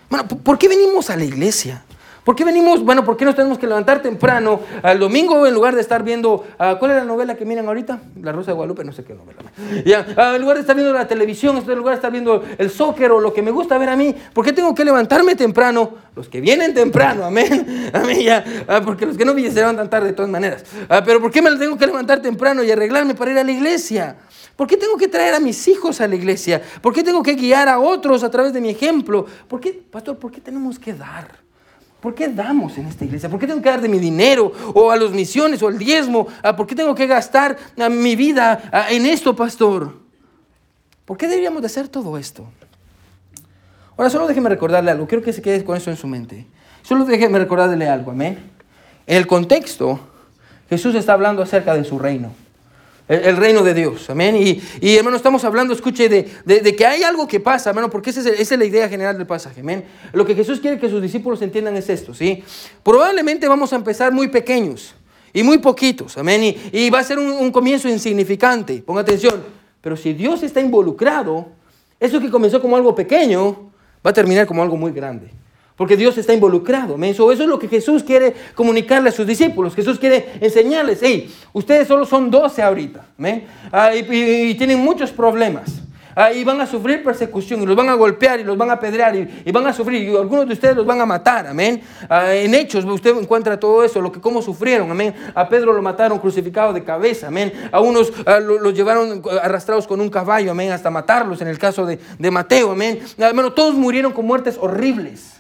Bueno, 0.10 0.28
¿por 0.28 0.58
qué 0.58 0.68
venimos 0.68 1.10
a 1.10 1.16
la 1.16 1.26
iglesia? 1.26 1.84
¿Por 2.28 2.36
qué 2.36 2.44
venimos? 2.44 2.84
Bueno, 2.84 3.06
¿por 3.06 3.16
qué 3.16 3.24
nos 3.24 3.36
tenemos 3.36 3.58
que 3.58 3.66
levantar 3.66 4.02
temprano 4.02 4.60
al 4.84 5.00
domingo 5.00 5.48
en 5.48 5.54
lugar 5.54 5.76
de 5.76 5.80
estar 5.80 6.04
viendo, 6.04 6.46
ah, 6.60 6.76
¿cuál 6.78 6.92
es 6.92 6.98
la 6.98 7.06
novela 7.06 7.36
que 7.36 7.46
miran 7.46 7.66
ahorita? 7.66 8.02
La 8.22 8.34
Rosa 8.34 8.52
de 8.52 8.56
Guadalupe, 8.56 8.84
no 8.84 8.92
sé 8.92 9.06
qué 9.06 9.14
novela. 9.14 9.40
Ya, 9.86 10.06
ah, 10.18 10.34
en 10.36 10.42
lugar 10.42 10.58
de 10.58 10.60
estar 10.60 10.76
viendo 10.76 10.92
la 10.92 11.08
televisión, 11.08 11.56
en 11.56 11.78
lugar 11.78 11.94
de 11.94 11.96
estar 11.96 12.12
viendo 12.12 12.44
el 12.58 12.70
soccer 12.70 13.14
o 13.14 13.22
lo 13.22 13.34
que 13.34 13.42
me 13.42 13.52
gusta 13.52 13.78
ver 13.78 13.88
a 13.88 13.96
mí, 13.96 14.14
¿por 14.34 14.44
qué 14.44 14.52
tengo 14.52 14.76
que 14.76 14.84
levantarme 14.84 15.38
temprano? 15.38 15.90
Los 16.18 16.28
que 16.28 16.42
vienen 16.42 16.74
temprano, 16.74 17.24
amén. 17.24 17.90
Amén, 17.94 18.20
ya, 18.20 18.44
ah, 18.68 18.82
porque 18.84 19.06
los 19.06 19.16
que 19.16 19.24
no 19.24 19.34
vienen 19.34 19.54
se 19.54 19.62
levantan 19.62 19.90
tarde 19.90 20.08
de 20.08 20.14
todas 20.14 20.30
maneras. 20.30 20.66
pero 21.06 21.22
¿por 21.22 21.32
qué 21.32 21.42
me 21.42 21.56
tengo 21.56 21.78
que 21.78 21.88
levantar 21.88 22.22
temprano 22.22 22.62
y 22.62 22.70
arreglarme 22.70 23.16
para 23.16 23.32
ir 23.32 23.38
a 23.38 23.44
la 23.46 23.54
iglesia? 23.54 24.18
¿Por 24.58 24.68
qué 24.68 24.76
tengo 24.76 24.98
que 24.98 25.08
traer 25.08 25.34
a 25.34 25.40
mis 25.40 25.66
hijos 25.70 26.02
a 26.02 26.08
la 26.10 26.16
iglesia? 26.16 26.62
¿Por 26.82 26.94
qué 26.94 27.06
tengo 27.06 27.24
que 27.24 27.36
guiar 27.36 27.70
a 27.70 27.80
otros 27.80 28.22
a 28.26 28.30
través 28.30 28.52
de 28.52 28.60
mi 28.60 28.68
ejemplo? 28.68 29.26
¿Por 29.48 29.62
qué, 29.62 29.72
pastor, 29.72 30.18
por 30.18 30.30
qué 30.30 30.42
tenemos 30.42 30.78
que 30.78 30.94
dar? 30.94 31.47
¿Por 32.08 32.16
qué 32.16 32.30
damos 32.30 32.78
en 32.78 32.88
esta 32.88 33.04
iglesia? 33.04 33.28
¿Por 33.28 33.38
qué 33.38 33.48
tengo 33.48 33.62
que 33.62 33.68
dar 33.68 33.82
de 33.82 33.90
mi 33.90 34.00
dinero 34.00 34.54
o 34.74 34.92
a 34.92 34.96
los 34.96 35.12
misiones 35.12 35.62
o 35.62 35.68
al 35.68 35.78
diezmo? 35.78 36.26
Ah, 36.42 36.56
¿Por 36.56 36.66
qué 36.66 36.74
tengo 36.74 36.96
que 36.96 37.06
gastar 37.06 37.58
ah, 37.78 37.90
mi 37.90 38.16
vida 38.16 38.70
ah, 38.72 38.90
en 38.90 39.06
esto, 39.06 39.36
pastor? 39.36 39.94
¿Por 41.04 41.18
qué 41.18 41.28
deberíamos 41.28 41.62
de 41.62 41.66
hacer 41.66 41.90
todo 41.90 42.18
esto? 42.18 42.46
Ahora 43.98 44.10
solo 44.10 44.26
déjeme 44.26 44.48
recordarle 44.48 44.90
algo. 44.90 45.06
Quiero 45.06 45.22
que 45.22 45.34
se 45.34 45.42
quede 45.42 45.66
con 45.66 45.76
eso 45.76 45.92
en 45.92 45.98
su 45.98 46.08
mente. 46.08 46.48
Solo 46.82 47.04
déjeme 47.04 47.40
recordarle 47.40 47.90
algo, 47.90 48.12
amén. 48.12 48.40
En 49.06 49.18
el 49.18 49.28
contexto, 49.28 50.00
Jesús 50.70 50.96
está 50.96 51.12
hablando 51.12 51.42
acerca 51.42 51.74
de 51.74 51.84
su 51.84 52.00
reino 52.00 52.32
el, 53.08 53.38
reino 53.38 53.64
de 53.64 53.74
Dios. 53.74 54.10
Amén. 54.10 54.36
Y, 54.36 54.62
y, 54.82 54.96
hermano, 54.96 55.18
estamos 55.18 55.44
hablando, 55.44 55.74
escuche, 55.74 56.10
de, 56.10 56.30
de, 56.46 56.76
que 56.76 56.86
hay 56.86 57.04
algo 57.04 57.28
que 57.28 57.40
pasa, 57.40 57.70
hermano, 57.70 57.90
porque 57.90 58.10
esa 58.10 58.30
es, 58.30 58.52
la 58.52 58.66
idea 58.66 58.90
general 58.90 59.18
del 59.18 59.28
pasaje. 59.28 59.62
Amén. 59.62 59.86
Lo 60.14 60.26
que 60.26 60.36
Jesús 60.36 60.60
quiere 60.60 60.80
que 60.80 60.90
sus 60.90 61.02
discípulos 61.02 61.42
entiendan 61.42 61.76
es 61.78 61.90
esto, 61.90 62.14
¿sí? 62.14 62.44
Probablemente 62.84 63.48
vamos 63.48 63.72
a 63.74 63.78
empezar 63.78 64.12
muy 64.12 64.28
pequeños 64.28 64.94
y 65.34 65.44
muy 65.44 65.58
poquitos. 65.60 66.18
Amén. 66.18 66.44
Y, 66.44 66.58
y 66.72 66.90
va 66.90 67.00
a 67.00 67.04
ser 67.04 67.18
un, 67.20 67.32
un 67.32 67.52
comienzo 67.52 67.88
insignificante. 67.88 68.82
Ponga 68.86 69.02
atención. 69.02 69.44
Pero 69.82 69.96
si 69.96 70.14
Dios 70.14 70.44
está 70.44 70.60
involucrado, 70.60 71.48
eso 72.00 72.20
que 72.20 72.30
comenzó 72.30 72.62
como 72.62 72.76
algo 72.76 72.94
pequeño 72.94 73.72
va 74.06 74.12
a 74.12 74.14
terminar 74.14 74.46
como 74.46 74.62
algo 74.62 74.76
muy 74.76 74.92
grande. 74.92 75.32
Porque 75.78 75.96
Dios 75.96 76.18
está 76.18 76.34
involucrado. 76.34 76.98
Eso, 77.04 77.32
eso 77.32 77.44
es 77.44 77.50
lo 77.50 77.60
que 77.60 77.68
Jesús 77.68 78.04
quiere 78.04 78.34
comunicarle 78.56 79.10
a 79.10 79.12
sus 79.12 79.28
discípulos. 79.28 79.76
Jesús 79.76 80.00
quiere 80.00 80.34
enseñarles, 80.42 81.00
hey, 81.04 81.32
ustedes 81.54 81.88
solo 81.88 82.04
son 82.04 82.32
12 82.32 82.64
ahorita. 82.64 83.06
Ah, 83.72 83.96
y, 83.96 84.56
tienen 84.56 84.80
muchos 84.80 85.12
problemas. 85.12 85.82
Ah, 86.16 86.34
y 86.34 86.44
van 86.44 86.60
a 86.60 86.66
sufrir 86.66 87.04
persecución, 87.04 87.62
y 87.62 87.66
los 87.68 87.76
van 87.76 87.90
a 87.90 87.94
golpear, 87.94 88.40
y 88.40 88.44
los 88.44 88.58
van 88.58 88.72
a 88.72 88.74
apedrear, 88.74 89.16
y, 89.16 89.52
van 89.52 89.68
a 89.68 89.72
sufrir, 89.72 90.02
y 90.02 90.16
algunos 90.16 90.48
de 90.48 90.54
ustedes 90.54 90.76
los 90.76 90.84
van 90.84 91.00
a 91.00 91.06
matar, 91.06 91.46
amén. 91.46 91.80
Ah, 92.10 92.34
en 92.34 92.56
Hechos 92.56 92.84
usted 92.84 93.16
encuentra 93.16 93.60
todo 93.60 93.84
eso, 93.84 94.02
lo 94.02 94.12
que 94.12 94.20
cómo 94.20 94.42
sufrieron, 94.42 94.90
amén. 94.90 95.14
A 95.36 95.48
Pedro 95.48 95.74
lo 95.74 95.82
mataron 95.84 96.18
crucificado 96.18 96.74
de 96.74 96.84
cabeza, 96.84 97.28
amén. 97.28 97.54
A 97.72 97.82
unos 97.82 98.12
los 98.42 98.74
llevaron 98.74 99.22
arrastrados 99.44 99.86
con 99.86 100.02
un 100.02 100.10
caballo, 100.10 100.50
amén, 100.50 100.72
hasta 100.72 100.90
matarlos, 100.90 101.40
en 101.42 101.50
el 101.50 101.60
caso 101.60 101.86
de, 101.86 102.00
de 102.18 102.32
Mateo, 102.32 102.72
amén. 102.72 103.00
Hermano, 103.16 103.54
todos 103.54 103.76
murieron 103.76 104.12
con 104.12 104.26
muertes 104.26 104.58
horribles 104.60 105.37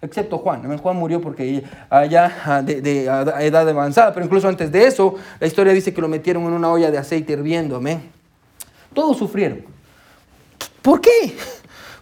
excepto 0.00 0.38
Juan. 0.38 0.78
Juan 0.78 0.96
murió 0.96 1.20
porque 1.20 1.64
allá 1.90 2.42
ah, 2.44 2.62
de, 2.62 3.04
edad 3.04 3.68
avanzada, 3.68 4.12
pero 4.12 4.24
incluso 4.26 4.48
antes 4.48 4.70
de 4.70 4.86
eso, 4.86 5.14
la 5.40 5.46
historia 5.46 5.72
dice 5.72 5.92
que 5.92 6.00
lo 6.00 6.08
metieron 6.08 6.44
en 6.44 6.52
una 6.52 6.70
olla 6.70 6.90
de 6.90 6.98
aceite 6.98 7.32
hirviendo. 7.32 7.76
Amén. 7.76 8.10
Todos 8.94 9.16
sufrieron. 9.16 9.64
¿Por 10.82 11.00
qué? 11.00 11.36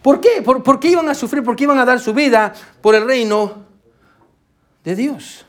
¿Por 0.03 0.21
qué? 0.21 0.43
¿Por, 0.43 0.79
qué 0.79 0.89
iban 0.89 1.09
a 1.09 1.15
sufrir? 1.15 1.43
¿Por 1.43 1.57
qué 1.57 1.65
iban 1.65 1.79
a 1.79 1.85
dar 1.85 1.99
su 1.99 2.15
vida 2.15 2.53
por 2.81 2.95
el 2.95 3.05
reino 3.07 3.65
de 4.85 4.95
Dios? 4.95 5.45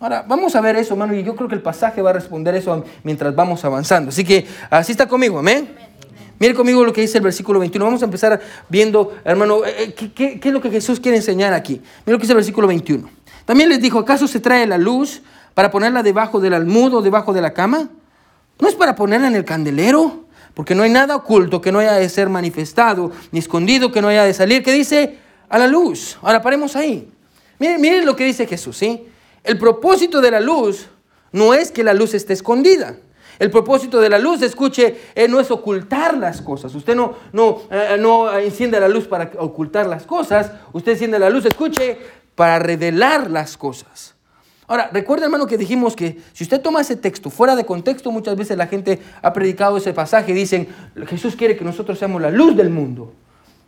Ahora, 0.00 0.24
vamos 0.26 0.54
a 0.56 0.60
ver 0.60 0.76
eso, 0.76 0.94
hermano, 0.94 1.14
y 1.14 1.22
yo 1.22 1.36
creo 1.36 1.48
que 1.48 1.54
el 1.54 1.62
pasaje 1.62 2.02
va 2.02 2.10
a 2.10 2.12
responder 2.14 2.54
eso 2.54 2.84
mientras 3.02 3.34
vamos 3.34 3.64
avanzando. 3.64 4.08
Así 4.08 4.24
que 4.24 4.46
así 4.70 4.92
está 4.92 5.06
conmigo, 5.06 5.38
amén. 5.38 5.83
Mire 6.38 6.54
conmigo 6.54 6.84
lo 6.84 6.92
que 6.92 7.00
dice 7.00 7.18
el 7.18 7.24
versículo 7.24 7.60
21. 7.60 7.84
Vamos 7.84 8.02
a 8.02 8.06
empezar 8.06 8.40
viendo, 8.68 9.16
hermano, 9.24 9.64
eh, 9.64 9.94
eh, 9.98 10.12
¿qué, 10.14 10.40
es 10.42 10.52
lo 10.52 10.60
que 10.60 10.70
Jesús 10.70 11.00
quiere 11.00 11.16
enseñar 11.16 11.52
aquí? 11.52 11.80
Mire 12.04 12.12
lo 12.12 12.18
que 12.18 12.22
dice 12.22 12.32
el 12.32 12.38
versículo 12.38 12.66
21. 12.66 13.08
También 13.44 13.68
les 13.68 13.80
dijo, 13.80 13.98
¿acaso 13.98 14.26
se 14.26 14.40
trae 14.40 14.66
la 14.66 14.78
luz 14.78 15.22
para 15.54 15.70
ponerla 15.70 16.02
debajo 16.02 16.40
del 16.40 16.54
almudo, 16.54 17.02
debajo 17.02 17.32
de 17.32 17.40
la 17.40 17.52
cama? 17.52 17.88
¿No 18.60 18.68
es 18.68 18.74
para 18.74 18.94
ponerla 18.94 19.28
en 19.28 19.36
el 19.36 19.44
candelero? 19.44 20.24
Porque 20.54 20.74
no 20.74 20.82
hay 20.82 20.90
nada 20.90 21.16
oculto 21.16 21.60
que 21.60 21.72
no 21.72 21.80
haya 21.80 21.94
de 21.94 22.08
ser 22.08 22.28
manifestado, 22.28 23.12
ni 23.32 23.38
escondido 23.38 23.92
que 23.92 24.00
no 24.00 24.08
haya 24.08 24.24
de 24.24 24.34
salir, 24.34 24.62
que 24.62 24.72
dice 24.72 25.18
a 25.48 25.58
la 25.58 25.66
luz. 25.66 26.18
Ahora 26.22 26.42
paremos 26.42 26.76
ahí. 26.76 27.08
Miren, 27.58 27.80
miren 27.80 28.06
lo 28.06 28.16
que 28.16 28.24
dice 28.24 28.46
Jesús, 28.46 28.76
¿sí? 28.76 29.06
El 29.42 29.58
propósito 29.58 30.20
de 30.20 30.30
la 30.30 30.40
luz 30.40 30.86
no 31.32 31.54
es 31.54 31.70
que 31.70 31.84
la 31.84 31.94
luz 31.94 32.14
esté 32.14 32.32
escondida. 32.32 32.96
El 33.38 33.50
propósito 33.50 34.00
de 34.00 34.08
la 34.08 34.18
luz, 34.18 34.42
escuche, 34.42 34.96
eh, 35.14 35.28
no 35.28 35.40
es 35.40 35.50
ocultar 35.50 36.16
las 36.16 36.40
cosas. 36.40 36.74
Usted 36.74 36.94
no, 36.94 37.14
no, 37.32 37.62
eh, 37.70 37.96
no 37.98 38.32
enciende 38.38 38.78
la 38.80 38.88
luz 38.88 39.06
para 39.06 39.30
ocultar 39.38 39.86
las 39.86 40.04
cosas. 40.04 40.52
Usted 40.72 40.92
enciende 40.92 41.18
la 41.18 41.30
luz, 41.30 41.46
escuche, 41.46 41.98
para 42.34 42.58
revelar 42.58 43.30
las 43.30 43.56
cosas. 43.56 44.14
Ahora, 44.66 44.88
recuerda 44.92 45.26
hermano 45.26 45.46
que 45.46 45.58
dijimos 45.58 45.94
que 45.94 46.18
si 46.32 46.44
usted 46.44 46.60
toma 46.60 46.80
ese 46.80 46.96
texto 46.96 47.28
fuera 47.28 47.54
de 47.54 47.66
contexto, 47.66 48.10
muchas 48.10 48.36
veces 48.36 48.56
la 48.56 48.66
gente 48.66 48.98
ha 49.20 49.32
predicado 49.32 49.76
ese 49.76 49.92
pasaje 49.92 50.32
y 50.32 50.34
dicen, 50.34 50.68
Jesús 51.06 51.36
quiere 51.36 51.56
que 51.56 51.64
nosotros 51.64 51.98
seamos 51.98 52.22
la 52.22 52.30
luz 52.30 52.56
del 52.56 52.70
mundo. 52.70 53.12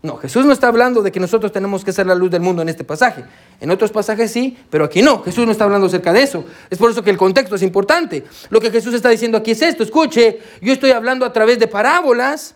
No, 0.07 0.16
Jesús 0.19 0.47
no 0.47 0.53
está 0.53 0.69
hablando 0.69 1.03
de 1.03 1.11
que 1.11 1.19
nosotros 1.19 1.51
tenemos 1.51 1.85
que 1.85 1.92
ser 1.92 2.07
la 2.07 2.14
luz 2.14 2.31
del 2.31 2.40
mundo 2.40 2.62
en 2.62 2.69
este 2.69 2.85
pasaje. 2.85 3.25
En 3.61 3.73
otros 3.73 3.90
pasajes 3.90 4.31
sí, 4.31 4.57
pero 4.71 4.85
aquí 4.85 5.03
no. 5.03 5.21
Jesús 5.25 5.45
no 5.45 5.51
está 5.51 5.64
hablando 5.64 5.88
acerca 5.88 6.12
de 6.12 6.23
eso. 6.23 6.45
Es 6.71 6.79
por 6.79 6.92
eso 6.92 7.03
que 7.03 7.11
el 7.11 7.16
contexto 7.16 7.57
es 7.57 7.62
importante. 7.62 8.25
Lo 8.51 8.61
que 8.61 8.71
Jesús 8.71 8.95
está 8.95 9.09
diciendo 9.09 9.37
aquí 9.37 9.51
es 9.51 9.62
esto. 9.62 9.83
Escuche, 9.83 10.38
yo 10.62 10.73
estoy 10.73 10.92
hablando 10.92 11.27
a 11.27 11.33
través 11.33 11.59
de 11.59 11.66
parábolas, 11.66 12.55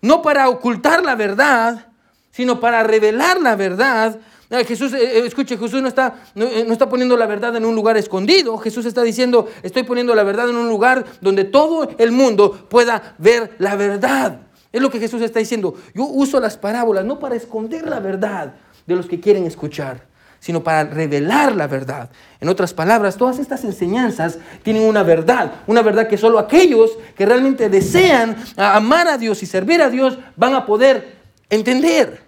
no 0.00 0.22
para 0.22 0.48
ocultar 0.48 1.02
la 1.02 1.16
verdad, 1.16 1.88
sino 2.30 2.60
para 2.60 2.84
revelar 2.84 3.40
la 3.40 3.56
verdad. 3.56 4.20
Ah, 4.48 4.62
Jesús, 4.62 4.92
eh, 4.92 5.18
eh, 5.18 5.26
escuche, 5.26 5.58
Jesús 5.58 5.82
no 5.82 5.88
está, 5.88 6.14
eh, 6.36 6.64
no 6.64 6.72
está 6.72 6.88
poniendo 6.88 7.16
la 7.16 7.26
verdad 7.26 7.56
en 7.56 7.64
un 7.64 7.74
lugar 7.74 7.96
escondido. 7.96 8.56
Jesús 8.58 8.86
está 8.86 9.02
diciendo, 9.02 9.48
estoy 9.64 9.82
poniendo 9.82 10.14
la 10.14 10.22
verdad 10.22 10.48
en 10.48 10.54
un 10.54 10.68
lugar 10.68 11.04
donde 11.20 11.42
todo 11.42 11.88
el 11.98 12.12
mundo 12.12 12.68
pueda 12.68 13.16
ver 13.18 13.56
la 13.58 13.74
verdad. 13.74 14.51
Es 14.72 14.80
lo 14.80 14.90
que 14.90 14.98
Jesús 14.98 15.20
está 15.22 15.38
diciendo. 15.38 15.74
Yo 15.94 16.04
uso 16.04 16.40
las 16.40 16.56
parábolas 16.56 17.04
no 17.04 17.18
para 17.18 17.36
esconder 17.36 17.86
la 17.86 18.00
verdad 18.00 18.54
de 18.86 18.96
los 18.96 19.06
que 19.06 19.20
quieren 19.20 19.44
escuchar, 19.44 20.06
sino 20.40 20.64
para 20.64 20.84
revelar 20.84 21.54
la 21.54 21.66
verdad. 21.66 22.10
En 22.40 22.48
otras 22.48 22.72
palabras, 22.72 23.16
todas 23.16 23.38
estas 23.38 23.64
enseñanzas 23.64 24.38
tienen 24.62 24.84
una 24.84 25.02
verdad, 25.02 25.52
una 25.66 25.82
verdad 25.82 26.08
que 26.08 26.16
solo 26.16 26.38
aquellos 26.38 26.90
que 27.16 27.26
realmente 27.26 27.68
desean 27.68 28.36
amar 28.56 29.08
a 29.08 29.18
Dios 29.18 29.42
y 29.42 29.46
servir 29.46 29.82
a 29.82 29.90
Dios 29.90 30.18
van 30.36 30.54
a 30.54 30.64
poder 30.64 31.16
entender. 31.50 32.22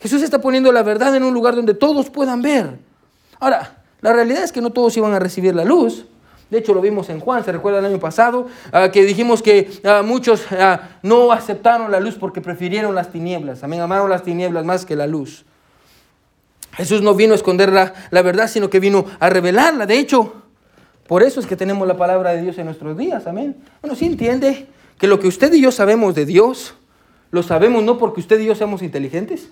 Jesús 0.00 0.22
está 0.22 0.40
poniendo 0.40 0.72
la 0.72 0.82
verdad 0.82 1.14
en 1.14 1.22
un 1.22 1.34
lugar 1.34 1.54
donde 1.54 1.74
todos 1.74 2.10
puedan 2.10 2.42
ver. 2.42 2.78
Ahora, 3.38 3.82
la 4.00 4.12
realidad 4.12 4.42
es 4.42 4.50
que 4.50 4.60
no 4.60 4.70
todos 4.70 4.96
iban 4.96 5.12
a 5.12 5.20
recibir 5.20 5.54
la 5.54 5.64
luz. 5.64 6.06
De 6.50 6.58
hecho, 6.58 6.74
lo 6.74 6.80
vimos 6.80 7.08
en 7.08 7.20
Juan, 7.20 7.44
se 7.44 7.52
recuerda 7.52 7.78
el 7.78 7.86
año 7.86 7.98
pasado, 7.98 8.46
ah, 8.72 8.90
que 8.90 9.04
dijimos 9.04 9.42
que 9.42 9.70
ah, 9.84 10.02
muchos 10.04 10.44
ah, 10.52 10.98
no 11.02 11.32
aceptaron 11.32 11.90
la 11.90 12.00
luz 12.00 12.16
porque 12.16 12.40
prefirieron 12.40 12.94
las 12.94 13.10
tinieblas. 13.10 13.64
Amén, 13.64 13.80
amaron 13.80 14.10
las 14.10 14.22
tinieblas 14.22 14.64
más 14.64 14.84
que 14.84 14.96
la 14.96 15.06
luz. 15.06 15.44
Jesús 16.72 17.02
no 17.02 17.14
vino 17.14 17.32
a 17.32 17.36
esconder 17.36 17.72
la, 17.72 17.92
la 18.10 18.22
verdad, 18.22 18.48
sino 18.48 18.70
que 18.70 18.80
vino 18.80 19.06
a 19.18 19.30
revelarla. 19.30 19.86
De 19.86 19.98
hecho, 19.98 20.34
por 21.06 21.22
eso 21.22 21.40
es 21.40 21.46
que 21.46 21.56
tenemos 21.56 21.86
la 21.86 21.96
palabra 21.96 22.32
de 22.32 22.42
Dios 22.42 22.58
en 22.58 22.66
nuestros 22.66 22.96
días. 22.96 23.26
Amén. 23.26 23.56
Bueno, 23.80 23.96
¿sí 23.96 24.06
entiende 24.06 24.66
que 24.98 25.06
lo 25.06 25.18
que 25.18 25.28
usted 25.28 25.52
y 25.52 25.60
yo 25.60 25.70
sabemos 25.72 26.14
de 26.14 26.24
Dios, 26.24 26.74
lo 27.30 27.42
sabemos 27.42 27.82
no 27.82 27.98
porque 27.98 28.20
usted 28.20 28.40
y 28.40 28.46
yo 28.46 28.54
seamos 28.54 28.82
inteligentes? 28.82 29.48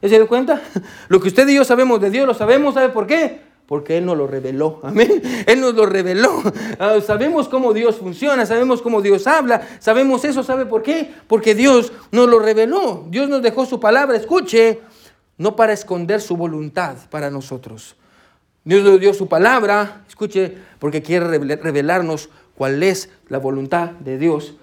¿Se 0.00 0.08
dio 0.08 0.28
cuenta? 0.28 0.62
Lo 1.08 1.20
que 1.20 1.28
usted 1.28 1.48
y 1.48 1.56
yo 1.56 1.64
sabemos 1.64 2.00
de 2.00 2.10
Dios, 2.10 2.26
lo 2.26 2.34
sabemos, 2.34 2.74
¿sabe 2.74 2.90
por 2.90 3.06
qué? 3.06 3.40
Porque 3.68 3.98
Él 3.98 4.06
nos 4.06 4.16
lo 4.16 4.26
reveló. 4.26 4.80
Amén. 4.82 5.20
Él 5.46 5.60
nos 5.60 5.74
lo 5.74 5.84
reveló. 5.84 6.42
Ah, 6.80 6.98
sabemos 7.04 7.48
cómo 7.48 7.74
Dios 7.74 7.96
funciona, 7.96 8.46
sabemos 8.46 8.80
cómo 8.80 9.02
Dios 9.02 9.26
habla, 9.26 9.68
sabemos 9.78 10.24
eso. 10.24 10.42
¿Sabe 10.42 10.64
por 10.64 10.82
qué? 10.82 11.12
Porque 11.26 11.54
Dios 11.54 11.92
nos 12.10 12.28
lo 12.28 12.38
reveló. 12.38 13.04
Dios 13.10 13.28
nos 13.28 13.42
dejó 13.42 13.66
su 13.66 13.78
palabra, 13.78 14.16
escuche, 14.16 14.80
no 15.36 15.54
para 15.54 15.74
esconder 15.74 16.22
su 16.22 16.36
voluntad 16.36 16.96
para 17.10 17.30
nosotros. 17.30 17.94
Dios 18.64 18.82
nos 18.84 19.00
dio 19.00 19.12
su 19.12 19.28
palabra, 19.28 20.02
escuche, 20.08 20.56
porque 20.78 21.02
quiere 21.02 21.26
revelarnos 21.56 22.30
cuál 22.54 22.82
es 22.82 23.10
la 23.28 23.38
voluntad 23.38 23.90
de 23.90 24.16
Dios 24.16 24.54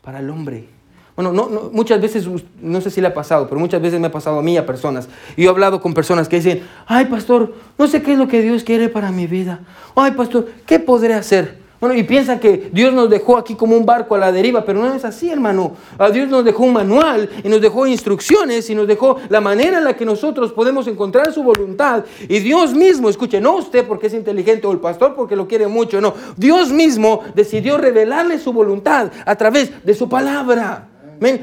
para 0.00 0.20
el 0.20 0.30
hombre. 0.30 0.73
Bueno, 1.16 1.32
no, 1.32 1.48
muchas 1.72 2.00
veces, 2.00 2.26
no 2.60 2.80
sé 2.80 2.90
si 2.90 3.00
le 3.00 3.06
ha 3.06 3.14
pasado, 3.14 3.46
pero 3.48 3.60
muchas 3.60 3.80
veces 3.80 4.00
me 4.00 4.08
ha 4.08 4.12
pasado 4.12 4.40
a 4.40 4.42
mí, 4.42 4.56
a 4.56 4.66
personas. 4.66 5.08
Y 5.36 5.42
yo 5.42 5.50
he 5.50 5.52
hablado 5.52 5.80
con 5.80 5.94
personas 5.94 6.28
que 6.28 6.36
dicen, 6.36 6.62
ay 6.86 7.04
pastor, 7.04 7.54
no 7.78 7.86
sé 7.86 8.02
qué 8.02 8.12
es 8.12 8.18
lo 8.18 8.26
que 8.26 8.42
Dios 8.42 8.64
quiere 8.64 8.88
para 8.88 9.12
mi 9.12 9.28
vida. 9.28 9.60
Ay 9.94 10.12
pastor, 10.12 10.48
¿qué 10.66 10.80
podré 10.80 11.14
hacer? 11.14 11.62
Bueno, 11.84 11.96
y 11.96 12.02
piensan 12.02 12.40
que 12.40 12.70
Dios 12.72 12.94
nos 12.94 13.10
dejó 13.10 13.36
aquí 13.36 13.54
como 13.54 13.76
un 13.76 13.84
barco 13.84 14.14
a 14.14 14.18
la 14.18 14.32
deriva, 14.32 14.64
pero 14.64 14.80
no 14.80 14.94
es 14.94 15.04
así, 15.04 15.30
hermano. 15.30 15.76
Dios 16.12 16.28
nos 16.30 16.42
dejó 16.42 16.64
un 16.64 16.72
manual 16.72 17.28
y 17.44 17.48
nos 17.48 17.60
dejó 17.60 17.86
instrucciones 17.86 18.70
y 18.70 18.74
nos 18.74 18.88
dejó 18.88 19.18
la 19.28 19.42
manera 19.42 19.78
en 19.78 19.84
la 19.84 19.94
que 19.94 20.06
nosotros 20.06 20.50
podemos 20.52 20.86
encontrar 20.86 21.30
su 21.32 21.42
voluntad. 21.42 22.04
Y 22.26 22.38
Dios 22.38 22.72
mismo, 22.72 23.10
escuche, 23.10 23.38
no 23.38 23.56
usted 23.56 23.86
porque 23.86 24.06
es 24.06 24.14
inteligente 24.14 24.66
o 24.66 24.72
el 24.72 24.78
pastor 24.78 25.14
porque 25.14 25.36
lo 25.36 25.46
quiere 25.46 25.66
mucho, 25.66 26.00
no. 26.00 26.14
Dios 26.38 26.72
mismo 26.72 27.20
decidió 27.34 27.76
revelarle 27.76 28.38
su 28.38 28.52
voluntad 28.52 29.12
a 29.26 29.36
través 29.36 29.84
de 29.84 29.92
su 29.92 30.08
palabra. 30.08 30.88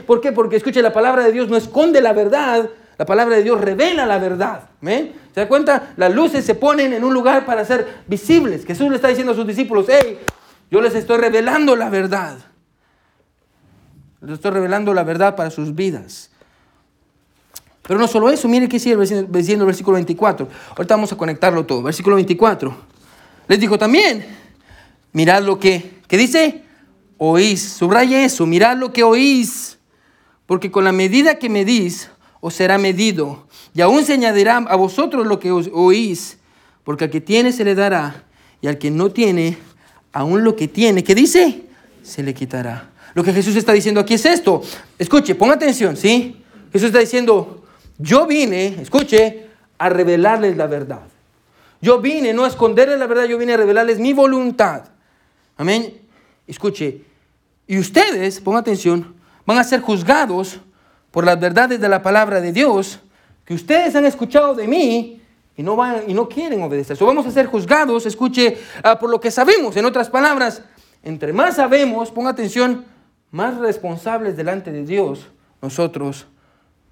¿Por 0.05 0.21
qué? 0.21 0.31
Porque 0.31 0.57
escuche, 0.57 0.81
la 0.81 0.93
palabra 0.93 1.23
de 1.23 1.31
Dios 1.31 1.49
no 1.49 1.57
esconde 1.57 2.01
la 2.01 2.13
verdad, 2.13 2.69
la 2.97 3.05
palabra 3.05 3.35
de 3.35 3.43
Dios 3.43 3.59
revela 3.59 4.05
la 4.05 4.19
verdad. 4.19 4.69
¿Se 4.81 5.13
da 5.41 5.47
cuenta? 5.47 5.93
Las 5.97 6.13
luces 6.13 6.45
se 6.45 6.55
ponen 6.55 6.93
en 6.93 7.03
un 7.03 7.13
lugar 7.13 7.45
para 7.45 7.65
ser 7.65 8.03
visibles. 8.07 8.65
Jesús 8.65 8.89
le 8.89 8.95
está 8.95 9.07
diciendo 9.07 9.31
a 9.33 9.35
sus 9.35 9.47
discípulos, 9.47 9.87
hey, 9.89 10.19
yo 10.69 10.81
les 10.81 10.93
estoy 10.95 11.17
revelando 11.17 11.75
la 11.75 11.89
verdad. 11.89 12.37
Les 14.21 14.33
estoy 14.33 14.51
revelando 14.51 14.93
la 14.93 15.03
verdad 15.03 15.35
para 15.35 15.49
sus 15.49 15.73
vidas. 15.73 16.29
Pero 17.81 17.99
no 17.99 18.07
solo 18.07 18.29
eso, 18.29 18.47
mire 18.47 18.69
que 18.69 18.79
sigue 18.79 18.95
diciendo 18.95 19.63
el 19.63 19.67
versículo 19.67 19.95
24. 19.95 20.47
Ahorita 20.77 20.95
vamos 20.95 21.11
a 21.11 21.17
conectarlo 21.17 21.65
todo. 21.65 21.81
Versículo 21.81 22.15
24. 22.17 22.75
Les 23.47 23.59
dijo 23.59 23.77
también, 23.77 24.25
mirad 25.11 25.41
lo 25.43 25.59
que, 25.59 26.01
¿qué 26.07 26.17
dice? 26.17 26.63
Oís. 27.23 27.61
Subraya 27.61 28.25
eso, 28.25 28.47
mirad 28.47 28.77
lo 28.77 28.91
que 28.91 29.03
oís, 29.03 29.77
porque 30.47 30.71
con 30.71 30.83
la 30.83 30.91
medida 30.91 31.37
que 31.37 31.49
medís 31.49 32.09
os 32.39 32.55
será 32.55 32.79
medido, 32.79 33.45
y 33.75 33.81
aún 33.81 34.03
se 34.03 34.13
añadirá 34.13 34.57
a 34.57 34.75
vosotros 34.75 35.27
lo 35.27 35.39
que 35.39 35.51
oís, 35.51 36.39
porque 36.83 37.03
al 37.03 37.11
que 37.11 37.21
tiene 37.21 37.51
se 37.51 37.63
le 37.63 37.75
dará, 37.75 38.23
y 38.59 38.67
al 38.67 38.79
que 38.79 38.89
no 38.89 39.11
tiene, 39.11 39.59
aún 40.11 40.43
lo 40.43 40.55
que 40.55 40.67
tiene, 40.67 41.03
¿qué 41.03 41.13
dice? 41.13 41.65
Se 42.01 42.23
le 42.23 42.33
quitará. 42.33 42.89
Lo 43.13 43.23
que 43.23 43.33
Jesús 43.33 43.55
está 43.55 43.73
diciendo 43.73 44.01
aquí 44.01 44.15
es 44.15 44.25
esto. 44.25 44.63
Escuche, 44.97 45.35
ponga 45.35 45.53
atención, 45.53 45.95
¿sí? 45.95 46.37
Jesús 46.71 46.87
está 46.87 46.99
diciendo, 46.99 47.63
yo 47.99 48.25
vine, 48.25 48.77
escuche, 48.81 49.45
a 49.77 49.89
revelarles 49.89 50.57
la 50.57 50.65
verdad. 50.65 51.01
Yo 51.81 51.99
vine 51.99 52.33
no 52.33 52.45
a 52.45 52.47
esconderles 52.47 52.97
la 52.97 53.05
verdad, 53.05 53.25
yo 53.25 53.37
vine 53.37 53.53
a 53.53 53.57
revelarles 53.57 53.99
mi 53.99 54.13
voluntad. 54.13 54.85
Amén. 55.57 56.01
Escuche, 56.47 57.10
y 57.71 57.79
ustedes, 57.79 58.41
pongan 58.41 58.59
atención, 58.59 59.15
van 59.45 59.57
a 59.57 59.63
ser 59.63 59.79
juzgados 59.79 60.59
por 61.09 61.23
las 61.23 61.39
verdades 61.39 61.79
de 61.79 61.87
la 61.87 62.01
palabra 62.03 62.41
de 62.41 62.51
Dios 62.51 62.99
que 63.45 63.53
ustedes 63.53 63.95
han 63.95 64.03
escuchado 64.03 64.53
de 64.55 64.67
mí 64.67 65.21
y 65.55 65.63
no, 65.63 65.77
van, 65.77 66.01
y 66.05 66.13
no 66.13 66.27
quieren 66.27 66.61
obedecer. 66.63 66.97
So, 66.97 67.05
vamos 67.05 67.25
a 67.27 67.31
ser 67.31 67.45
juzgados, 67.45 68.05
escuche, 68.05 68.57
ah, 68.83 68.99
por 68.99 69.09
lo 69.09 69.21
que 69.21 69.31
sabemos. 69.31 69.77
En 69.77 69.85
otras 69.85 70.09
palabras, 70.09 70.63
entre 71.01 71.31
más 71.31 71.55
sabemos, 71.55 72.11
ponga 72.11 72.31
atención, 72.31 72.83
más 73.31 73.55
responsables 73.57 74.35
delante 74.35 74.69
de 74.73 74.83
Dios 74.83 75.27
nosotros 75.61 76.27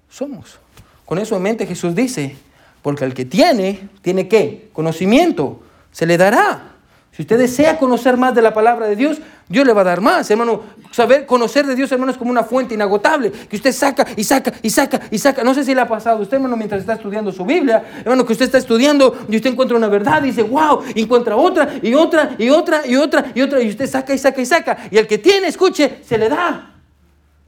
somos. 0.08 0.60
Con 1.04 1.18
eso 1.18 1.36
en 1.36 1.42
mente 1.42 1.66
Jesús 1.66 1.94
dice, 1.94 2.36
porque 2.80 3.04
al 3.04 3.12
que 3.12 3.26
tiene, 3.26 3.90
tiene 4.00 4.28
qué? 4.28 4.70
Conocimiento, 4.72 5.60
se 5.92 6.06
le 6.06 6.16
dará. 6.16 6.70
Si 7.12 7.20
usted 7.20 7.36
desea 7.36 7.78
conocer 7.78 8.16
más 8.16 8.34
de 8.34 8.40
la 8.40 8.54
palabra 8.54 8.86
de 8.86 8.96
Dios, 8.96 9.20
Dios 9.50 9.66
le 9.66 9.72
va 9.72 9.80
a 9.80 9.84
dar 9.84 10.00
más, 10.00 10.30
hermano. 10.30 10.62
Saber 10.92 11.26
conocer 11.26 11.66
de 11.66 11.74
Dios, 11.74 11.90
hermano, 11.90 12.12
es 12.12 12.18
como 12.18 12.30
una 12.30 12.44
fuente 12.44 12.74
inagotable 12.74 13.32
que 13.32 13.56
usted 13.56 13.72
saca 13.72 14.06
y 14.16 14.22
saca 14.22 14.52
y 14.62 14.70
saca 14.70 15.00
y 15.10 15.18
saca. 15.18 15.42
No 15.42 15.54
sé 15.54 15.64
si 15.64 15.74
le 15.74 15.80
ha 15.80 15.88
pasado 15.88 16.18
a 16.18 16.20
usted, 16.20 16.36
hermano, 16.36 16.56
mientras 16.56 16.80
está 16.82 16.92
estudiando 16.92 17.32
su 17.32 17.44
Biblia, 17.44 17.82
hermano, 17.98 18.24
que 18.24 18.32
usted 18.32 18.44
está 18.44 18.58
estudiando 18.58 19.26
y 19.28 19.34
usted 19.34 19.50
encuentra 19.50 19.76
una 19.76 19.88
verdad 19.88 20.22
y 20.22 20.26
dice, 20.26 20.44
wow, 20.44 20.82
encuentra 20.94 21.36
otra 21.36 21.80
y 21.82 21.92
otra 21.94 22.36
y 22.38 22.48
otra 22.48 22.86
y 22.86 22.94
otra 22.94 23.32
y 23.34 23.42
otra 23.42 23.60
y 23.60 23.70
usted 23.70 23.90
saca 23.90 24.14
y 24.14 24.18
saca 24.18 24.40
y 24.40 24.46
saca. 24.46 24.78
Y 24.88 24.98
el 24.98 25.08
que 25.08 25.18
tiene, 25.18 25.48
escuche, 25.48 25.98
se 26.06 26.16
le 26.16 26.28
da. 26.28 26.76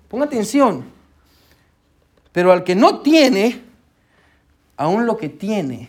Ponga 0.09 0.25
atención. 0.25 0.85
Pero 2.33 2.51
al 2.51 2.65
que 2.65 2.75
no 2.75 2.99
tiene, 2.99 3.63
aún 4.77 5.07
lo 5.07 5.17
que 5.17 5.29
tiene, 5.29 5.89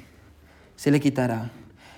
se 0.76 0.92
le 0.92 1.00
quitará. 1.00 1.50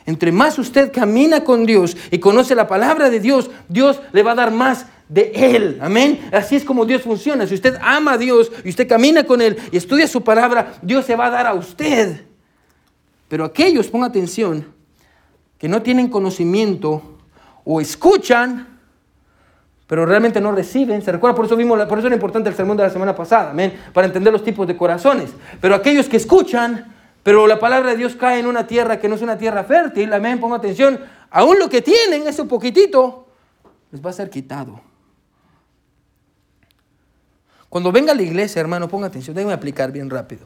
Entre 0.05 0.31
más 0.31 0.59
usted 0.59 0.91
camina 0.91 1.43
con 1.43 1.65
Dios 1.65 1.97
y 2.11 2.19
conoce 2.19 2.53
la 2.53 2.67
palabra 2.67 3.09
de 3.09 3.19
Dios, 3.19 3.49
Dios 3.67 3.99
le 4.11 4.23
va 4.23 4.31
a 4.31 4.35
dar 4.35 4.51
más 4.51 4.85
de 5.09 5.31
Él. 5.33 5.79
Amén. 5.81 6.29
Así 6.31 6.55
es 6.55 6.63
como 6.63 6.85
Dios 6.85 7.01
funciona. 7.01 7.47
Si 7.47 7.55
usted 7.55 7.77
ama 7.81 8.13
a 8.13 8.17
Dios 8.17 8.51
y 8.63 8.69
usted 8.69 8.87
camina 8.87 9.23
con 9.23 9.41
Él 9.41 9.57
y 9.71 9.77
estudia 9.77 10.07
su 10.07 10.23
palabra, 10.23 10.75
Dios 10.81 11.05
se 11.05 11.15
va 11.15 11.27
a 11.27 11.31
dar 11.31 11.47
a 11.47 11.53
usted. 11.53 12.23
Pero 13.27 13.45
aquellos, 13.45 13.87
ponga 13.87 14.07
atención, 14.07 14.65
que 15.57 15.67
no 15.67 15.81
tienen 15.81 16.09
conocimiento 16.09 17.17
o 17.63 17.81
escuchan, 17.81 18.67
pero 19.87 20.05
realmente 20.05 20.39
no 20.39 20.51
reciben. 20.51 21.01
¿Se 21.01 21.11
recuerda? 21.11 21.35
Por 21.35 21.45
eso, 21.45 21.55
vimos, 21.55 21.83
por 21.85 21.97
eso 21.97 22.07
era 22.07 22.15
importante 22.15 22.49
el 22.49 22.55
sermón 22.55 22.77
de 22.77 22.83
la 22.83 22.89
semana 22.89 23.15
pasada, 23.15 23.51
amén, 23.51 23.73
para 23.93 24.05
entender 24.05 24.31
los 24.31 24.43
tipos 24.43 24.67
de 24.67 24.77
corazones. 24.77 25.31
Pero 25.61 25.73
aquellos 25.73 26.07
que 26.07 26.17
escuchan, 26.17 26.94
Pero 27.25 27.47
la 27.47 27.57
palabra 27.57 27.89
de 27.89 27.97
Dios 27.97 28.15
cae 28.15 28.39
en 28.39 28.45
una 28.45 28.67
tierra 28.67 28.99
que 28.99 29.09
no 29.09 29.15
es 29.15 29.23
una 29.23 29.35
tierra 29.35 29.63
fértil. 29.63 30.13
Amén, 30.13 30.39
ponga 30.39 30.57
atención. 30.57 30.99
Aún 31.31 31.57
lo 31.57 31.67
que 31.67 31.81
tienen, 31.81 32.27
ese 32.27 32.45
poquitito, 32.45 33.25
les 33.89 34.05
va 34.05 34.11
a 34.11 34.13
ser 34.13 34.29
quitado. 34.29 34.79
Cuando 37.67 37.91
venga 37.91 38.11
a 38.11 38.15
la 38.15 38.21
iglesia, 38.21 38.59
hermano, 38.59 38.88
ponga 38.88 39.07
atención, 39.07 39.35
déjeme 39.35 39.53
aplicar 39.53 39.91
bien 39.91 40.07
rápido. 40.07 40.45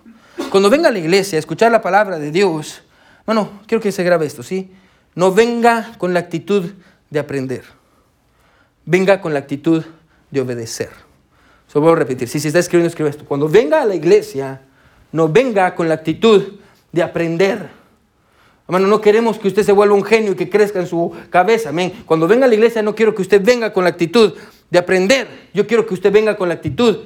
Cuando 0.50 0.70
venga 0.70 0.88
a 0.88 0.92
la 0.94 1.00
iglesia 1.00 1.38
a 1.38 1.42
escuchar 1.42 1.70
la 1.70 1.82
palabra 1.82 2.18
de 2.18 2.32
Dios, 2.32 2.82
bueno, 3.26 3.60
quiero 3.68 3.82
que 3.82 3.92
se 3.92 4.06
grabe 4.06 4.26
esto, 4.26 4.42
¿sí? 4.42 4.72
No 5.16 5.34
venga 5.34 5.92
con 5.98 6.14
la 6.14 6.22
actitud 6.22 6.64
de 7.10 7.20
aprender. 7.20 7.66
Venga 8.86 9.20
con 9.20 9.34
la 9.34 9.40
actitud 9.40 9.84
de 10.32 10.40
obedecer. 10.40 10.92
Solo 11.68 11.88
voy 11.88 11.92
a 11.92 11.98
repetir. 11.98 12.30
Si 12.30 12.40
se 12.40 12.48
está 12.48 12.60
escribiendo, 12.60 12.88
escribe 12.88 13.10
esto. 13.10 13.26
Cuando 13.26 13.50
venga 13.50 13.82
a 13.82 13.86
la 13.86 13.96
iglesia, 13.96 14.62
no 15.12 15.28
venga 15.28 15.76
con 15.76 15.90
la 15.90 15.96
actitud 15.96 16.59
de 16.92 17.04
aprender. 17.04 17.70
Hermano, 18.68 18.88
no 18.88 19.02
queremos 19.02 19.40
que 19.40 19.48
usted 19.48 19.64
se 19.64 19.72
vuelva 19.72 19.96
un 19.96 20.04
genio 20.04 20.34
y 20.34 20.36
que 20.36 20.50
crezca 20.50 20.80
en 20.80 20.88
su 20.88 21.12
cabeza. 21.30 21.70
Amén. 21.70 22.04
Cuando 22.06 22.28
venga 22.28 22.46
a 22.46 22.48
la 22.48 22.54
iglesia, 22.54 22.84
no 22.84 22.94
quiero 22.94 23.16
que 23.16 23.24
usted 23.24 23.44
venga 23.44 23.74
con 23.74 23.84
la 23.84 23.90
actitud 23.90 24.34
de 24.70 24.80
aprender. 24.80 25.28
Yo 25.54 25.66
quiero 25.66 25.86
que 25.86 25.96
usted 25.96 26.12
venga 26.12 26.38
con 26.38 26.50
la 26.50 26.56
actitud 26.56 26.98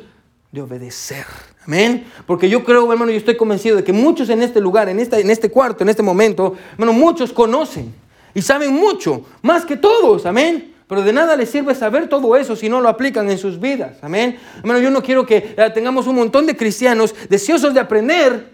de 0.52 0.62
obedecer. 0.62 1.26
Amén. 1.66 2.06
Porque 2.26 2.50
yo 2.50 2.64
creo, 2.64 2.92
hermano, 2.92 3.12
yo 3.12 3.18
estoy 3.18 3.38
convencido 3.38 3.78
de 3.78 3.84
que 3.84 3.94
muchos 3.94 4.30
en 4.30 4.44
este 4.44 4.60
lugar, 4.60 4.90
en, 4.90 5.00
esta, 5.00 5.20
en 5.20 5.30
este 5.30 5.50
cuarto, 5.50 5.84
en 5.84 5.90
este 5.90 6.04
momento, 6.04 6.56
hermano, 6.74 6.92
muchos 6.92 7.32
conocen 7.32 7.94
y 8.34 8.42
saben 8.42 8.74
mucho, 8.74 9.26
más 9.42 9.66
que 9.66 9.78
todos. 9.78 10.26
Amén. 10.26 10.74
Pero 10.88 11.02
de 11.02 11.14
nada 11.14 11.36
les 11.36 11.50
sirve 11.50 11.74
saber 11.74 12.10
todo 12.10 12.36
eso 12.36 12.56
si 12.56 12.68
no 12.68 12.82
lo 12.82 12.90
aplican 12.90 13.30
en 13.32 13.38
sus 13.38 13.60
vidas. 13.60 13.98
Amén. 14.02 14.38
Hermano, 14.58 14.80
yo 14.80 14.92
no 14.92 15.02
quiero 15.02 15.26
que 15.26 15.56
eh, 15.58 15.72
tengamos 15.74 16.08
un 16.08 16.16
montón 16.16 16.46
de 16.46 16.58
cristianos 16.58 17.16
deseosos 17.30 17.74
de 17.74 17.80
aprender, 17.80 18.53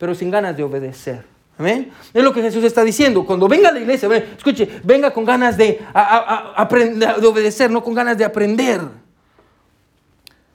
pero 0.00 0.14
sin 0.14 0.30
ganas 0.30 0.56
de 0.56 0.62
obedecer. 0.62 1.22
Amén. 1.58 1.90
Es 2.14 2.24
lo 2.24 2.32
que 2.32 2.40
Jesús 2.40 2.64
está 2.64 2.82
diciendo. 2.82 3.26
Cuando 3.26 3.46
venga 3.46 3.68
a 3.68 3.72
la 3.72 3.80
iglesia, 3.80 4.08
escuche, 4.34 4.66
venga 4.82 5.12
con 5.12 5.26
ganas 5.26 5.58
de, 5.58 5.78
de 7.20 7.26
obedecer, 7.26 7.70
no 7.70 7.84
con 7.84 7.92
ganas 7.92 8.16
de 8.16 8.24
aprender. 8.24 8.80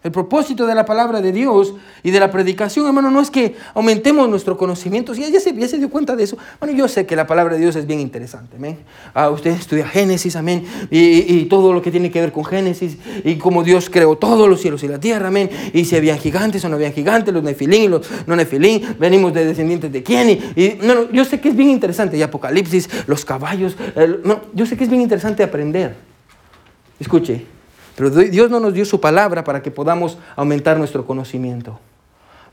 El 0.05 0.11
propósito 0.11 0.67
de 0.67 0.75
la 0.75 0.85
palabra 0.85 1.19
de 1.19 1.31
Dios 1.31 1.73
y 2.03 2.11
de 2.11 2.19
la 2.19 2.29
predicación, 2.29 2.85
hermano, 2.85 3.09
no 3.09 3.21
es 3.21 3.31
que 3.31 3.55
aumentemos 3.73 4.29
nuestro 4.29 4.55
conocimiento. 4.55 5.15
Ya, 5.15 5.29
ya, 5.29 5.39
se, 5.39 5.51
ya 5.51 5.67
se 5.67 5.79
dio 5.79 5.89
cuenta 5.89 6.15
de 6.15 6.25
eso. 6.25 6.37
Bueno, 6.59 6.77
yo 6.77 6.87
sé 6.87 7.07
que 7.07 7.15
la 7.15 7.25
palabra 7.25 7.55
de 7.55 7.61
Dios 7.61 7.75
es 7.75 7.87
bien 7.87 7.99
interesante. 7.99 8.57
Amén. 8.57 8.77
Ah, 9.15 9.31
usted 9.31 9.49
estudia 9.49 9.87
Génesis, 9.87 10.35
amén. 10.35 10.63
Y, 10.91 11.45
todo 11.45 11.73
lo 11.73 11.81
que 11.81 11.89
tiene 11.89 12.11
que 12.11 12.21
ver 12.21 12.31
con 12.31 12.45
Génesis. 12.45 12.99
Y 13.23 13.37
cómo 13.37 13.63
Dios 13.63 13.89
creó 13.89 14.15
todos 14.15 14.47
los 14.47 14.61
cielos 14.61 14.83
y 14.83 14.87
la 14.87 14.99
tierra, 14.99 15.29
amén. 15.29 15.49
Y 15.73 15.85
si 15.85 15.95
habían 15.95 16.19
gigantes 16.19 16.63
o 16.63 16.69
no 16.69 16.75
habían 16.75 16.93
gigantes, 16.93 17.33
los 17.33 17.41
nefilín 17.41 17.81
y 17.81 17.87
los 17.87 18.07
no 18.27 18.35
nefilín. 18.35 18.83
Venimos 18.99 19.33
de 19.33 19.43
descendientes 19.43 19.91
de 19.91 20.03
quién. 20.03 20.29
Y, 20.29 20.77
no, 20.83 20.93
no, 20.93 21.11
yo 21.11 21.25
sé 21.25 21.39
que 21.39 21.49
es 21.49 21.55
bien 21.55 21.71
interesante. 21.71 22.15
Y 22.15 22.21
Apocalipsis, 22.21 22.87
los 23.07 23.25
caballos. 23.25 23.75
no, 24.23 24.41
yo 24.53 24.67
sé 24.67 24.77
que 24.77 24.83
es 24.83 24.89
bien 24.91 25.01
interesante 25.01 25.41
aprender. 25.41 25.95
Escuche, 26.99 27.54
pero 27.95 28.09
Dios 28.09 28.49
no 28.49 28.59
nos 28.59 28.73
dio 28.73 28.85
su 28.85 28.99
palabra 28.99 29.43
para 29.43 29.61
que 29.61 29.71
podamos 29.71 30.17
aumentar 30.35 30.77
nuestro 30.77 31.05
conocimiento. 31.05 31.79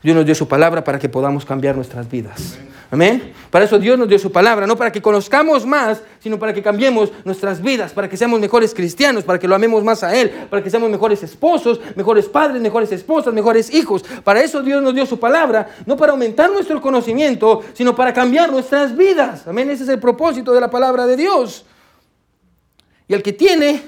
Dios 0.01 0.15
nos 0.15 0.25
dio 0.25 0.35
su 0.35 0.47
palabra 0.47 0.83
para 0.83 0.99
que 0.99 1.07
podamos 1.07 1.45
cambiar 1.45 1.75
nuestras 1.75 2.09
vidas. 2.09 2.57
Amén. 2.91 3.33
Para 3.49 3.65
eso 3.65 3.79
Dios 3.79 3.97
nos 3.97 4.07
dio 4.07 4.19
su 4.19 4.31
palabra, 4.31 4.67
no 4.67 4.75
para 4.75 4.91
que 4.91 5.01
conozcamos 5.01 5.65
más, 5.65 6.01
sino 6.19 6.37
para 6.37 6.53
que 6.53 6.61
cambiemos 6.61 7.11
nuestras 7.23 7.61
vidas, 7.61 7.91
para 7.91 8.07
que 8.07 8.17
seamos 8.17 8.39
mejores 8.39 8.73
cristianos, 8.73 9.23
para 9.23 9.39
que 9.39 9.47
lo 9.47 9.55
amemos 9.55 9.83
más 9.83 10.03
a 10.03 10.13
Él, 10.13 10.29
para 10.49 10.61
que 10.61 10.69
seamos 10.69 10.91
mejores 10.91 11.23
esposos, 11.23 11.79
mejores 11.95 12.25
padres, 12.27 12.61
mejores 12.61 12.91
esposas, 12.91 13.33
mejores 13.33 13.73
hijos. 13.73 14.03
Para 14.23 14.41
eso 14.43 14.61
Dios 14.61 14.83
nos 14.83 14.93
dio 14.93 15.05
su 15.05 15.19
palabra, 15.19 15.69
no 15.85 15.97
para 15.97 16.11
aumentar 16.11 16.51
nuestro 16.51 16.79
conocimiento, 16.81 17.63
sino 17.73 17.95
para 17.95 18.13
cambiar 18.13 18.51
nuestras 18.51 18.95
vidas. 18.95 19.47
Amén. 19.47 19.69
Ese 19.71 19.83
es 19.83 19.89
el 19.89 19.99
propósito 19.99 20.53
de 20.53 20.61
la 20.61 20.69
palabra 20.69 21.07
de 21.07 21.15
Dios. 21.15 21.65
Y 23.07 23.13
el 23.13 23.23
que 23.23 23.33
tiene, 23.33 23.81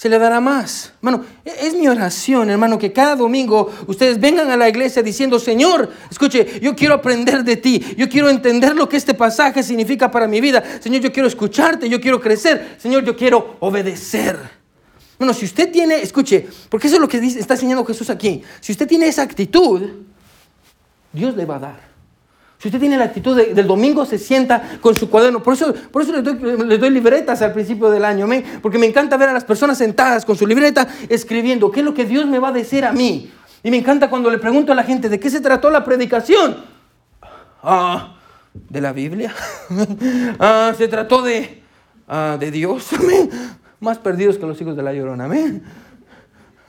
se 0.00 0.08
le 0.08 0.18
dará 0.18 0.40
más. 0.40 0.94
Hermano, 1.02 1.26
e-, 1.44 1.66
es 1.66 1.74
mi 1.74 1.86
oración, 1.86 2.48
hermano, 2.48 2.78
que 2.78 2.90
cada 2.90 3.16
domingo 3.16 3.70
ustedes 3.86 4.18
vengan 4.18 4.50
a 4.50 4.56
la 4.56 4.66
iglesia 4.66 5.02
diciendo, 5.02 5.38
Señor, 5.38 5.90
escuche, 6.10 6.58
yo 6.62 6.74
quiero 6.74 6.94
aprender 6.94 7.44
de 7.44 7.58
ti, 7.58 7.84
yo 7.98 8.08
quiero 8.08 8.30
entender 8.30 8.74
lo 8.74 8.88
que 8.88 8.96
este 8.96 9.12
pasaje 9.12 9.62
significa 9.62 10.10
para 10.10 10.26
mi 10.26 10.40
vida. 10.40 10.64
Señor, 10.80 11.02
yo 11.02 11.12
quiero 11.12 11.28
escucharte, 11.28 11.86
yo 11.86 12.00
quiero 12.00 12.18
crecer. 12.18 12.76
Señor, 12.78 13.04
yo 13.04 13.14
quiero 13.14 13.58
obedecer. 13.60 14.38
Bueno, 15.18 15.34
si 15.34 15.44
usted 15.44 15.70
tiene, 15.70 15.96
escuche, 15.96 16.48
porque 16.70 16.86
eso 16.86 16.96
es 16.96 17.02
lo 17.02 17.06
que 17.06 17.18
está 17.18 17.52
enseñando 17.52 17.84
Jesús 17.84 18.08
aquí. 18.08 18.42
Si 18.62 18.72
usted 18.72 18.88
tiene 18.88 19.06
esa 19.06 19.20
actitud, 19.20 19.82
Dios 21.12 21.36
le 21.36 21.44
va 21.44 21.56
a 21.56 21.58
dar. 21.58 21.89
Si 22.60 22.68
usted 22.68 22.78
tiene 22.78 22.98
la 22.98 23.04
actitud 23.04 23.34
del 23.34 23.66
domingo, 23.66 24.04
se 24.04 24.18
sienta 24.18 24.78
con 24.82 24.94
su 24.94 25.08
cuaderno. 25.08 25.42
Por 25.42 25.54
eso, 25.54 25.72
por 25.90 26.02
eso 26.02 26.12
les, 26.12 26.78
doy, 26.78 26.90
libretas 26.90 27.40
al 27.40 27.54
principio 27.54 27.88
del 27.88 28.04
año, 28.04 28.28
porque 28.60 28.76
me 28.76 28.84
encanta 28.84 29.16
ver 29.16 29.30
a 29.30 29.32
las 29.32 29.44
personas 29.44 29.78
sentadas 29.78 30.26
con 30.26 30.36
su 30.36 30.46
libreta 30.46 30.86
escribiendo 31.08 31.70
qué 31.70 31.80
es 31.80 31.86
lo 31.86 31.94
que 31.94 32.04
Dios 32.04 32.26
me 32.26 32.38
va 32.38 32.48
a 32.48 32.52
decir 32.52 32.84
a 32.84 32.92
mí. 32.92 33.32
Y 33.62 33.70
me 33.70 33.78
encanta 33.78 34.10
cuando 34.10 34.30
le 34.30 34.36
pregunto 34.36 34.72
a 34.72 34.74
la 34.74 34.84
gente 34.84 35.08
de 35.08 35.18
qué 35.18 35.30
se 35.30 35.40
trató 35.40 35.70
la 35.70 35.82
predicación. 35.86 36.58
Ah, 37.62 38.18
de 38.68 38.80
la 38.82 38.92
Biblia. 38.92 39.32
ah, 40.38 40.74
se 40.76 40.86
trató 40.86 41.22
de, 41.22 41.62
ah, 42.08 42.36
de 42.38 42.50
Dios. 42.50 42.90
Más 43.80 43.96
perdidos 43.96 44.36
que 44.36 44.44
los 44.44 44.60
hijos 44.60 44.76
de 44.76 44.82
la 44.82 44.92
llorona. 44.92 45.24
Amén. 45.24 45.62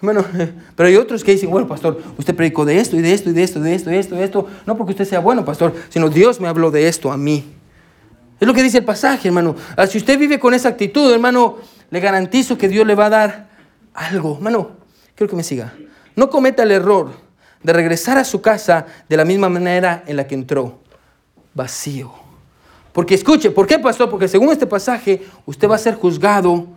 Bueno, 0.02 0.26
pero 0.76 0.88
hay 0.88 0.96
otros 0.96 1.24
que 1.24 1.32
dicen, 1.32 1.50
bueno, 1.50 1.68
pastor, 1.68 2.02
usted 2.18 2.36
predicó 2.36 2.66
de 2.66 2.80
esto 2.80 2.96
y 2.96 3.02
de 3.02 3.14
esto 3.14 3.30
y 3.30 3.34
de 3.34 3.44
esto, 3.44 3.60
de 3.60 3.76
esto, 3.76 3.90
de 3.90 4.00
esto, 4.00 4.16
de 4.16 4.24
esto. 4.24 4.48
No 4.66 4.76
porque 4.78 4.92
usted 4.92 5.06
sea 5.06 5.20
bueno, 5.20 5.46
pastor, 5.46 5.74
sino 5.90 6.10
Dios 6.10 6.40
me 6.40 6.48
habló 6.48 6.72
de 6.72 6.88
esto 6.88 7.12
a 7.12 7.18
mí. 7.18 7.54
Es 8.40 8.48
lo 8.48 8.54
que 8.54 8.64
dice 8.64 8.80
el 8.80 8.86
pasaje, 8.86 9.28
hermano. 9.28 9.56
Ah, 9.78 9.86
si 9.86 10.00
usted 10.00 10.18
vive 10.18 10.40
con 10.40 10.54
esa 10.56 10.70
actitud, 10.70 11.14
hermano, 11.14 11.58
le 11.92 12.00
garantizo 12.00 12.58
que 12.58 12.68
Dios 12.68 12.88
le 12.88 12.96
va 12.96 13.06
a 13.06 13.10
dar 13.10 13.50
algo. 13.94 14.36
Hermano, 14.38 14.72
quiero 15.14 15.30
que 15.30 15.36
me 15.36 15.44
siga. 15.44 15.74
No 16.16 16.30
cometa 16.30 16.64
el 16.64 16.72
error 16.72 17.12
de 17.62 17.74
regresar 17.74 18.18
a 18.18 18.24
su 18.24 18.42
casa 18.42 18.88
de 19.08 19.18
la 19.18 19.26
misma 19.26 19.50
manera 19.50 20.04
en 20.08 20.18
la 20.18 20.26
que 20.26 20.34
entró, 20.34 20.80
vacío. 21.54 22.12
Porque 22.92 23.14
escuche, 23.14 23.52
¿por 23.52 23.68
qué, 23.68 23.78
pastor? 23.78 24.10
Porque 24.10 24.28
según 24.28 24.50
este 24.50 24.66
pasaje, 24.66 25.22
usted 25.46 25.70
va 25.70 25.76
a 25.76 25.78
ser 25.78 25.94
juzgado 25.94 26.68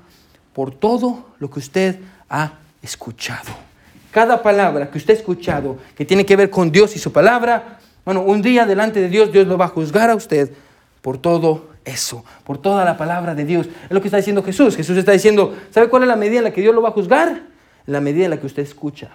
por 0.52 0.70
todo 0.70 1.30
lo 1.38 1.50
que 1.50 1.58
usted 1.58 1.98
ha 2.28 2.58
escuchado. 2.84 3.50
Cada 4.10 4.42
palabra 4.42 4.90
que 4.90 4.98
usted 4.98 5.14
ha 5.14 5.16
escuchado 5.16 5.78
que 5.96 6.04
tiene 6.04 6.24
que 6.24 6.36
ver 6.36 6.50
con 6.50 6.70
Dios 6.70 6.94
y 6.94 6.98
su 6.98 7.12
palabra, 7.12 7.78
bueno, 8.04 8.22
un 8.22 8.42
día 8.42 8.66
delante 8.66 9.00
de 9.00 9.08
Dios, 9.08 9.32
Dios 9.32 9.46
lo 9.46 9.58
va 9.58 9.64
a 9.64 9.68
juzgar 9.68 10.10
a 10.10 10.14
usted 10.14 10.52
por 11.02 11.18
todo 11.18 11.68
eso, 11.84 12.24
por 12.44 12.58
toda 12.58 12.84
la 12.84 12.96
palabra 12.96 13.34
de 13.34 13.44
Dios. 13.44 13.66
Es 13.66 13.90
lo 13.90 14.00
que 14.00 14.08
está 14.08 14.18
diciendo 14.18 14.42
Jesús. 14.42 14.76
Jesús 14.76 14.96
está 14.96 15.12
diciendo, 15.12 15.54
¿sabe 15.70 15.88
cuál 15.88 16.02
es 16.02 16.08
la 16.08 16.16
medida 16.16 16.38
en 16.38 16.44
la 16.44 16.52
que 16.52 16.60
Dios 16.60 16.74
lo 16.74 16.82
va 16.82 16.90
a 16.90 16.92
juzgar? 16.92 17.42
La 17.86 18.00
medida 18.00 18.24
en 18.24 18.30
la 18.30 18.38
que 18.38 18.46
usted 18.46 18.62
escucha. 18.62 19.10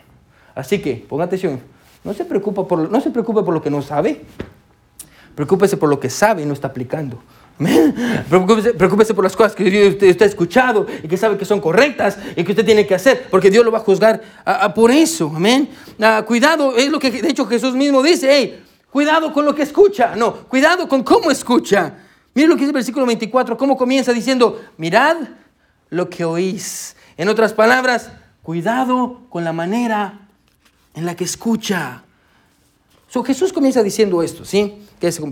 Así 0.53 0.79
que, 0.79 1.05
ponga 1.07 1.23
atención, 1.23 1.61
no 2.03 2.13
se, 2.13 2.25
preocupa 2.25 2.67
por, 2.67 2.91
no 2.91 2.99
preocupe 3.01 3.43
por 3.43 3.53
lo 3.53 3.61
que 3.61 3.69
no 3.69 3.81
sabe, 3.81 4.21
preocúpese 5.35 5.77
por 5.77 5.89
lo 5.89 5.99
que 5.99 6.09
sabe 6.09 6.43
y 6.43 6.45
no 6.45 6.53
está 6.53 6.67
aplicando. 6.67 7.21
Preocúpese, 8.29 9.13
por 9.13 9.23
las 9.23 9.35
cosas 9.35 9.53
que 9.53 9.89
usted, 9.89 10.21
ha 10.21 10.25
escuchado 10.25 10.87
y 11.03 11.07
que 11.09 11.17
sabe 11.17 11.37
que 11.37 11.43
son 11.43 11.59
correctas 11.59 12.17
y 12.37 12.43
que 12.45 12.53
usted 12.53 12.65
tiene 12.65 12.87
que 12.87 12.95
hacer, 12.95 13.27
porque 13.29 13.51
Dios 13.51 13.65
lo 13.65 13.71
va 13.71 13.79
a 13.79 13.81
juzgar 13.81 14.21
por 14.73 14.91
eso. 14.91 15.31
Amén. 15.35 15.69
Ah, 15.99 16.23
cuidado, 16.25 16.77
es 16.77 16.89
lo 16.89 16.99
que 16.99 17.11
de 17.11 17.29
hecho 17.29 17.45
Jesús 17.45 17.75
mismo 17.75 18.01
dice. 18.01 18.29
Hey, 18.31 18.63
cuidado 18.89 19.33
con 19.33 19.43
lo 19.43 19.53
que 19.53 19.63
escucha. 19.63 20.15
No, 20.15 20.33
cuidado 20.47 20.87
con 20.87 21.03
cómo 21.03 21.31
escucha. 21.31 21.95
Mire 22.33 22.47
lo 22.47 22.55
que 22.55 22.61
dice 22.61 22.69
el 22.69 22.75
versículo 22.75 23.05
24, 23.05 23.57
cómo 23.57 23.75
comienza 23.75 24.13
diciendo, 24.13 24.61
mirad 24.77 25.17
lo 25.89 26.09
que 26.09 26.23
oís. 26.23 26.95
En 27.17 27.27
otras 27.27 27.51
palabras, 27.51 28.11
cuidado 28.41 29.23
con 29.29 29.43
la 29.43 29.51
manera 29.51 30.27
en 30.93 31.05
la 31.05 31.15
que 31.15 31.25
escucha. 31.25 32.03
So, 33.09 33.23
Jesús 33.23 33.51
comienza 33.51 33.83
diciendo 33.83 34.23
esto, 34.23 34.45
¿sí? 34.45 34.75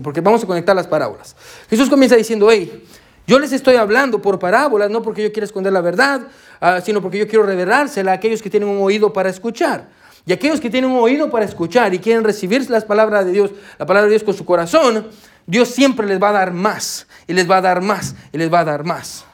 Porque 0.02 0.20
vamos 0.20 0.42
a 0.44 0.46
conectar 0.46 0.74
las 0.74 0.86
parábolas. 0.86 1.36
Jesús 1.68 1.88
comienza 1.88 2.16
diciendo, 2.16 2.48
hey, 2.50 2.84
yo 3.26 3.38
les 3.38 3.52
estoy 3.52 3.76
hablando 3.76 4.22
por 4.22 4.38
parábolas, 4.38 4.90
no 4.90 5.02
porque 5.02 5.22
yo 5.22 5.32
quiera 5.32 5.44
esconder 5.44 5.72
la 5.72 5.82
verdad, 5.82 6.22
ah, 6.60 6.80
sino 6.80 7.02
porque 7.02 7.18
yo 7.18 7.28
quiero 7.28 7.44
revelársela 7.44 8.12
a 8.12 8.14
aquellos 8.14 8.40
que 8.40 8.48
tienen 8.48 8.68
un 8.68 8.82
oído 8.82 9.12
para 9.12 9.28
escuchar. 9.28 9.90
Y 10.24 10.32
aquellos 10.32 10.60
que 10.60 10.70
tienen 10.70 10.90
un 10.90 10.98
oído 10.98 11.30
para 11.30 11.44
escuchar 11.44 11.92
y 11.92 11.98
quieren 11.98 12.24
recibir 12.24 12.68
las 12.70 12.84
palabras 12.84 13.26
de 13.26 13.32
Dios, 13.32 13.50
la 13.78 13.84
palabra 13.84 14.06
de 14.06 14.12
Dios 14.12 14.24
con 14.24 14.34
su 14.34 14.46
corazón, 14.46 15.08
Dios 15.46 15.68
siempre 15.68 16.06
les 16.06 16.22
va 16.22 16.30
a 16.30 16.32
dar 16.32 16.52
más, 16.52 17.06
y 17.26 17.34
les 17.34 17.50
va 17.50 17.58
a 17.58 17.60
dar 17.60 17.82
más, 17.82 18.14
y 18.32 18.38
les 18.38 18.52
va 18.52 18.60
a 18.60 18.64
dar 18.64 18.84
más. 18.84 19.24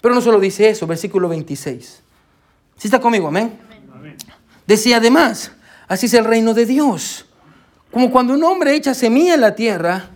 Pero 0.00 0.14
no 0.14 0.20
solo 0.20 0.40
dice 0.40 0.68
eso, 0.68 0.86
versículo 0.86 1.28
26. 1.28 2.02
¿Sí 2.76 2.88
está 2.88 3.00
conmigo? 3.00 3.28
Amén. 3.28 3.58
amén. 3.92 4.16
Decía 4.66 4.96
además, 4.96 5.52
así 5.86 6.06
es 6.06 6.14
el 6.14 6.24
reino 6.24 6.54
de 6.54 6.66
Dios. 6.66 7.26
Como 7.92 8.10
cuando 8.10 8.34
un 8.34 8.44
hombre 8.44 8.74
echa 8.74 8.94
semilla 8.94 9.34
en 9.34 9.40
la 9.40 9.54
tierra 9.54 10.10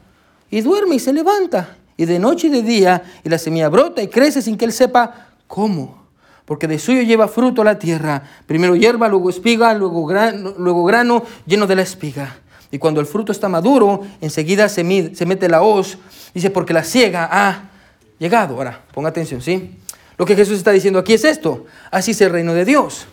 y 0.51 0.61
duerme 0.61 0.97
y 0.97 0.99
se 1.01 1.13
levanta, 1.13 1.77
y 1.97 2.05
de 2.05 2.19
noche 2.19 2.47
y 2.47 2.51
de 2.51 2.63
día, 2.63 3.03
y 3.25 3.29
la 3.29 3.39
semilla 3.39 3.69
brota 3.69 4.03
y 4.03 4.09
crece 4.09 4.43
sin 4.43 4.57
que 4.57 4.65
él 4.65 4.73
sepa 4.73 5.29
cómo. 5.47 6.05
Porque 6.45 6.69
de 6.69 6.79
suyo 6.79 7.03
lleva 7.03 7.27
fruto 7.27 7.65
la 7.65 7.79
tierra, 7.79 8.23
primero 8.47 8.77
hierba, 8.77 9.09
luego 9.09 9.31
espiga, 9.31 9.73
luego 9.75 10.05
grano, 10.05 10.55
luego 10.59 10.85
grano 10.85 11.25
lleno 11.47 11.67
de 11.67 11.75
la 11.75 11.83
espiga. 11.83 12.37
Y 12.71 12.79
cuando 12.79 13.01
el 13.01 13.07
fruto 13.07 13.33
está 13.33 13.49
maduro, 13.49 14.03
enseguida 14.21 14.69
se, 14.69 14.85
mete 14.85 15.49
la 15.49 15.63
hoz. 15.63 15.97
Dice, 16.35 16.51
porque 16.51 16.75
la 16.75 16.83
ciega 16.83 17.29
ha 17.31 17.71
llegado. 18.19 18.57
Ahora, 18.57 18.83
ponga 18.93 19.09
atención, 19.09 19.41
¿sí? 19.41 19.77
Lo 20.19 20.27
que 20.27 20.35
Jesús 20.35 20.59
está 20.59 20.73
diciendo 20.73 20.99
aquí 20.99 21.15
es 21.15 21.25
esto. 21.25 21.67
Así 21.91 22.11
es 22.11 22.21
el 22.21 22.31
reino 22.31 22.53
de 22.53 22.65
Dios. 22.65 23.07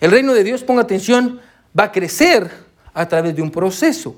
El 0.00 0.10
reino 0.10 0.34
de 0.34 0.44
Dios, 0.44 0.64
ponga 0.64 0.82
atención, 0.82 1.40
va 1.78 1.84
a 1.84 1.92
crecer 1.92 2.65
a 2.96 3.06
través 3.06 3.36
de 3.36 3.42
un 3.42 3.50
proceso. 3.50 4.16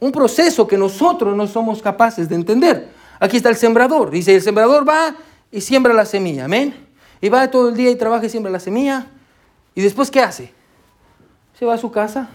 Un 0.00 0.10
proceso 0.10 0.66
que 0.66 0.76
nosotros 0.76 1.36
no 1.36 1.46
somos 1.46 1.80
capaces 1.80 2.28
de 2.28 2.34
entender. 2.34 2.88
Aquí 3.20 3.36
está 3.36 3.48
el 3.48 3.56
sembrador. 3.56 4.10
Dice, 4.10 4.34
el 4.34 4.42
sembrador 4.42 4.86
va 4.86 5.14
y 5.50 5.60
siembra 5.60 5.94
la 5.94 6.04
semilla. 6.04 6.44
Amén. 6.44 6.74
Y 7.20 7.28
va 7.28 7.48
todo 7.50 7.68
el 7.68 7.76
día 7.76 7.90
y 7.90 7.96
trabaja 7.96 8.26
y 8.26 8.28
siembra 8.28 8.50
la 8.50 8.60
semilla. 8.60 9.06
¿Y 9.74 9.80
después 9.80 10.10
qué 10.10 10.20
hace? 10.20 10.52
Se 11.58 11.64
va 11.64 11.74
a 11.74 11.78
su 11.78 11.90
casa, 11.90 12.28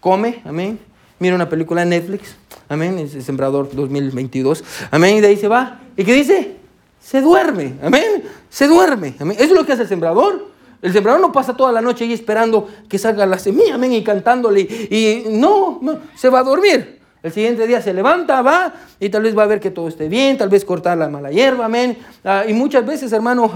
come, 0.00 0.42
amén. 0.44 0.78
Mira 1.18 1.34
una 1.34 1.48
película 1.48 1.82
en 1.82 1.90
Netflix, 1.90 2.36
amén. 2.68 2.98
Es 2.98 3.14
el 3.14 3.22
Sembrador 3.22 3.74
2022, 3.74 4.64
amén. 4.90 5.16
Y 5.16 5.20
de 5.20 5.28
ahí 5.28 5.36
se 5.36 5.48
va. 5.48 5.80
¿Y 5.96 6.04
qué 6.04 6.12
dice? 6.12 6.56
Se 7.00 7.20
duerme, 7.20 7.76
amén. 7.82 8.24
Se 8.50 8.66
duerme, 8.66 9.14
amén. 9.18 9.36
Eso 9.38 9.54
es 9.54 9.58
lo 9.58 9.64
que 9.64 9.72
hace 9.72 9.82
el 9.82 9.88
sembrador. 9.88 10.55
El 10.86 10.92
sembrador 10.92 11.20
no 11.20 11.32
pasa 11.32 11.56
toda 11.56 11.72
la 11.72 11.80
noche 11.80 12.04
ahí 12.04 12.12
esperando 12.12 12.68
que 12.88 12.96
salga 12.96 13.26
la 13.26 13.40
semilla, 13.40 13.74
amén, 13.74 13.92
y 13.92 14.04
cantándole. 14.04 14.60
Y 14.60 15.24
no, 15.30 15.80
no, 15.82 15.98
se 16.14 16.28
va 16.28 16.38
a 16.38 16.42
dormir. 16.44 17.00
El 17.24 17.32
siguiente 17.32 17.66
día 17.66 17.82
se 17.82 17.92
levanta, 17.92 18.40
va 18.40 18.72
y 19.00 19.08
tal 19.08 19.24
vez 19.24 19.36
va 19.36 19.42
a 19.42 19.46
ver 19.46 19.58
que 19.58 19.72
todo 19.72 19.88
esté 19.88 20.08
bien, 20.08 20.38
tal 20.38 20.48
vez 20.48 20.64
cortar 20.64 20.96
la 20.96 21.08
mala 21.08 21.32
hierba, 21.32 21.64
amén. 21.64 21.98
Ah, 22.22 22.44
y 22.46 22.52
muchas 22.52 22.86
veces, 22.86 23.10
hermanos, 23.12 23.50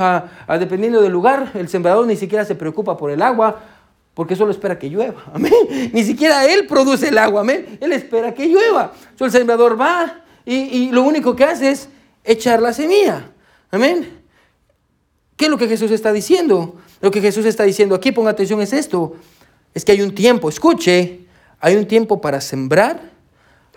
dependiendo 0.59 1.01
del 1.01 1.13
lugar, 1.13 1.53
el 1.55 1.69
sembrador 1.69 2.05
ni 2.05 2.17
siquiera 2.17 2.45
se 2.45 2.57
preocupa 2.57 2.97
por 2.97 3.13
el 3.13 3.23
agua, 3.23 3.61
porque 4.13 4.35
solo 4.35 4.51
espera 4.51 4.77
que 4.77 4.91
llueva, 4.91 5.23
amén. 5.33 5.53
Ni 5.93 6.03
siquiera 6.03 6.45
él 6.47 6.67
produce 6.67 7.11
el 7.11 7.19
agua, 7.19 7.43
amén. 7.43 7.79
Él 7.81 7.93
espera 7.93 8.35
que 8.35 8.49
llueva. 8.49 8.93
So, 9.17 9.25
el 9.25 9.31
sembrador 9.31 9.81
va 9.81 10.25
y, 10.45 10.57
y 10.57 10.91
lo 10.91 11.05
único 11.05 11.37
que 11.37 11.45
hace 11.45 11.71
es 11.71 11.89
echar 12.25 12.61
la 12.61 12.73
semilla, 12.73 13.31
amén. 13.71 14.19
¿Qué 15.37 15.45
es 15.45 15.51
lo 15.53 15.59
que 15.59 15.69
Jesús 15.69 15.93
está 15.93 16.13
diciendo? 16.13 16.75
Lo 17.01 17.11
que 17.11 17.21
Jesús 17.21 17.47
está 17.47 17.65
diciendo 17.65 17.95
aquí, 17.95 18.13
ponga 18.13 18.31
atención, 18.31 18.61
es 18.61 18.73
esto. 18.73 19.15
Es 19.75 19.85
que 19.85 19.93
hay 19.93 20.03
un 20.03 20.15
tiempo, 20.15 20.49
escuche, 20.49 21.21
hay 21.61 21.77
un 21.77 21.87
tiempo 21.87 22.21
para 22.21 22.41
sembrar 22.41 23.11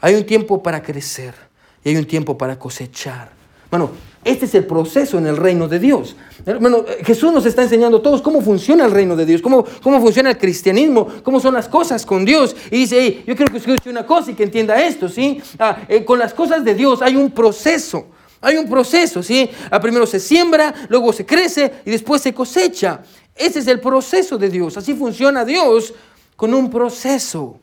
hay 0.03 0.15
un 0.15 0.25
tiempo 0.25 0.61
para 0.61 0.83
crecer 0.83 1.33
y 1.81 1.87
hay 1.87 1.95
un 1.95 2.03
tiempo 2.03 2.37
para 2.37 2.59
cosechar. 2.59 3.31
Bueno, 3.71 3.91
este 4.25 4.43
es 4.43 4.53
el 4.53 4.65
proceso 4.65 5.17
en 5.17 5.27
el 5.27 5.37
reino 5.37 5.69
de 5.69 5.79
Dios. 5.79 6.17
Bueno, 6.59 6.83
Jesús 7.05 7.31
nos 7.31 7.45
está 7.45 7.63
enseñando 7.63 7.99
a 7.99 8.01
todos 8.01 8.21
cómo 8.21 8.41
funciona 8.41 8.83
el 8.83 8.91
reino 8.91 9.15
de 9.15 9.25
Dios, 9.25 9.41
cómo, 9.41 9.63
cómo 9.81 10.01
funciona 10.01 10.31
el 10.31 10.37
cristianismo, 10.37 11.07
cómo 11.23 11.39
son 11.39 11.53
las 11.53 11.69
cosas 11.69 12.05
con 12.05 12.25
Dios. 12.25 12.53
Y 12.69 12.79
dice, 12.79 13.23
yo 13.25 13.33
quiero 13.33 13.49
que 13.49 13.59
escuche 13.59 13.89
una 13.89 14.05
cosa 14.05 14.31
y 14.31 14.33
que 14.33 14.43
entienda 14.43 14.83
esto, 14.83 15.07
¿sí? 15.07 15.41
Ah, 15.57 15.77
eh, 15.87 16.03
con 16.03 16.19
las 16.19 16.33
cosas 16.33 16.65
de 16.65 16.75
Dios 16.75 17.01
hay 17.01 17.15
un 17.15 17.31
proceso. 17.31 18.07
Hay 18.43 18.57
un 18.57 18.69
proceso, 18.69 19.23
¿sí? 19.23 19.49
Ah, 19.71 19.79
primero 19.79 20.05
se 20.05 20.19
siembra, 20.19 20.73
luego 20.89 21.13
se 21.13 21.25
crece 21.25 21.75
y 21.85 21.91
después 21.91 22.21
se 22.21 22.33
cosecha. 22.33 23.01
Ese 23.33 23.59
es 23.59 23.67
el 23.67 23.79
proceso 23.79 24.37
de 24.37 24.49
Dios. 24.49 24.75
Así 24.75 24.93
funciona 24.93 25.45
Dios 25.45 25.93
con 26.35 26.53
un 26.53 26.69
proceso. 26.69 27.57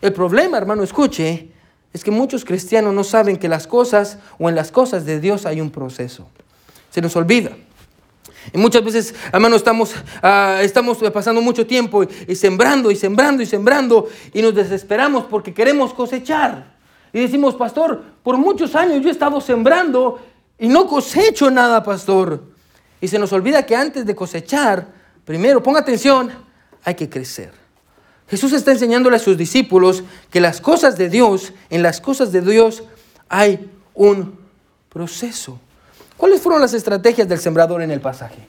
El 0.00 0.12
problema, 0.12 0.58
hermano, 0.58 0.84
escuche, 0.84 1.48
es 1.92 2.04
que 2.04 2.12
muchos 2.12 2.44
cristianos 2.44 2.94
no 2.94 3.02
saben 3.02 3.36
que 3.36 3.48
las 3.48 3.66
cosas 3.66 4.18
o 4.38 4.48
en 4.48 4.54
las 4.54 4.70
cosas 4.70 5.04
de 5.04 5.18
Dios 5.18 5.44
hay 5.44 5.60
un 5.60 5.72
proceso. 5.72 6.28
Se 6.90 7.02
nos 7.02 7.16
olvida. 7.16 7.50
Y 8.52 8.58
muchas 8.58 8.84
veces, 8.84 9.14
hermano, 9.32 9.56
estamos, 9.56 9.92
ah, 10.22 10.60
estamos 10.62 10.98
pasando 11.12 11.42
mucho 11.42 11.66
tiempo 11.66 12.04
y, 12.28 12.36
sembrando 12.36 12.92
y 12.92 12.96
sembrando 12.96 13.42
y 13.42 13.46
sembrando 13.46 14.08
y 14.32 14.40
nos 14.40 14.54
desesperamos 14.54 15.24
porque 15.24 15.52
queremos 15.52 15.92
cosechar. 15.92 16.71
Y 17.12 17.20
decimos, 17.20 17.54
pastor, 17.54 18.02
por 18.22 18.38
muchos 18.38 18.74
años 18.74 19.02
yo 19.02 19.08
he 19.08 19.12
estado 19.12 19.40
sembrando 19.40 20.20
y 20.58 20.68
no 20.68 20.86
cosecho 20.86 21.50
nada, 21.50 21.82
pastor. 21.82 22.42
Y 23.00 23.08
se 23.08 23.18
nos 23.18 23.32
olvida 23.32 23.66
que 23.66 23.76
antes 23.76 24.06
de 24.06 24.14
cosechar, 24.14 24.86
primero, 25.24 25.62
ponga 25.62 25.80
atención, 25.80 26.30
hay 26.84 26.94
que 26.94 27.08
crecer. 27.08 27.52
Jesús 28.28 28.52
está 28.52 28.72
enseñándole 28.72 29.16
a 29.16 29.18
sus 29.18 29.36
discípulos 29.36 30.02
que 30.30 30.40
las 30.40 30.60
cosas 30.60 30.96
de 30.96 31.10
Dios, 31.10 31.52
en 31.68 31.82
las 31.82 32.00
cosas 32.00 32.32
de 32.32 32.40
Dios 32.40 32.84
hay 33.28 33.70
un 33.94 34.38
proceso. 34.88 35.58
¿Cuáles 36.16 36.40
fueron 36.40 36.60
las 36.60 36.72
estrategias 36.72 37.28
del 37.28 37.40
sembrador 37.40 37.82
en 37.82 37.90
el 37.90 38.00
pasaje? 38.00 38.46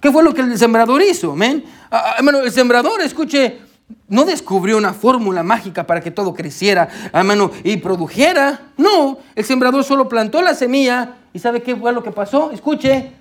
¿Qué 0.00 0.10
fue 0.10 0.24
lo 0.24 0.34
que 0.34 0.40
el 0.40 0.58
sembrador 0.58 1.02
hizo? 1.02 1.36
¿men? 1.36 1.64
Ah, 1.90 2.16
ah, 2.18 2.42
el 2.42 2.50
sembrador, 2.50 3.02
escuche, 3.02 3.60
no 4.08 4.24
descubrió 4.24 4.76
una 4.76 4.92
fórmula 4.92 5.42
mágica 5.42 5.86
para 5.86 6.00
que 6.00 6.10
todo 6.10 6.34
creciera 6.34 6.88
hermano, 7.12 7.50
y 7.64 7.76
produjera. 7.78 8.72
No, 8.76 9.18
el 9.34 9.44
sembrador 9.44 9.84
solo 9.84 10.08
plantó 10.08 10.42
la 10.42 10.54
semilla 10.54 11.16
y 11.32 11.38
¿sabe 11.38 11.62
qué 11.62 11.76
fue 11.76 11.92
lo 11.92 12.02
que 12.02 12.10
pasó? 12.10 12.50
Escuche, 12.50 13.12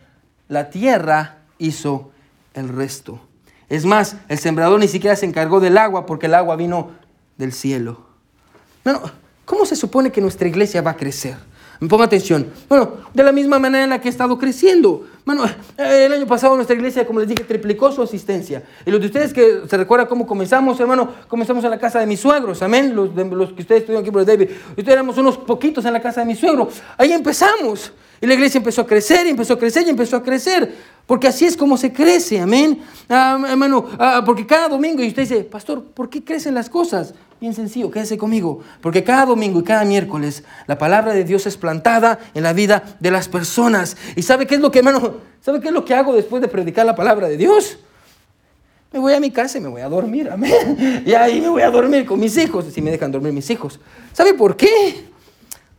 la 0.47 0.69
tierra 0.69 1.37
hizo 1.57 2.11
el 2.53 2.69
resto. 2.69 3.19
Es 3.69 3.85
más, 3.85 4.15
el 4.27 4.39
sembrador 4.39 4.79
ni 4.79 4.87
siquiera 4.87 5.15
se 5.15 5.25
encargó 5.25 5.59
del 5.59 5.77
agua 5.77 6.05
porque 6.05 6.25
el 6.25 6.33
agua 6.33 6.55
vino 6.55 6.91
del 7.37 7.53
cielo. 7.53 8.07
Bueno, 8.83 9.01
¿cómo 9.45 9.65
se 9.65 9.75
supone 9.75 10.11
que 10.11 10.21
nuestra 10.21 10.47
iglesia 10.47 10.81
va 10.81 10.91
a 10.91 10.97
crecer? 10.97 11.37
Ponga 11.87 12.05
atención. 12.05 12.47
Bueno, 12.67 12.93
de 13.13 13.23
la 13.23 13.31
misma 13.31 13.57
manera 13.57 13.83
en 13.85 13.89
la 13.91 14.01
que 14.01 14.09
ha 14.09 14.11
estado 14.11 14.37
creciendo. 14.37 15.07
Bueno, 15.25 15.43
el 15.77 16.11
año 16.11 16.25
pasado 16.25 16.55
nuestra 16.55 16.75
iglesia, 16.75 17.05
como 17.05 17.19
les 17.19 17.29
dije, 17.29 17.43
triplicó 17.43 17.91
su 17.91 18.01
asistencia. 18.01 18.63
Y 18.85 18.91
los 18.91 18.99
de 18.99 19.07
ustedes 19.07 19.33
que 19.33 19.61
se 19.69 19.77
recuerdan 19.77 20.07
cómo 20.07 20.25
comenzamos, 20.25 20.79
hermano, 20.79 21.13
comenzamos 21.27 21.63
en 21.63 21.69
la 21.69 21.79
casa 21.79 21.99
de 21.99 22.05
mis 22.05 22.19
suegros, 22.19 22.61
amén. 22.61 22.95
Los, 22.95 23.15
de, 23.15 23.25
los 23.25 23.53
que 23.53 23.61
ustedes 23.61 23.81
estuvieron 23.81 24.03
aquí 24.03 24.11
por 24.11 24.25
David. 24.25 24.49
Ustedes 24.69 24.89
éramos 24.89 25.17
unos 25.17 25.37
poquitos 25.37 25.85
en 25.85 25.93
la 25.93 26.01
casa 26.01 26.21
de 26.21 26.27
mi 26.27 26.35
suegro. 26.35 26.69
Ahí 26.97 27.11
empezamos. 27.11 27.91
Y 28.21 28.27
la 28.27 28.33
iglesia 28.33 28.57
empezó 28.57 28.81
a 28.81 28.87
crecer, 28.87 29.27
y 29.27 29.29
empezó 29.29 29.53
a 29.53 29.59
crecer, 29.59 29.85
y 29.87 29.89
empezó 29.89 30.17
a 30.17 30.23
crecer. 30.23 30.73
Porque 31.09 31.27
así 31.27 31.43
es 31.43 31.57
como 31.57 31.75
se 31.75 31.91
crece, 31.91 32.39
amén. 32.39 32.83
Ah, 33.09 33.43
hermano, 33.49 33.83
ah, 33.97 34.21
porque 34.23 34.45
cada 34.45 34.69
domingo, 34.69 35.01
y 35.01 35.07
usted 35.07 35.23
dice, 35.23 35.43
pastor, 35.43 35.83
¿por 35.83 36.07
qué 36.07 36.23
crecen 36.23 36.53
las 36.53 36.69
cosas? 36.69 37.15
Bien 37.41 37.55
sencillo, 37.55 37.89
quédese 37.89 38.15
conmigo. 38.15 38.59
Porque 38.79 39.03
cada 39.03 39.25
domingo 39.25 39.59
y 39.59 39.63
cada 39.63 39.83
miércoles 39.85 40.43
la 40.67 40.77
palabra 40.77 41.13
de 41.13 41.23
Dios 41.23 41.47
es 41.47 41.57
plantada 41.57 42.19
en 42.35 42.43
la 42.43 42.53
vida 42.53 42.95
de 42.99 43.09
las 43.09 43.27
personas. 43.27 43.97
¿Y 44.15 44.21
sabe 44.21 44.45
qué 44.45 44.53
es 44.53 44.61
lo 44.61 44.69
que, 44.69 44.77
hermano, 44.77 45.15
sabe 45.41 45.59
qué 45.59 45.69
es 45.69 45.73
lo 45.73 45.83
que 45.83 45.95
hago 45.95 46.13
después 46.13 46.43
de 46.43 46.47
predicar 46.47 46.85
la 46.85 46.95
palabra 46.95 47.27
de 47.27 47.37
Dios? 47.37 47.79
Me 48.93 48.99
voy 48.99 49.13
a 49.15 49.19
mi 49.19 49.31
casa 49.31 49.57
y 49.57 49.61
me 49.61 49.69
voy 49.69 49.81
a 49.81 49.89
dormir, 49.89 50.29
amén. 50.29 51.03
Y 51.07 51.15
ahí 51.15 51.41
me 51.41 51.49
voy 51.49 51.63
a 51.63 51.71
dormir 51.71 52.05
con 52.05 52.19
mis 52.19 52.37
hijos, 52.37 52.65
si 52.71 52.83
me 52.83 52.91
dejan 52.91 53.11
dormir 53.11 53.33
mis 53.33 53.49
hijos. 53.49 53.79
¿Sabe 54.13 54.35
por 54.35 54.55
qué? 54.55 55.05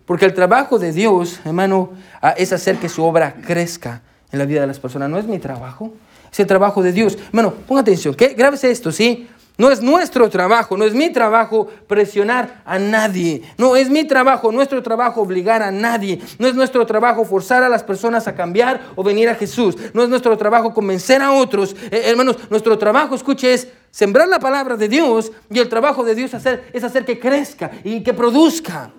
Porque 0.06 0.24
el 0.24 0.34
trabajo 0.34 0.80
de 0.80 0.92
Dios, 0.92 1.38
hermano, 1.44 1.92
ah, 2.20 2.34
es 2.36 2.52
hacer 2.52 2.78
que 2.78 2.88
su 2.88 3.04
obra 3.04 3.36
crezca 3.46 4.02
en 4.32 4.38
la 4.38 4.44
vida 4.44 4.60
de 4.60 4.66
las 4.66 4.78
personas. 4.78 5.10
No 5.10 5.18
es 5.18 5.26
mi 5.26 5.38
trabajo, 5.38 5.92
es 6.30 6.40
el 6.40 6.46
trabajo 6.46 6.82
de 6.82 6.92
Dios. 6.92 7.18
Hermano, 7.28 7.54
ponga 7.66 7.82
atención, 7.82 8.14
¿qué? 8.14 8.28
grábese 8.28 8.70
esto, 8.70 8.92
¿sí? 8.92 9.28
No 9.60 9.70
es 9.70 9.82
nuestro 9.82 10.30
trabajo, 10.30 10.78
no 10.78 10.86
es 10.86 10.94
mi 10.94 11.10
trabajo 11.10 11.68
presionar 11.86 12.62
a 12.64 12.78
nadie. 12.78 13.42
No 13.58 13.76
es 13.76 13.90
mi 13.90 14.04
trabajo, 14.04 14.50
nuestro 14.50 14.82
trabajo 14.82 15.20
obligar 15.20 15.62
a 15.62 15.70
nadie. 15.70 16.18
No 16.38 16.46
es 16.46 16.54
nuestro 16.54 16.86
trabajo 16.86 17.26
forzar 17.26 17.62
a 17.62 17.68
las 17.68 17.82
personas 17.82 18.26
a 18.26 18.34
cambiar 18.34 18.80
o 18.96 19.02
venir 19.02 19.28
a 19.28 19.34
Jesús. 19.34 19.76
No 19.92 20.02
es 20.02 20.08
nuestro 20.08 20.34
trabajo 20.38 20.72
convencer 20.72 21.20
a 21.20 21.32
otros. 21.32 21.76
Eh, 21.90 22.04
hermanos, 22.06 22.38
nuestro 22.48 22.78
trabajo, 22.78 23.14
escuche, 23.14 23.52
es 23.52 23.68
sembrar 23.90 24.28
la 24.28 24.38
palabra 24.38 24.78
de 24.78 24.88
Dios 24.88 25.30
y 25.50 25.58
el 25.58 25.68
trabajo 25.68 26.04
de 26.04 26.14
Dios 26.14 26.32
hacer, 26.32 26.70
es 26.72 26.82
hacer 26.82 27.04
que 27.04 27.20
crezca 27.20 27.70
y 27.84 28.02
que 28.02 28.14
produzca. 28.14 28.90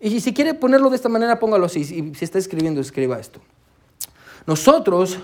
Y 0.00 0.18
si 0.20 0.32
quiere 0.32 0.54
ponerlo 0.54 0.88
de 0.88 0.96
esta 0.96 1.10
manera, 1.10 1.38
póngalo 1.38 1.66
así. 1.66 1.80
Y 1.80 2.14
si 2.14 2.24
está 2.24 2.38
escribiendo, 2.38 2.80
escriba 2.80 3.20
esto. 3.20 3.38
Nosotros 4.46 5.18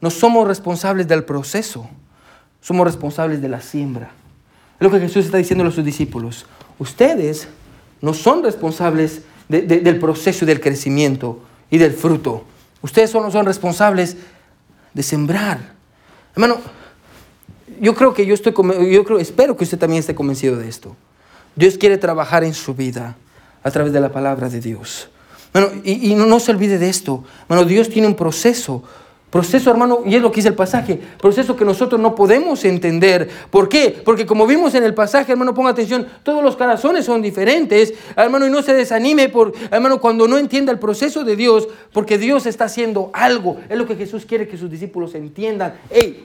no 0.00 0.10
somos 0.10 0.46
responsables 0.46 1.08
del 1.08 1.24
proceso, 1.24 1.88
somos 2.60 2.86
responsables 2.86 3.40
de 3.40 3.48
la 3.48 3.60
siembra. 3.60 4.10
Es 4.78 4.84
lo 4.84 4.90
que 4.90 5.00
Jesús 5.00 5.26
está 5.26 5.38
diciendo 5.38 5.64
a 5.64 5.70
sus 5.70 5.84
discípulos. 5.84 6.46
Ustedes 6.78 7.48
no 8.00 8.14
son 8.14 8.42
responsables 8.42 9.22
del 9.48 9.98
proceso 9.98 10.46
del 10.46 10.60
crecimiento 10.60 11.40
y 11.70 11.78
del 11.78 11.92
fruto. 11.92 12.44
Ustedes 12.82 13.10
solo 13.10 13.30
son 13.30 13.44
responsables 13.44 14.16
de 14.94 15.02
sembrar. 15.02 15.74
Hermano, 16.34 16.58
yo 17.80 17.94
creo 17.94 18.14
que 18.14 18.24
yo 18.24 18.34
estoy, 18.34 18.54
yo 18.90 19.04
creo, 19.04 19.18
espero 19.18 19.56
que 19.56 19.64
usted 19.64 19.78
también 19.78 20.00
esté 20.00 20.14
convencido 20.14 20.56
de 20.56 20.68
esto. 20.68 20.96
Dios 21.56 21.76
quiere 21.76 21.98
trabajar 21.98 22.44
en 22.44 22.54
su 22.54 22.74
vida 22.74 23.16
a 23.62 23.70
través 23.70 23.92
de 23.92 24.00
la 24.00 24.10
palabra 24.10 24.48
de 24.48 24.60
Dios. 24.60 25.10
Bueno, 25.52 25.68
y, 25.84 26.14
no, 26.14 26.40
se 26.40 26.52
olvide 26.52 26.78
de 26.78 26.88
esto. 26.88 27.24
Bueno, 27.48 27.64
Dios 27.64 27.88
tiene 27.88 28.06
un 28.06 28.14
proceso. 28.14 28.82
Proceso, 29.30 29.70
hermano, 29.70 30.00
y 30.04 30.16
es 30.16 30.22
lo 30.22 30.30
que 30.30 30.36
dice 30.36 30.48
el 30.48 30.54
pasaje. 30.54 31.00
Proceso 31.20 31.56
que 31.56 31.64
nosotros 31.64 32.00
no 32.00 32.16
podemos 32.16 32.64
entender. 32.64 33.28
¿Por 33.50 33.68
qué? 33.68 34.02
Porque 34.04 34.26
como 34.26 34.46
vimos 34.46 34.74
en 34.74 34.82
el 34.82 34.92
pasaje, 34.92 35.32
hermano, 35.32 35.54
ponga 35.54 35.70
atención, 35.70 36.06
todos 36.24 36.42
los 36.42 36.56
corazones 36.56 37.04
son 37.04 37.22
diferentes. 37.22 37.94
Hermano, 38.16 38.46
y 38.46 38.50
no 38.50 38.60
se 38.62 38.74
desanime, 38.74 39.28
por, 39.28 39.52
hermano, 39.70 40.00
cuando 40.00 40.26
no 40.26 40.36
entienda 40.36 40.72
el 40.72 40.80
proceso 40.80 41.22
de 41.22 41.36
Dios, 41.36 41.68
porque 41.92 42.18
Dios 42.18 42.46
está 42.46 42.64
haciendo 42.64 43.10
algo. 43.12 43.58
Es 43.68 43.78
lo 43.78 43.86
que 43.86 43.94
Jesús 43.94 44.26
quiere 44.26 44.48
que 44.48 44.56
sus 44.56 44.70
discípulos 44.70 45.14
entiendan. 45.14 45.74
Hey, 45.90 46.24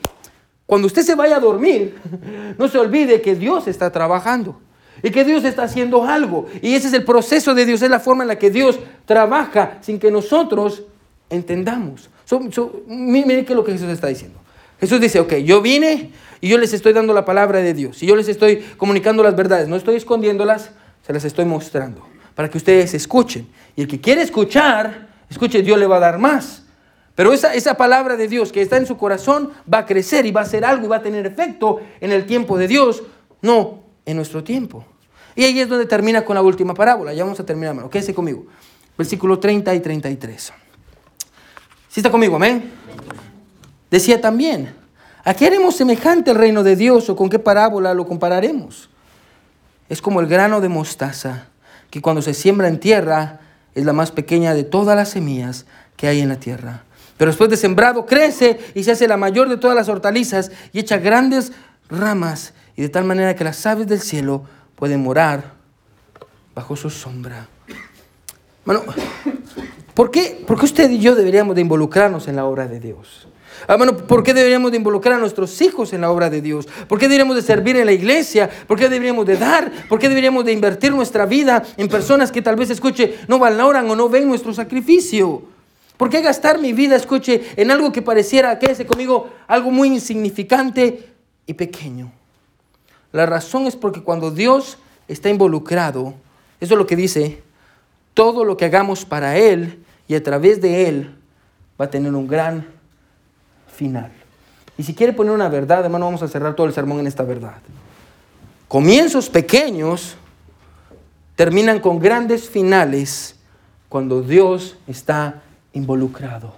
cuando 0.65 0.87
usted 0.87 1.03
se 1.03 1.13
vaya 1.13 1.37
a 1.37 1.39
dormir, 1.39 1.95
no 2.57 2.67
se 2.67 2.79
olvide 2.79 3.21
que 3.21 3.35
Dios 3.35 3.67
está 3.67 3.91
trabajando. 3.91 4.59
Y 5.03 5.11
que 5.11 5.23
Dios 5.23 5.43
está 5.43 5.63
haciendo 5.63 6.03
algo. 6.03 6.47
Y 6.61 6.75
ese 6.75 6.87
es 6.87 6.93
el 6.93 7.03
proceso 7.03 7.53
de 7.53 7.65
Dios, 7.65 7.81
es 7.81 7.89
la 7.89 7.99
forma 7.99 8.23
en 8.23 8.29
la 8.29 8.39
que 8.39 8.49
Dios 8.49 8.79
trabaja 9.05 9.77
sin 9.81 9.99
que 9.99 10.11
nosotros 10.11 10.83
entendamos. 11.29 12.09
Miren 12.87 13.45
qué 13.45 13.53
es 13.53 13.57
lo 13.57 13.63
que 13.63 13.73
Jesús 13.73 13.89
está 13.89 14.07
diciendo. 14.07 14.39
Jesús 14.79 14.99
dice, 14.99 15.19
ok, 15.19 15.35
yo 15.35 15.61
vine 15.61 16.11
y 16.41 16.49
yo 16.49 16.57
les 16.57 16.73
estoy 16.73 16.93
dando 16.93 17.13
la 17.13 17.23
palabra 17.23 17.59
de 17.59 17.73
Dios. 17.73 18.01
Y 18.03 18.07
yo 18.07 18.15
les 18.15 18.27
estoy 18.27 18.57
comunicando 18.77 19.23
las 19.23 19.35
verdades. 19.35 19.67
No 19.67 19.75
estoy 19.75 19.95
escondiéndolas, 19.95 20.71
se 21.05 21.13
las 21.13 21.23
estoy 21.23 21.45
mostrando. 21.45 22.05
Para 22.33 22.49
que 22.49 22.57
ustedes 22.57 22.93
escuchen. 22.93 23.47
Y 23.75 23.81
el 23.83 23.87
que 23.87 24.01
quiere 24.01 24.21
escuchar, 24.21 25.07
escuche, 25.29 25.61
Dios 25.61 25.79
le 25.79 25.87
va 25.87 25.97
a 25.97 26.01
dar 26.01 26.19
más. 26.19 26.63
Pero 27.15 27.31
esa, 27.31 27.53
esa 27.53 27.75
palabra 27.75 28.17
de 28.17 28.27
Dios 28.27 28.51
que 28.51 28.61
está 28.61 28.75
en 28.75 28.85
su 28.85 28.97
corazón 28.97 29.51
va 29.71 29.79
a 29.79 29.85
crecer 29.85 30.25
y 30.25 30.31
va 30.31 30.41
a 30.41 30.43
hacer 30.43 30.65
algo 30.65 30.85
y 30.85 30.89
va 30.89 30.97
a 30.97 31.01
tener 31.01 31.25
efecto 31.25 31.79
en 32.01 32.11
el 32.11 32.25
tiempo 32.25 32.57
de 32.57 32.67
Dios, 32.67 33.03
no 33.41 33.84
en 34.05 34.15
nuestro 34.15 34.43
tiempo. 34.43 34.85
Y 35.35 35.43
ahí 35.43 35.59
es 35.59 35.67
donde 35.67 35.85
termina 35.85 36.23
con 36.23 36.35
la 36.35 36.41
última 36.41 36.73
parábola. 36.73 37.13
Ya 37.13 37.23
vamos 37.23 37.39
a 37.39 37.45
terminar, 37.45 37.71
hermano. 37.71 37.89
Quédese 37.89 38.13
conmigo. 38.13 38.45
Versículo 38.97 39.39
30 39.39 39.73
y 39.75 39.79
33. 39.81 40.53
¿Sí 41.89 41.99
está 41.99 42.09
conmigo? 42.09 42.37
Amén. 42.37 42.71
Decía 43.91 44.19
también, 44.21 44.73
¿a 45.23 45.33
qué 45.33 45.47
haremos 45.47 45.75
semejante 45.75 46.31
el 46.31 46.37
reino 46.37 46.63
de 46.63 46.75
Dios 46.75 47.09
o 47.09 47.15
con 47.15 47.29
qué 47.29 47.39
parábola 47.39 47.93
lo 47.93 48.07
compararemos? 48.07 48.89
Es 49.89 50.01
como 50.01 50.21
el 50.21 50.27
grano 50.27 50.61
de 50.61 50.69
mostaza, 50.69 51.47
que 51.89 52.01
cuando 52.01 52.21
se 52.21 52.33
siembra 52.33 52.67
en 52.67 52.79
tierra 52.79 53.41
es 53.75 53.85
la 53.85 53.93
más 53.93 54.11
pequeña 54.11 54.53
de 54.53 54.63
todas 54.63 54.95
las 54.95 55.09
semillas 55.09 55.65
que 55.97 56.07
hay 56.07 56.21
en 56.21 56.29
la 56.29 56.37
tierra. 56.37 56.83
Pero 57.17 57.31
después 57.31 57.49
de 57.49 57.57
sembrado 57.57 58.05
crece 58.05 58.59
y 58.73 58.83
se 58.83 58.91
hace 58.91 59.07
la 59.07 59.17
mayor 59.17 59.47
de 59.47 59.57
todas 59.57 59.75
las 59.75 59.87
hortalizas 59.87 60.51
y 60.73 60.79
echa 60.79 60.97
grandes 60.97 61.51
ramas 61.89 62.53
y 62.75 62.81
de 62.81 62.89
tal 62.89 63.05
manera 63.05 63.35
que 63.35 63.43
las 63.43 63.65
aves 63.65 63.87
del 63.87 64.01
cielo 64.01 64.43
pueden 64.75 65.01
morar 65.01 65.53
bajo 66.53 66.75
su 66.75 66.89
sombra. 66.89 67.47
Bueno, 68.65 68.83
¿por 69.93 70.11
qué, 70.11 70.43
¿por 70.45 70.59
qué 70.59 70.65
usted 70.65 70.89
y 70.89 70.99
yo 70.99 71.15
deberíamos 71.15 71.55
de 71.55 71.61
involucrarnos 71.61 72.27
en 72.27 72.35
la 72.35 72.45
obra 72.45 72.67
de 72.67 72.79
Dios? 72.79 73.27
Hermano, 73.67 73.95
ah, 73.97 74.07
¿por 74.07 74.23
qué 74.23 74.33
deberíamos 74.33 74.71
de 74.71 74.77
involucrar 74.77 75.15
a 75.15 75.17
nuestros 75.17 75.61
hijos 75.61 75.93
en 75.93 76.01
la 76.01 76.11
obra 76.11 76.29
de 76.29 76.41
Dios? 76.41 76.67
¿Por 76.87 76.99
qué 76.99 77.05
deberíamos 77.05 77.35
de 77.35 77.41
servir 77.41 77.77
en 77.77 77.85
la 77.85 77.93
iglesia? 77.93 78.49
¿Por 78.67 78.77
qué 78.77 78.89
deberíamos 78.89 79.25
de 79.25 79.37
dar? 79.37 79.71
¿Por 79.87 79.97
qué 79.97 80.09
deberíamos 80.09 80.45
de 80.45 80.51
invertir 80.51 80.91
nuestra 80.91 81.25
vida 81.25 81.63
en 81.77 81.87
personas 81.87 82.31
que 82.31 82.41
tal 82.41 82.55
vez 82.55 82.69
escuche 82.69 83.19
no 83.27 83.39
valoran 83.39 83.89
o 83.89 83.95
no 83.95 84.09
ven 84.09 84.27
nuestro 84.27 84.53
sacrificio? 84.53 85.43
¿Por 85.97 86.09
qué 86.09 86.21
gastar 86.21 86.59
mi 86.59 86.73
vida, 86.73 86.95
escuche, 86.95 87.53
en 87.55 87.71
algo 87.71 87.91
que 87.91 88.01
pareciera, 88.01 88.59
quédese 88.59 88.85
conmigo, 88.85 89.29
algo 89.47 89.71
muy 89.71 89.87
insignificante 89.87 91.13
y 91.45 91.53
pequeño? 91.53 92.11
La 93.15 93.25
razón 93.25 93.65
es 93.65 93.77
porque 93.77 94.03
cuando 94.03 94.29
Dios 94.29 94.77
está 95.07 95.29
involucrado, 95.29 96.15
eso 96.59 96.73
es 96.73 96.77
lo 96.77 96.85
que 96.85 96.97
dice, 96.97 97.41
todo 98.13 98.43
lo 98.43 98.57
que 98.57 98.65
hagamos 98.65 99.05
para 99.05 99.37
Él 99.37 99.85
y 100.05 100.15
a 100.15 100.21
través 100.21 100.59
de 100.59 100.89
Él 100.89 101.15
va 101.79 101.85
a 101.85 101.89
tener 101.89 102.13
un 102.13 102.27
gran 102.27 102.67
final. 103.73 104.11
Y 104.77 104.83
si 104.83 104.93
quiere 104.93 105.13
poner 105.13 105.31
una 105.31 105.47
verdad, 105.47 105.85
hermano, 105.85 106.03
vamos 106.03 106.23
a 106.23 106.27
cerrar 106.27 106.57
todo 106.57 106.67
el 106.67 106.73
sermón 106.73 106.99
en 106.99 107.07
esta 107.07 107.23
verdad. 107.23 107.55
Comienzos 108.67 109.29
pequeños 109.29 110.17
terminan 111.37 111.79
con 111.79 111.99
grandes 111.99 112.49
finales 112.49 113.37
cuando 113.87 114.23
Dios 114.23 114.75
está 114.87 115.41
involucrado. 115.71 116.53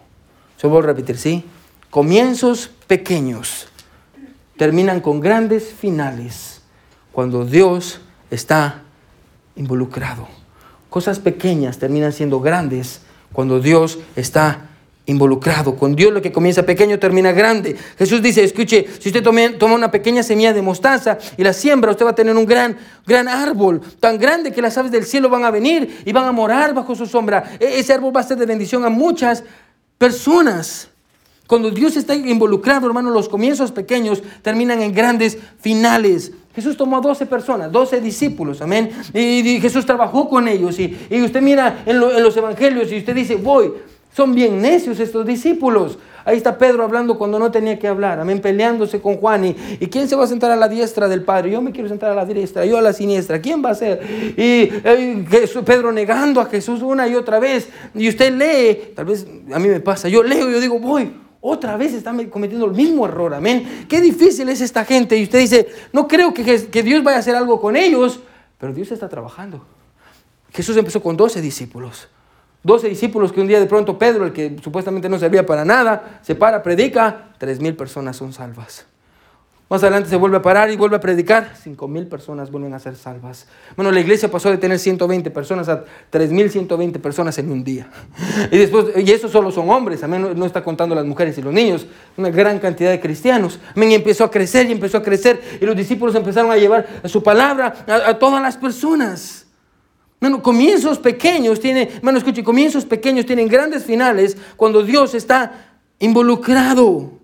Se 0.57 0.65
voy 0.65 0.79
a 0.79 0.87
repetir, 0.87 1.19
¿sí? 1.19 1.45
Comienzos 1.91 2.71
pequeños 2.87 3.67
terminan 4.57 5.01
con 5.01 5.19
grandes 5.19 5.73
finales 5.73 6.61
cuando 7.11 7.45
Dios 7.45 8.01
está 8.29 8.83
involucrado. 9.55 10.27
Cosas 10.89 11.19
pequeñas 11.19 11.77
terminan 11.77 12.11
siendo 12.11 12.39
grandes 12.39 13.01
cuando 13.33 13.59
Dios 13.59 13.99
está 14.15 14.67
involucrado. 15.05 15.75
Con 15.75 15.95
Dios 15.95 16.13
lo 16.13 16.21
que 16.21 16.31
comienza 16.31 16.63
pequeño 16.63 16.99
termina 16.99 17.31
grande. 17.31 17.75
Jesús 17.97 18.21
dice, 18.21 18.43
escuche, 18.43 18.85
si 18.99 19.09
usted 19.09 19.23
toma 19.23 19.73
una 19.73 19.89
pequeña 19.89 20.21
semilla 20.21 20.53
de 20.53 20.61
mostaza 20.61 21.17
y 21.37 21.43
la 21.43 21.53
siembra, 21.53 21.91
usted 21.91 22.05
va 22.05 22.11
a 22.11 22.15
tener 22.15 22.35
un 22.35 22.45
gran, 22.45 22.77
gran 23.05 23.27
árbol, 23.27 23.81
tan 23.99 24.17
grande 24.17 24.51
que 24.51 24.61
las 24.61 24.77
aves 24.77 24.91
del 24.91 25.05
cielo 25.05 25.29
van 25.29 25.45
a 25.45 25.51
venir 25.51 26.03
y 26.05 26.11
van 26.11 26.25
a 26.25 26.31
morar 26.31 26.73
bajo 26.73 26.93
su 26.93 27.05
sombra. 27.05 27.57
E-, 27.59 27.79
ese 27.79 27.93
árbol 27.93 28.15
va 28.15 28.21
a 28.21 28.23
ser 28.23 28.37
de 28.37 28.45
bendición 28.45 28.85
a 28.85 28.89
muchas 28.89 29.43
personas. 29.97 30.89
Cuando 31.47 31.71
Dios 31.71 31.95
está 31.95 32.13
involucrado, 32.13 32.87
hermano, 32.87 33.09
los 33.09 33.29
comienzos 33.29 33.71
pequeños 33.71 34.21
terminan 34.41 34.81
en 34.81 34.93
grandes 34.93 35.37
finales. 35.59 36.33
Jesús 36.53 36.75
tomó 36.75 36.97
a 36.97 37.01
12 37.01 37.25
personas, 37.27 37.71
12 37.71 38.01
discípulos, 38.01 38.61
amén. 38.61 38.89
Y, 39.13 39.59
Jesús 39.61 39.85
trabajó 39.85 40.27
con 40.27 40.47
ellos. 40.49 40.77
Y, 40.77 41.21
usted 41.21 41.41
mira 41.41 41.83
en, 41.85 41.99
los 41.99 42.35
evangelios 42.35 42.91
y 42.91 42.97
usted 42.97 43.15
dice, 43.15 43.35
voy, 43.35 43.71
son 44.13 44.35
bien 44.35 44.61
necios 44.61 44.99
estos 44.99 45.25
discípulos. 45.25 45.97
Ahí 46.25 46.35
está 46.35 46.57
Pedro 46.57 46.83
hablando 46.83 47.17
cuando 47.17 47.39
no 47.39 47.49
tenía 47.51 47.79
que 47.79 47.87
hablar, 47.87 48.19
amén, 48.19 48.41
peleándose 48.41 48.99
con 48.99 49.15
Juan. 49.15 49.45
Y, 49.45 49.87
quién 49.87 50.09
se 50.09 50.17
va 50.17 50.25
a 50.25 50.27
sentar 50.27 50.51
a 50.51 50.57
la 50.57 50.67
diestra 50.67 51.07
del 51.07 51.23
Padre? 51.23 51.51
Yo 51.51 51.61
me 51.61 51.71
quiero 51.71 51.87
sentar 51.87 52.11
a 52.11 52.15
la 52.15 52.25
diestra, 52.25 52.65
yo 52.65 52.77
a 52.77 52.81
la 52.81 52.91
siniestra. 52.91 53.39
¿Quién 53.39 53.63
va 53.63 53.69
a 53.69 53.75
ser? 53.75 54.01
Y, 54.35 54.65
Pedro 55.63 55.93
negando 55.93 56.41
a 56.41 56.45
Jesús 56.47 56.81
una 56.81 57.07
y 57.07 57.15
otra 57.15 57.39
vez. 57.39 57.69
Y 57.95 58.09
usted 58.09 58.33
lee, 58.33 58.93
tal 58.95 59.05
vez 59.05 59.25
a 59.53 59.59
mí 59.59 59.69
me 59.69 59.79
pasa, 59.79 60.09
yo 60.09 60.23
leo 60.23 60.49
y 60.49 60.53
yo 60.53 60.59
digo, 60.59 60.79
voy, 60.79 61.26
otra 61.49 61.77
vez 61.77 61.93
están 61.93 62.25
cometiendo 62.29 62.65
el 62.65 62.73
mismo 62.73 63.05
error, 63.05 63.33
amén. 63.33 63.85
Qué 63.87 64.01
difícil 64.01 64.49
es 64.49 64.61
esta 64.61 64.83
gente. 64.83 65.17
Y 65.17 65.23
usted 65.23 65.39
dice, 65.39 65.67
no 65.93 66.07
creo 66.07 66.33
que, 66.33 66.67
que 66.69 66.83
Dios 66.83 67.03
vaya 67.03 67.17
a 67.17 67.19
hacer 67.21 67.35
algo 67.35 67.61
con 67.61 67.75
ellos, 67.75 68.19
pero 68.57 68.73
Dios 68.73 68.91
está 68.91 69.07
trabajando. 69.07 69.65
Jesús 70.51 70.75
empezó 70.75 71.01
con 71.01 71.15
12 71.15 71.41
discípulos. 71.41 72.09
12 72.63 72.89
discípulos 72.89 73.31
que 73.31 73.39
un 73.39 73.47
día 73.47 73.59
de 73.59 73.65
pronto 73.65 73.97
Pedro, 73.97 74.25
el 74.25 74.33
que 74.33 74.57
supuestamente 74.61 75.07
no 75.07 75.17
servía 75.17 75.45
para 75.45 75.63
nada, 75.63 76.19
se 76.21 76.35
para, 76.35 76.61
predica, 76.61 77.29
tres 77.37 77.61
mil 77.61 77.75
personas 77.75 78.17
son 78.17 78.33
salvas. 78.33 78.85
Más 79.69 79.83
adelante 79.83 80.09
se 80.09 80.15
vuelve 80.15 80.37
a 80.37 80.41
parar 80.41 80.71
y 80.71 80.77
vuelve 80.77 80.95
a 80.95 80.99
predicar, 81.01 81.53
cinco 81.61 81.89
mil 81.89 82.07
personas 82.07 82.49
vuelven 82.49 82.73
a 82.73 82.79
ser 82.79 82.95
salvas. 82.95 83.47
Bueno, 83.75 83.91
la 83.91 83.99
iglesia 83.99 84.31
pasó 84.31 84.49
de 84.49 84.57
tener 84.57 84.79
120 84.79 85.29
personas 85.29 85.67
a 85.67 85.83
3.120 86.09 86.99
personas 87.01 87.37
en 87.37 87.51
un 87.51 87.63
día. 87.63 87.89
Y 88.51 88.57
después, 88.57 88.85
y 88.95 89.11
eso 89.11 89.27
solo 89.27 89.51
son 89.51 89.69
hombres, 89.69 90.03
amén, 90.03 90.33
no 90.35 90.45
está 90.45 90.63
contando 90.63 90.95
las 90.95 91.05
mujeres 91.05 91.37
y 91.37 91.41
los 91.41 91.53
niños, 91.53 91.85
una 92.15 92.29
gran 92.29 92.59
cantidad 92.59 92.91
de 92.91 93.01
cristianos. 93.01 93.59
Y 93.75 93.93
empezó 93.93 94.23
a 94.23 94.31
crecer 94.31 94.69
y 94.69 94.71
empezó 94.71 94.99
a 94.99 95.03
crecer 95.03 95.41
y 95.59 95.65
los 95.65 95.75
discípulos 95.75 96.15
empezaron 96.15 96.49
a 96.49 96.55
llevar 96.55 96.87
su 97.05 97.21
palabra 97.21 97.85
a, 97.87 98.11
a 98.11 98.19
todas 98.19 98.41
las 98.41 98.55
personas. 98.55 99.47
Bueno, 100.21 100.41
comienzos 100.41 100.97
pequeños 100.97 101.59
tienen, 101.59 101.89
hermano, 101.97 102.17
escuche, 102.19 102.41
comienzos 102.43 102.85
pequeños 102.85 103.25
tienen 103.25 103.49
grandes 103.49 103.83
finales 103.83 104.37
cuando 104.55 104.81
Dios 104.81 105.13
está 105.13 105.73
involucrado. 105.99 107.16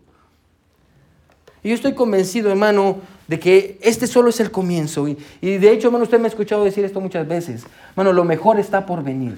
Y 1.63 1.69
yo 1.69 1.75
estoy 1.75 1.93
convencido, 1.93 2.49
hermano, 2.49 2.97
de 3.27 3.39
que 3.39 3.79
este 3.81 4.05
solo 4.05 4.29
es 4.29 4.39
el 4.39 4.51
comienzo. 4.51 5.07
Y, 5.07 5.17
y, 5.41 5.57
de 5.57 5.71
hecho, 5.71 5.87
hermano, 5.87 6.03
usted 6.03 6.19
me 6.19 6.25
ha 6.25 6.29
escuchado 6.29 6.63
decir 6.63 6.83
esto 6.83 6.99
muchas 6.99 7.27
veces. 7.27 7.65
Hermano, 7.91 8.11
lo 8.11 8.25
mejor 8.25 8.59
está 8.59 8.85
por 8.85 9.03
venir. 9.03 9.37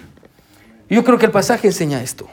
Yo 0.90 1.04
creo 1.04 1.18
que 1.18 1.28
el 1.28 1.32
pasaje 1.32 1.68
enseña 1.68 2.02
esto. 2.02 2.28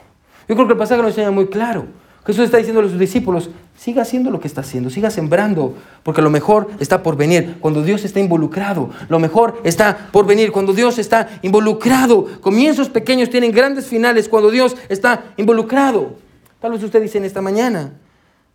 Yo 0.49 0.55
creo 0.55 0.66
que 0.66 0.72
el 0.72 0.78
pasaje 0.78 1.03
lo 1.03 1.09
enseña 1.09 1.30
muy 1.30 1.47
claro. 1.47 1.86
Jesús 2.24 2.45
está 2.45 2.59
diciendo 2.59 2.80
a 2.80 2.84
sus 2.84 2.99
discípulos, 2.99 3.51
siga 3.76 4.03
haciendo 4.03 4.30
lo 4.30 4.38
que 4.38 4.47
está 4.47 4.61
haciendo, 4.61 4.90
siga 4.90 5.11
sembrando, 5.11 5.74
porque 6.05 6.22
lo 6.22 6.30
mejor 6.30 6.70
está 6.78 7.03
por 7.03 7.16
venir 7.16 7.57
cuando 7.59 7.82
Dios 7.82 8.05
está 8.05 8.20
involucrado. 8.20 8.90
Lo 9.09 9.18
mejor 9.18 9.61
está 9.64 10.09
por 10.12 10.24
venir 10.24 10.53
cuando 10.53 10.72
Dios 10.72 10.99
está 10.99 11.40
involucrado. 11.43 12.28
Comienzos 12.40 12.88
pequeños 12.88 13.28
tienen 13.28 13.51
grandes 13.51 13.86
finales 13.86 14.28
cuando 14.28 14.53
Dios 14.53 14.76
está 14.88 15.32
involucrado. 15.36 16.16
Tal 16.61 16.70
vez 16.70 16.82
usted 16.84 17.03
dice 17.03 17.18
en 17.18 17.24
esta 17.24 17.43
mañana, 17.43 17.93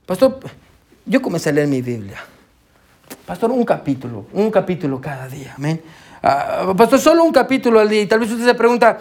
pastor, 0.05 0.39
yo 1.07 1.21
comencé 1.21 1.49
a 1.49 1.53
leer 1.53 1.67
mi 1.67 1.81
Biblia. 1.81 2.17
Pastor, 3.25 3.51
un 3.51 3.63
capítulo, 3.63 4.25
un 4.33 4.51
capítulo 4.51 4.99
cada 4.99 5.27
día, 5.27 5.53
amén. 5.57 5.81
Ah, 6.21 6.73
pastor, 6.77 6.99
solo 6.99 7.23
un 7.23 7.31
capítulo 7.31 7.79
al 7.79 7.89
día. 7.89 8.01
Y 8.01 8.05
tal 8.05 8.19
vez 8.19 8.31
usted 8.31 8.45
se 8.45 8.53
pregunta, 8.53 8.97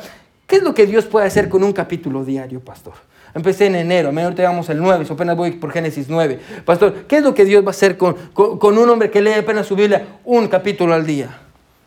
¿qué 0.47 0.57
es 0.57 0.63
lo 0.63 0.75
que 0.75 0.87
Dios 0.87 1.07
puede 1.07 1.27
hacer 1.27 1.49
con 1.49 1.65
un 1.65 1.73
capítulo 1.73 2.25
diario, 2.25 2.61
pastor? 2.61 2.95
Empecé 3.35 3.67
en 3.67 3.75
enero, 3.75 4.09
ahorita 4.09 4.43
vamos 4.45 4.69
el 4.71 4.79
9, 4.79 5.07
apenas 5.11 5.37
voy 5.37 5.53
por 5.53 5.71
Génesis 5.71 6.07
9. 6.09 6.41
Pastor, 6.65 7.05
¿qué 7.07 7.19
es 7.19 7.23
lo 7.23 7.35
que 7.35 7.45
Dios 7.45 7.63
va 7.63 7.69
a 7.69 7.71
hacer 7.71 7.99
con, 7.99 8.15
con, 8.33 8.79
un 8.79 8.89
hombre 8.89 9.11
que 9.11 9.21
lee 9.21 9.33
apenas 9.33 9.67
su 9.67 9.77
Biblia 9.77 10.07
un 10.25 10.49
capítulo 10.49 10.95
al 10.95 11.05
día? 11.05 11.39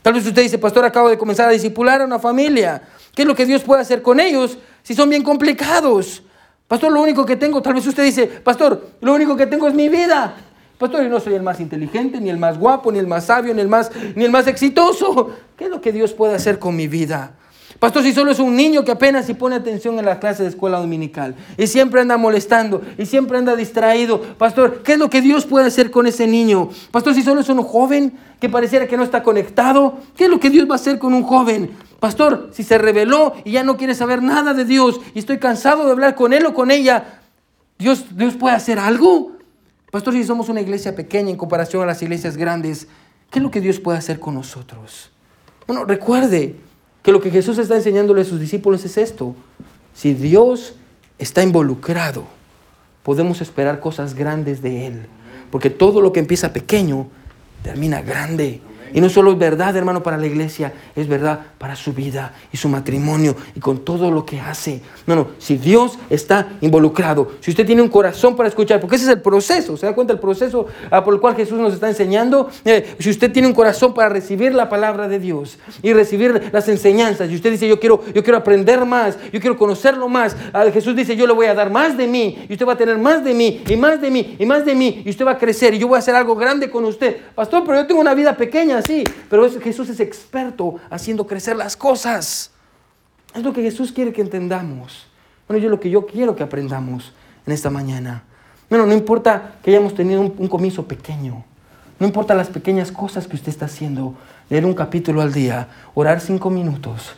Tal 0.01 0.13
vez 0.13 0.25
usted 0.25 0.43
dice, 0.43 0.57
pastor, 0.57 0.85
acabo 0.85 1.09
de 1.09 1.17
comenzar 1.17 1.49
a 1.49 1.51
discipular 1.51 2.01
a 2.01 2.05
una 2.05 2.19
familia. 2.19 2.83
¿Qué 3.15 3.23
es 3.23 3.27
lo 3.27 3.35
que 3.35 3.45
Dios 3.45 3.63
puede 3.63 3.81
hacer 3.81 4.01
con 4.01 4.19
ellos 4.19 4.57
si 4.83 4.93
son 4.93 5.09
bien 5.09 5.23
complicados? 5.23 6.23
Pastor, 6.69 6.91
lo 6.91 7.01
único 7.01 7.25
que 7.25 7.35
tengo, 7.35 7.63
tal 7.63 7.73
vez 7.73 7.87
usted 7.87 8.03
dice, 8.03 8.27
pastor, 8.27 8.89
lo 9.01 9.15
único 9.15 9.35
que 9.35 9.47
tengo 9.47 9.67
es 9.67 9.73
mi 9.73 9.89
vida. 9.89 10.35
Pastor, 10.77 11.01
yo 11.01 11.09
no 11.09 11.19
soy 11.19 11.33
el 11.33 11.41
más 11.41 11.59
inteligente, 11.59 12.21
ni 12.21 12.29
el 12.29 12.37
más 12.37 12.59
guapo, 12.59 12.91
ni 12.91 12.99
el 12.99 13.07
más 13.07 13.25
sabio, 13.25 13.55
ni 13.55 13.61
el 13.61 13.67
más, 13.67 13.91
ni 14.15 14.23
el 14.23 14.29
más 14.29 14.45
exitoso. 14.45 15.35
¿Qué 15.57 15.63
es 15.63 15.71
lo 15.71 15.81
que 15.81 15.91
Dios 15.91 16.13
puede 16.13 16.35
hacer 16.35 16.59
con 16.59 16.75
mi 16.75 16.87
vida? 16.87 17.38
Pastor, 17.77 18.03
si 18.03 18.13
solo 18.13 18.31
es 18.31 18.39
un 18.39 18.55
niño 18.55 18.83
que 18.83 18.91
apenas 18.91 19.27
si 19.27 19.35
pone 19.35 19.55
atención 19.55 19.99
en 19.99 20.05
la 20.05 20.19
clase 20.19 20.43
de 20.43 20.49
escuela 20.49 20.79
dominical 20.79 21.35
y 21.57 21.67
siempre 21.67 22.01
anda 22.01 22.17
molestando 22.17 22.81
y 22.97 23.05
siempre 23.05 23.37
anda 23.37 23.55
distraído. 23.55 24.21
Pastor, 24.37 24.81
¿qué 24.81 24.93
es 24.93 24.99
lo 24.99 25.09
que 25.09 25.21
Dios 25.21 25.45
puede 25.45 25.67
hacer 25.67 25.91
con 25.91 26.07
ese 26.07 26.27
niño? 26.27 26.69
Pastor, 26.91 27.13
si 27.13 27.21
solo 27.21 27.41
es 27.41 27.49
un 27.49 27.61
joven 27.63 28.17
que 28.39 28.49
pareciera 28.49 28.87
que 28.87 28.97
no 28.97 29.03
está 29.03 29.21
conectado, 29.21 29.99
¿qué 30.17 30.25
es 30.25 30.29
lo 30.29 30.39
que 30.39 30.49
Dios 30.49 30.67
va 30.67 30.73
a 30.73 30.75
hacer 30.75 30.97
con 30.97 31.13
un 31.13 31.23
joven? 31.23 31.71
Pastor, 31.99 32.49
si 32.53 32.63
se 32.63 32.77
reveló 32.77 33.33
y 33.45 33.51
ya 33.51 33.63
no 33.63 33.77
quiere 33.77 33.93
saber 33.93 34.23
nada 34.23 34.53
de 34.53 34.65
Dios 34.65 34.99
y 35.13 35.19
estoy 35.19 35.37
cansado 35.37 35.85
de 35.85 35.91
hablar 35.91 36.15
con 36.15 36.33
él 36.33 36.45
o 36.45 36.53
con 36.53 36.71
ella, 36.71 37.19
¿Dios, 37.77 38.05
Dios 38.17 38.35
puede 38.35 38.55
hacer 38.55 38.79
algo? 38.79 39.33
Pastor, 39.91 40.13
si 40.13 40.23
somos 40.23 40.49
una 40.49 40.61
iglesia 40.61 40.95
pequeña 40.95 41.29
en 41.29 41.37
comparación 41.37 41.81
a 41.83 41.85
las 41.85 42.01
iglesias 42.01 42.35
grandes, 42.35 42.87
¿qué 43.29 43.39
es 43.39 43.43
lo 43.43 43.51
que 43.51 43.61
Dios 43.61 43.79
puede 43.79 43.97
hacer 43.97 44.19
con 44.19 44.35
nosotros? 44.35 45.11
Bueno, 45.65 45.85
recuerde, 45.85 46.55
que 47.03 47.11
lo 47.11 47.21
que 47.21 47.31
Jesús 47.31 47.57
está 47.57 47.75
enseñándole 47.75 48.21
a 48.21 48.25
sus 48.25 48.39
discípulos 48.39 48.83
es 48.85 48.97
esto. 48.97 49.35
Si 49.93 50.13
Dios 50.13 50.75
está 51.17 51.43
involucrado, 51.43 52.25
podemos 53.03 53.41
esperar 53.41 53.79
cosas 53.79 54.13
grandes 54.13 54.61
de 54.61 54.87
Él. 54.87 55.05
Porque 55.51 55.69
todo 55.69 56.01
lo 56.01 56.13
que 56.13 56.19
empieza 56.19 56.53
pequeño 56.53 57.07
termina 57.63 58.01
grande. 58.01 58.61
Y 58.93 59.01
no 59.01 59.09
solo 59.09 59.31
es 59.31 59.37
verdad, 59.37 59.75
hermano, 59.75 60.03
para 60.03 60.17
la 60.17 60.27
iglesia, 60.27 60.73
es 60.95 61.07
verdad 61.07 61.39
para 61.57 61.75
su 61.75 61.93
vida 61.93 62.33
y 62.51 62.57
su 62.57 62.69
matrimonio 62.69 63.35
y 63.55 63.59
con 63.59 63.83
todo 63.85 64.11
lo 64.11 64.25
que 64.25 64.39
hace. 64.39 64.81
No, 65.05 65.15
no, 65.15 65.27
si 65.37 65.57
Dios 65.57 65.97
está 66.09 66.49
involucrado, 66.61 67.31
si 67.39 67.51
usted 67.51 67.65
tiene 67.65 67.81
un 67.81 67.89
corazón 67.89 68.35
para 68.35 68.49
escuchar, 68.49 68.79
porque 68.79 68.95
ese 68.95 69.05
es 69.05 69.11
el 69.11 69.21
proceso, 69.21 69.77
¿se 69.77 69.85
da 69.85 69.93
cuenta 69.93 70.13
el 70.13 70.19
proceso 70.19 70.67
ah, 70.89 71.03
por 71.03 71.13
el 71.13 71.19
cual 71.19 71.35
Jesús 71.35 71.59
nos 71.59 71.73
está 71.73 71.87
enseñando? 71.87 72.49
Eh, 72.65 72.95
si 72.99 73.09
usted 73.09 73.31
tiene 73.31 73.47
un 73.47 73.53
corazón 73.53 73.93
para 73.93 74.09
recibir 74.09 74.53
la 74.53 74.69
palabra 74.69 75.07
de 75.07 75.19
Dios 75.19 75.57
y 75.81 75.93
recibir 75.93 76.49
las 76.51 76.67
enseñanzas, 76.67 77.29
y 77.29 77.35
usted 77.35 77.51
dice, 77.51 77.67
yo 77.67 77.79
quiero, 77.79 78.03
yo 78.13 78.23
quiero 78.23 78.37
aprender 78.37 78.85
más, 78.85 79.17
yo 79.31 79.39
quiero 79.39 79.57
conocerlo 79.57 80.07
más, 80.07 80.35
ah, 80.53 80.65
Jesús 80.73 80.95
dice, 80.95 81.15
yo 81.15 81.27
le 81.27 81.33
voy 81.33 81.47
a 81.47 81.53
dar 81.53 81.69
más 81.69 81.97
de 81.97 82.07
mí, 82.07 82.45
y 82.49 82.53
usted 82.53 82.67
va 82.67 82.73
a 82.73 82.77
tener 82.77 82.97
más 82.97 83.23
de 83.23 83.33
mí, 83.33 83.63
y 83.67 83.75
más 83.75 84.01
de 84.01 84.09
mí, 84.09 84.35
y 84.39 84.45
más 84.45 84.65
de 84.65 84.75
mí, 84.75 85.01
y 85.05 85.09
usted 85.09 85.25
va 85.25 85.31
a 85.31 85.37
crecer, 85.37 85.73
y 85.73 85.79
yo 85.79 85.87
voy 85.87 85.95
a 85.95 85.99
hacer 85.99 86.15
algo 86.15 86.35
grande 86.35 86.69
con 86.69 86.85
usted. 86.85 87.17
Pastor, 87.35 87.63
pero 87.65 87.81
yo 87.81 87.87
tengo 87.87 88.01
una 88.01 88.13
vida 88.13 88.35
pequeña, 88.35 88.78
sí, 88.81 89.03
pero 89.29 89.49
Jesús 89.61 89.89
es 89.89 89.99
experto 89.99 90.75
haciendo 90.89 91.25
crecer 91.27 91.55
las 91.55 91.75
cosas. 91.75 92.51
Es 93.33 93.43
lo 93.43 93.53
que 93.53 93.61
Jesús 93.61 93.91
quiere 93.91 94.11
que 94.13 94.21
entendamos. 94.21 95.07
Bueno, 95.47 95.63
yo 95.63 95.69
lo 95.69 95.79
que 95.79 95.89
yo 95.89 96.05
quiero 96.05 96.35
que 96.35 96.43
aprendamos 96.43 97.13
en 97.45 97.53
esta 97.53 97.69
mañana. 97.69 98.23
Bueno, 98.69 98.85
no 98.85 98.93
importa 98.93 99.55
que 99.63 99.71
hayamos 99.71 99.95
tenido 99.95 100.21
un, 100.21 100.33
un 100.37 100.47
comienzo 100.47 100.87
pequeño. 100.87 101.43
No 101.99 102.07
importa 102.07 102.33
las 102.33 102.47
pequeñas 102.47 102.91
cosas 102.91 103.27
que 103.27 103.35
usted 103.35 103.49
está 103.49 103.65
haciendo. 103.65 104.15
Leer 104.49 104.65
un 104.65 104.73
capítulo 104.73 105.21
al 105.21 105.33
día, 105.33 105.67
orar 105.93 106.21
cinco 106.21 106.49
minutos. 106.49 107.13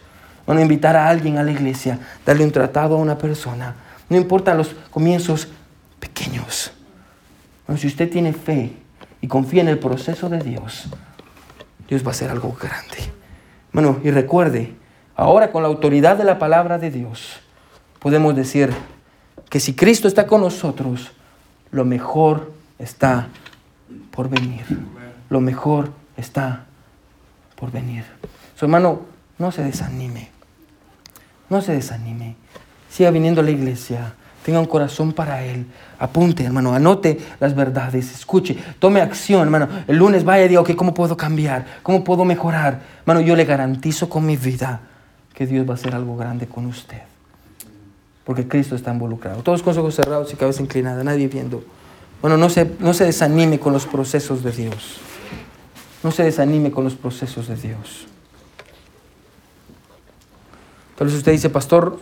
Bueno, 0.45 0.62
invitar 0.62 0.95
a 0.95 1.07
alguien 1.07 1.38
a 1.38 1.43
la 1.43 1.51
iglesia, 1.51 1.99
darle 2.26 2.43
un 2.43 2.51
tratado 2.51 2.95
a 2.95 2.99
una 2.99 3.18
persona. 3.18 3.76
No 4.09 4.18
importa 4.18 4.53
los 4.53 4.76
comienzos 4.89 5.47
pequeños. 5.99 6.72
Bueno, 7.68 7.80
si 7.80 7.88
usted 7.88 8.09
tiene 8.09 8.34
fe 8.34 8.74
y 9.22 9.28
confía 9.28 9.62
en 9.62 9.70
el 9.70 9.80
proceso 9.80 10.28
de 10.28 10.39
Dios, 10.39 10.88
Dios 11.92 12.06
va 12.06 12.08
a 12.08 12.12
hacer 12.12 12.30
algo 12.30 12.56
grande. 12.58 13.00
Bueno, 13.74 14.00
y 14.02 14.12
recuerde, 14.12 14.74
ahora 15.14 15.52
con 15.52 15.62
la 15.62 15.68
autoridad 15.68 16.16
de 16.16 16.24
la 16.24 16.39
palabra 16.39 16.78
de 16.78 16.89
Dios, 16.89 17.42
podemos 18.00 18.34
decir 18.34 18.72
que 19.50 19.60
si 19.60 19.76
Cristo 19.76 20.08
está 20.08 20.26
con 20.26 20.39
nosotros, 20.39 21.12
lo 21.70 21.84
mejor 21.84 22.54
está 22.80 23.28
por 24.10 24.30
venir. 24.30 24.64
Lo 25.30 25.42
mejor 25.42 25.92
está 26.16 26.64
por 27.58 27.74
venir. 27.74 28.06
Su 28.56 28.64
hermano, 28.64 29.02
no 29.38 29.52
se 29.52 29.62
desanime. 29.62 30.30
No 31.50 31.62
se 31.62 31.74
desanime. 31.74 32.38
Siga 32.89 33.12
viniendo 33.12 33.42
a 33.42 33.44
la 33.44 33.52
iglesia 33.52 34.14
tenga 34.44 34.60
un 34.60 34.66
corazón 34.66 35.14
para 35.14 35.44
Él. 35.44 35.66
Apunte, 36.00 36.44
hermano, 36.44 36.74
anote 36.74 37.20
las 37.39 37.56
verdades, 37.56 38.12
escuche, 38.14 38.58
tome 38.80 39.02
acción, 39.02 39.42
hermano. 39.42 39.68
El 39.88 39.98
lunes 39.98 40.24
vaya 40.24 40.46
y 40.46 40.50
diga, 40.50 40.62
ok, 40.62 40.76
¿cómo 40.76 40.94
puedo 40.94 41.16
cambiar? 41.16 41.66
¿Cómo 41.84 42.04
puedo 42.04 42.26
mejorar? 42.26 42.82
Hermano, 43.02 43.22
yo 43.22 43.36
le 43.36 43.46
garantizo 43.46 44.10
con 44.10 44.26
mi 44.26 44.38
vida 44.38 44.82
que 45.34 45.46
Dios 45.46 45.68
va 45.68 45.74
a 45.74 45.76
hacer 45.76 45.96
algo 45.96 46.18
grande 46.18 46.48
con 46.48 46.66
usted. 46.66 47.02
Porque 48.24 48.48
Cristo 48.48 48.76
está 48.76 48.92
involucrado. 48.92 49.44
Todos 49.44 49.64
con 49.64 49.78
ojos 49.78 49.96
cerrados 49.96 50.32
y 50.34 50.36
cabeza 50.36 50.62
inclinada, 50.62 51.04
nadie 51.04 51.28
viendo. 51.28 51.64
Bueno, 52.22 52.38
no 52.38 52.50
se, 52.50 52.72
no 52.80 52.94
se 52.94 53.06
desanime 53.06 53.60
con 53.60 53.74
los 53.74 53.86
procesos 53.86 54.44
de 54.44 54.52
Dios. 54.52 54.98
No 56.04 56.12
se 56.12 56.24
desanime 56.24 56.72
con 56.72 56.84
los 56.84 56.96
procesos 56.96 57.48
de 57.48 57.56
Dios. 57.56 58.08
Tal 60.98 61.08
vez 61.08 61.16
usted 61.18 61.32
dice, 61.32 61.50
pastor, 61.50 62.00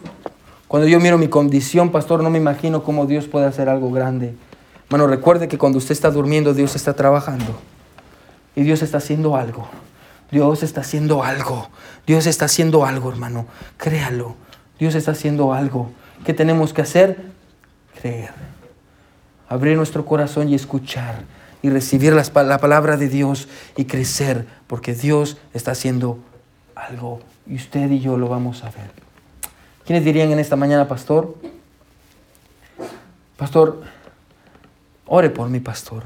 cuando 0.70 0.88
yo 0.88 1.00
miro 1.00 1.18
mi 1.18 1.30
condición, 1.30 1.90
pastor, 1.90 2.22
no 2.22 2.30
me 2.30 2.38
imagino 2.38 2.84
cómo 2.84 3.08
Dios 3.08 3.28
puede 3.28 3.48
hacer 3.48 3.70
algo 3.70 3.90
grande. 3.90 4.36
Bueno, 4.88 5.08
recuerde 5.08 5.48
que 5.48 5.58
cuando 5.58 5.80
usted 5.80 5.94
está 5.94 6.12
durmiendo, 6.12 6.54
Dios 6.54 6.76
está 6.76 6.94
trabajando. 6.94 7.60
Y 8.56 8.62
Dios 8.62 8.84
está 8.84 9.00
haciendo 9.00 9.36
algo. 9.36 9.68
Dios 10.30 10.62
está 10.62 10.82
haciendo 10.82 11.24
algo. 11.24 11.70
Dios 12.06 12.28
está 12.28 12.46
haciendo 12.46 12.86
algo, 12.86 13.10
hermano. 13.10 13.48
Créalo. 13.78 14.36
Dios 14.78 14.94
está 14.94 15.14
haciendo 15.14 15.56
algo. 15.56 15.90
¿Qué 16.24 16.36
tenemos 16.36 16.72
que 16.72 16.84
hacer? 16.84 17.20
Creer. 18.00 18.30
Abrir 19.48 19.76
nuestro 19.76 20.06
corazón 20.06 20.50
y 20.50 20.54
escuchar. 20.54 21.24
Y 21.64 21.72
recibir 21.72 22.14
la 22.14 22.60
palabra 22.60 22.96
de 22.96 23.10
Dios 23.10 23.48
y 23.76 23.86
crecer. 23.86 24.46
Porque 24.68 24.94
Dios 24.94 25.38
está 25.52 25.72
haciendo 25.72 26.20
algo. 26.76 27.22
Y 27.48 27.56
usted 27.56 27.90
y 27.90 28.02
yo 28.02 28.18
lo 28.18 28.30
vamos 28.30 28.64
a 28.64 28.68
ver. 28.68 29.09
¿Quiénes 29.90 30.06
dirían 30.06 30.30
en 30.30 30.38
esta 30.38 30.56
mañana, 30.56 30.88
pastor? 30.88 31.36
Pastor, 33.38 33.82
ore 35.08 35.32
por 35.32 35.50
mi 35.50 35.62
pastor. 35.62 36.04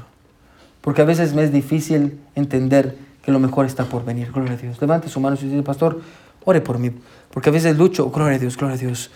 Porque 0.80 1.02
a 1.02 1.04
veces 1.04 1.34
me 1.34 1.44
es 1.44 1.52
difícil 1.52 2.18
entender 2.34 2.96
que 3.22 3.30
lo 3.30 3.38
mejor 3.38 3.66
está 3.66 3.84
por 3.84 4.02
venir. 4.02 4.32
Gloria 4.32 4.54
a 4.54 4.56
Dios. 4.56 4.80
Levante 4.80 5.10
su 5.10 5.20
mano 5.20 5.36
y 5.38 5.44
dice, 5.44 5.62
pastor, 5.62 6.00
ore 6.46 6.62
por 6.62 6.78
mí. 6.78 6.92
Porque 7.30 7.50
a 7.50 7.52
veces 7.52 7.76
lucho, 7.76 8.08
gloria 8.08 8.36
a 8.36 8.38
Dios, 8.38 8.56
gloria 8.56 8.76
a 8.76 8.78
Dios, 8.78 9.10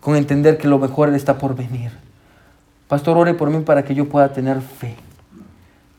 con 0.00 0.16
entender 0.16 0.56
que 0.56 0.66
lo 0.66 0.78
mejor 0.78 1.14
está 1.14 1.36
por 1.36 1.54
venir. 1.54 1.90
Pastor, 2.88 3.18
ore 3.18 3.34
por 3.34 3.50
mí 3.50 3.60
para 3.64 3.84
que 3.84 3.94
yo 3.94 4.08
pueda 4.08 4.32
tener 4.32 4.62
fe 4.62 4.96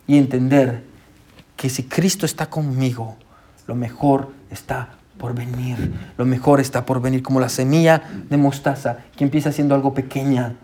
y 0.07 0.18
entender 0.18 0.84
que 1.55 1.70
si 1.70 1.84
Cristo 1.84 2.26
está 2.26 2.49
conmigo, 2.49 3.15
lo 3.68 3.76
mejor 3.76 4.30
está 4.49 4.96
por 5.18 5.34
venir. 5.34 5.93
Lo 6.18 6.26
mejor 6.26 6.59
está 6.59 6.86
por 6.86 7.01
venir, 7.01 7.24
como 7.24 7.39
la 7.39 7.49
semilla 7.49 8.01
de 8.30 8.38
mostaza 8.38 8.97
que 9.15 9.24
empieza 9.24 9.51
siendo 9.51 9.76
algo 9.76 9.93
pequeña 9.93 10.55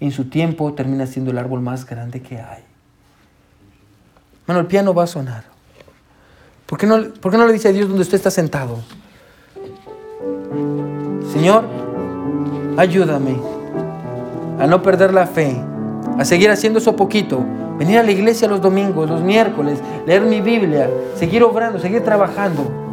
en 0.00 0.12
su 0.12 0.24
tiempo 0.24 0.72
termina 0.72 1.06
siendo 1.06 1.30
el 1.30 1.38
árbol 1.38 1.60
más 1.60 1.84
grande 1.84 2.22
que 2.22 2.38
hay. 2.40 2.62
Bueno, 4.46 4.60
el 4.60 4.66
piano 4.66 4.94
va 4.94 5.04
a 5.04 5.06
sonar. 5.06 5.44
¿Por 6.66 6.78
qué 6.78 6.86
no, 6.86 7.12
por 7.20 7.30
qué 7.30 7.38
no 7.38 7.46
le 7.46 7.52
dice 7.52 7.68
a 7.68 7.72
Dios 7.72 7.88
donde 7.88 8.02
usted 8.02 8.16
está 8.16 8.30
sentado? 8.30 8.78
Señor, 11.32 11.64
ayúdame 12.76 13.36
a 14.58 14.66
no 14.66 14.82
perder 14.82 15.12
la 15.12 15.26
fe, 15.26 15.56
a 16.18 16.24
seguir 16.24 16.50
haciendo 16.50 16.78
eso 16.78 16.96
poquito, 16.96 17.44
venir 17.78 17.98
a 17.98 18.02
la 18.02 18.10
iglesia 18.10 18.48
los 18.48 18.60
domingos, 18.60 19.08
los 19.08 19.22
miércoles, 19.22 19.78
leer 20.06 20.22
mi 20.22 20.40
Biblia, 20.40 20.88
seguir 21.16 21.42
obrando, 21.42 21.78
seguir 21.78 22.02
trabajando 22.02 22.89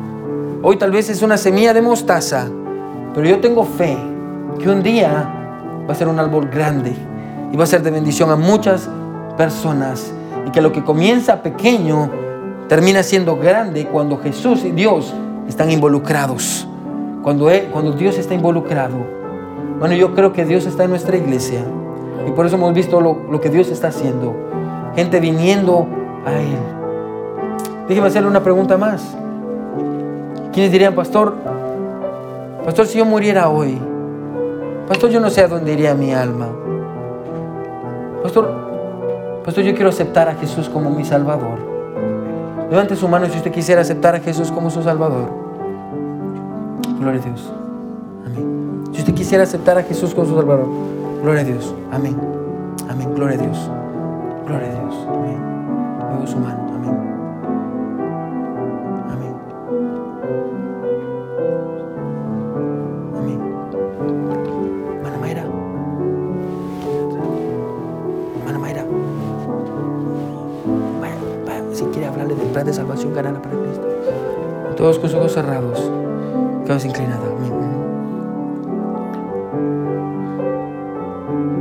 Hoy 0.63 0.77
tal 0.77 0.89
vez 0.89 1.07
es 1.11 1.21
una 1.21 1.37
semilla 1.37 1.71
de 1.71 1.83
mostaza, 1.83 2.47
pero 3.13 3.27
yo 3.27 3.39
tengo 3.39 3.63
fe 3.63 3.95
que 4.57 4.67
un 4.67 4.81
día 4.81 5.31
va 5.87 5.93
a 5.93 5.95
ser 5.95 6.07
un 6.07 6.19
árbol 6.19 6.49
grande 6.49 6.95
y 7.51 7.55
va 7.55 7.63
a 7.63 7.67
ser 7.67 7.83
de 7.83 7.91
bendición 7.91 8.31
a 8.31 8.35
muchas 8.35 8.89
personas 9.37 10.11
y 10.47 10.49
que 10.49 10.59
lo 10.59 10.71
que 10.71 10.83
comienza 10.83 11.43
pequeño 11.43 12.09
termina 12.67 13.03
siendo 13.03 13.37
grande 13.37 13.85
cuando 13.85 14.17
Jesús 14.17 14.65
y 14.65 14.71
Dios 14.71 15.13
están 15.47 15.69
involucrados. 15.69 16.67
Cuando, 17.21 17.51
cuando 17.71 17.91
Dios 17.91 18.17
está 18.17 18.33
involucrado. 18.33 18.95
Bueno, 19.77 19.93
yo 19.93 20.15
creo 20.15 20.33
que 20.33 20.43
Dios 20.43 20.65
está 20.65 20.85
en 20.85 20.89
nuestra 20.89 21.17
iglesia 21.17 21.61
y 22.27 22.31
por 22.31 22.47
eso 22.47 22.55
hemos 22.55 22.73
visto 22.73 22.99
lo, 22.99 23.21
lo 23.29 23.39
que 23.39 23.51
Dios 23.51 23.69
está 23.69 23.89
haciendo. 23.89 24.35
Gente 24.95 25.19
viniendo 25.19 25.87
a 26.25 26.33
Él. 26.33 26.57
Déjeme 27.87 28.07
hacerle 28.07 28.27
una 28.27 28.41
pregunta 28.41 28.75
más. 28.75 29.15
¿Quiénes 30.57 30.71
dirían, 30.71 30.95
pastor, 30.95 31.35
pastor, 32.65 32.87
si 32.87 32.97
yo 32.97 33.05
muriera 33.05 33.47
hoy, 33.47 33.77
pastor, 34.87 35.11
yo 35.11 35.19
no 35.19 35.29
sé 35.29 35.41
a 35.41 35.47
dónde 35.47 35.71
iría 35.71 35.93
mi 35.93 36.15
alma. 36.15 36.47
Pastor, 38.23 38.49
pastor, 39.45 39.63
yo 39.63 39.75
quiero 39.75 39.89
aceptar 39.89 40.27
a 40.29 40.33
Jesús 40.33 40.67
como 40.67 40.89
mi 40.89 41.05
Salvador. 41.05 41.59
Levante 42.71 42.95
su 42.95 43.07
mano 43.07 43.27
si 43.27 43.37
usted 43.37 43.51
quisiera 43.51 43.81
aceptar 43.81 44.15
a 44.15 44.19
Jesús 44.19 44.51
como 44.51 44.71
su 44.71 44.81
Salvador. 44.81 45.29
Gloria 47.01 47.21
a 47.21 47.23
Dios. 47.23 47.53
Amén. 48.25 48.83
Si 48.93 49.01
usted 49.01 49.13
quisiera 49.13 49.43
aceptar 49.43 49.77
a 49.77 49.83
Jesús 49.83 50.15
como 50.15 50.27
su 50.27 50.35
Salvador. 50.35 50.65
Gloria 51.21 51.41
a 51.41 51.45
Dios. 51.45 51.75
Amén. 51.91 52.19
Amén. 52.89 53.13
Gloria 53.13 53.37
a 53.37 53.41
Dios. 53.43 53.69
Gloria 54.47 54.69
a 54.69 54.71
Dios. 54.71 55.07
Amén. 55.07 55.37
Luego 56.09 56.25
su 56.25 56.37
mano. 56.39 56.65
plan 56.65 57.16
de 72.97 73.03
salvación 73.03 73.13
ganará 73.13 73.41
para 73.41 73.55
Cristo. 73.55 73.87
Todos 74.75 74.99
con 74.99 75.09
sus 75.09 75.19
ojos 75.19 75.33
cerrados, 75.33 75.91
cabeza 76.65 76.87
inclinada. 76.87 77.21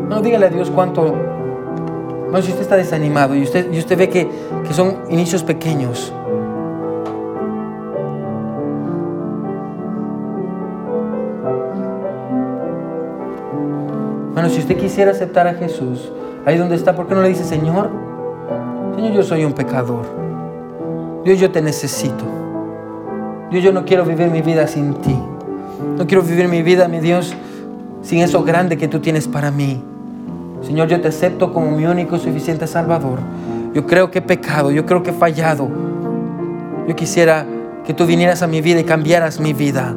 No, 0.08 0.20
dígale 0.20 0.46
a 0.46 0.50
Dios 0.50 0.70
cuánto. 0.70 1.14
No, 2.30 2.42
si 2.42 2.50
usted 2.50 2.62
está 2.62 2.76
desanimado 2.76 3.34
y 3.34 3.42
usted, 3.42 3.72
y 3.72 3.78
usted 3.78 3.96
ve 3.96 4.08
que, 4.08 4.28
que 4.66 4.74
son 4.74 4.96
inicios 5.08 5.42
pequeños. 5.42 6.12
Bueno, 14.34 14.50
si 14.50 14.58
usted 14.60 14.76
quisiera 14.76 15.12
aceptar 15.12 15.46
a 15.46 15.54
Jesús, 15.54 16.12
ahí 16.44 16.58
donde 16.58 16.76
está, 16.76 16.94
¿por 16.94 17.06
qué 17.06 17.14
no 17.14 17.22
le 17.22 17.28
dice, 17.28 17.44
Señor? 17.44 17.88
Señor, 18.96 19.12
yo 19.12 19.22
soy 19.22 19.44
un 19.44 19.54
pecador. 19.54 20.25
Dios, 21.26 21.40
yo 21.40 21.50
te 21.50 21.60
necesito. 21.60 22.24
Dios, 23.50 23.64
yo 23.64 23.72
no 23.72 23.84
quiero 23.84 24.04
vivir 24.04 24.30
mi 24.30 24.42
vida 24.42 24.68
sin 24.68 24.94
ti. 24.94 25.18
No 25.98 26.06
quiero 26.06 26.22
vivir 26.22 26.46
mi 26.46 26.62
vida, 26.62 26.86
mi 26.86 27.00
Dios, 27.00 27.34
sin 28.00 28.20
eso 28.20 28.44
grande 28.44 28.78
que 28.78 28.86
tú 28.86 29.00
tienes 29.00 29.26
para 29.26 29.50
mí. 29.50 29.82
Señor, 30.62 30.86
yo 30.86 31.00
te 31.00 31.08
acepto 31.08 31.52
como 31.52 31.72
mi 31.72 31.84
único 31.84 32.14
y 32.14 32.20
suficiente 32.20 32.68
Salvador. 32.68 33.18
Yo 33.74 33.88
creo 33.88 34.08
que 34.12 34.20
he 34.20 34.22
pecado, 34.22 34.70
yo 34.70 34.86
creo 34.86 35.02
que 35.02 35.10
he 35.10 35.12
fallado. 35.12 35.68
Yo 36.86 36.94
quisiera 36.94 37.44
que 37.84 37.92
tú 37.92 38.06
vinieras 38.06 38.42
a 38.42 38.46
mi 38.46 38.60
vida 38.60 38.78
y 38.78 38.84
cambiaras 38.84 39.40
mi 39.40 39.52
vida 39.52 39.96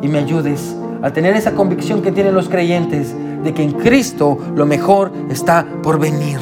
y 0.00 0.08
me 0.08 0.20
ayudes 0.20 0.74
a 1.02 1.10
tener 1.10 1.36
esa 1.36 1.52
convicción 1.52 2.00
que 2.00 2.12
tienen 2.12 2.34
los 2.34 2.48
creyentes 2.48 3.14
de 3.44 3.52
que 3.52 3.62
en 3.62 3.72
Cristo 3.72 4.38
lo 4.56 4.64
mejor 4.64 5.12
está 5.28 5.66
por 5.82 5.98
venir. 5.98 6.38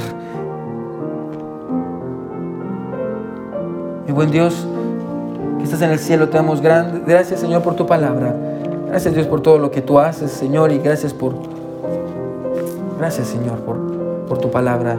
Mi 4.11 4.15
buen 4.15 4.33
Dios, 4.33 4.67
que 5.59 5.63
estás 5.63 5.83
en 5.83 5.91
el 5.91 6.01
cielo, 6.01 6.29
te 6.31 6.37
damos 6.37 6.61
gracias 6.61 7.39
Señor 7.39 7.63
por 7.63 7.77
tu 7.77 7.87
palabra. 7.87 8.35
Gracias 8.89 9.15
Dios 9.15 9.29
por 9.29 9.41
todo 9.41 9.57
lo 9.57 9.71
que 9.71 9.83
tú 9.83 10.01
haces, 10.01 10.33
Señor, 10.33 10.73
y 10.73 10.79
gracias 10.79 11.15
por 11.15 11.33
Gracias 12.99 13.29
Señor 13.29 13.61
por, 13.61 13.79
por 14.27 14.39
tu 14.39 14.51
palabra, 14.51 14.99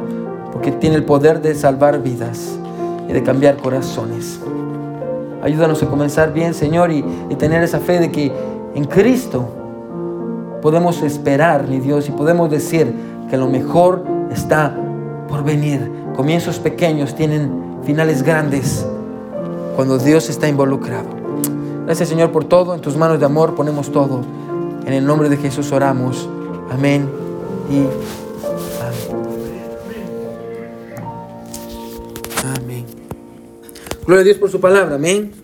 porque 0.54 0.72
tiene 0.72 0.96
el 0.96 1.04
poder 1.04 1.42
de 1.42 1.56
salvar 1.56 2.02
vidas 2.02 2.58
y 3.10 3.12
de 3.12 3.22
cambiar 3.22 3.58
corazones. 3.58 4.40
Ayúdanos 5.42 5.84
a 5.84 5.88
comenzar 5.88 6.32
bien, 6.32 6.54
Señor, 6.54 6.90
y, 6.90 7.04
y, 7.30 7.36
tener 7.36 7.62
esa 7.64 7.80
fe 7.82 8.00
de 8.00 8.14
que 8.14 8.32
en 8.76 8.86
Cristo 8.86 9.46
podemos 10.62 11.02
esperar, 11.02 11.68
mi 11.68 11.82
Dios, 11.82 12.08
y 12.08 12.14
podemos 12.14 12.50
decir 12.50 12.96
que 13.30 13.36
lo 13.36 13.50
mejor 13.50 14.06
está 14.32 14.74
por 15.28 15.44
venir. 15.44 15.92
Comienzos 16.16 16.60
pequeños 16.60 17.14
tienen 17.14 17.52
finales 17.84 18.24
grandes 18.24 18.88
cuando 19.76 19.98
Dios 19.98 20.30
está 20.30 20.48
involucrado. 20.48 21.08
Gracias, 21.86 22.10
Señor, 22.10 22.32
por 22.32 22.46
todo. 22.46 22.74
En 22.74 22.82
tus 22.82 22.96
manos 22.96 23.20
de 23.20 23.26
amor 23.26 23.56
ponemos 23.56 23.92
todo. 23.92 24.22
En 24.86 24.94
el 24.94 25.06
nombre 25.06 25.30
de 25.30 25.38
Jesús 25.38 25.72
oramos. 25.72 26.28
Amén 26.72 27.10
y 27.70 27.86
amén. 32.56 32.86
Gloria 34.06 34.22
a 34.22 34.24
Dios 34.24 34.38
por 34.38 34.50
su 34.50 34.60
palabra, 34.60 34.96
amén. 34.96 35.41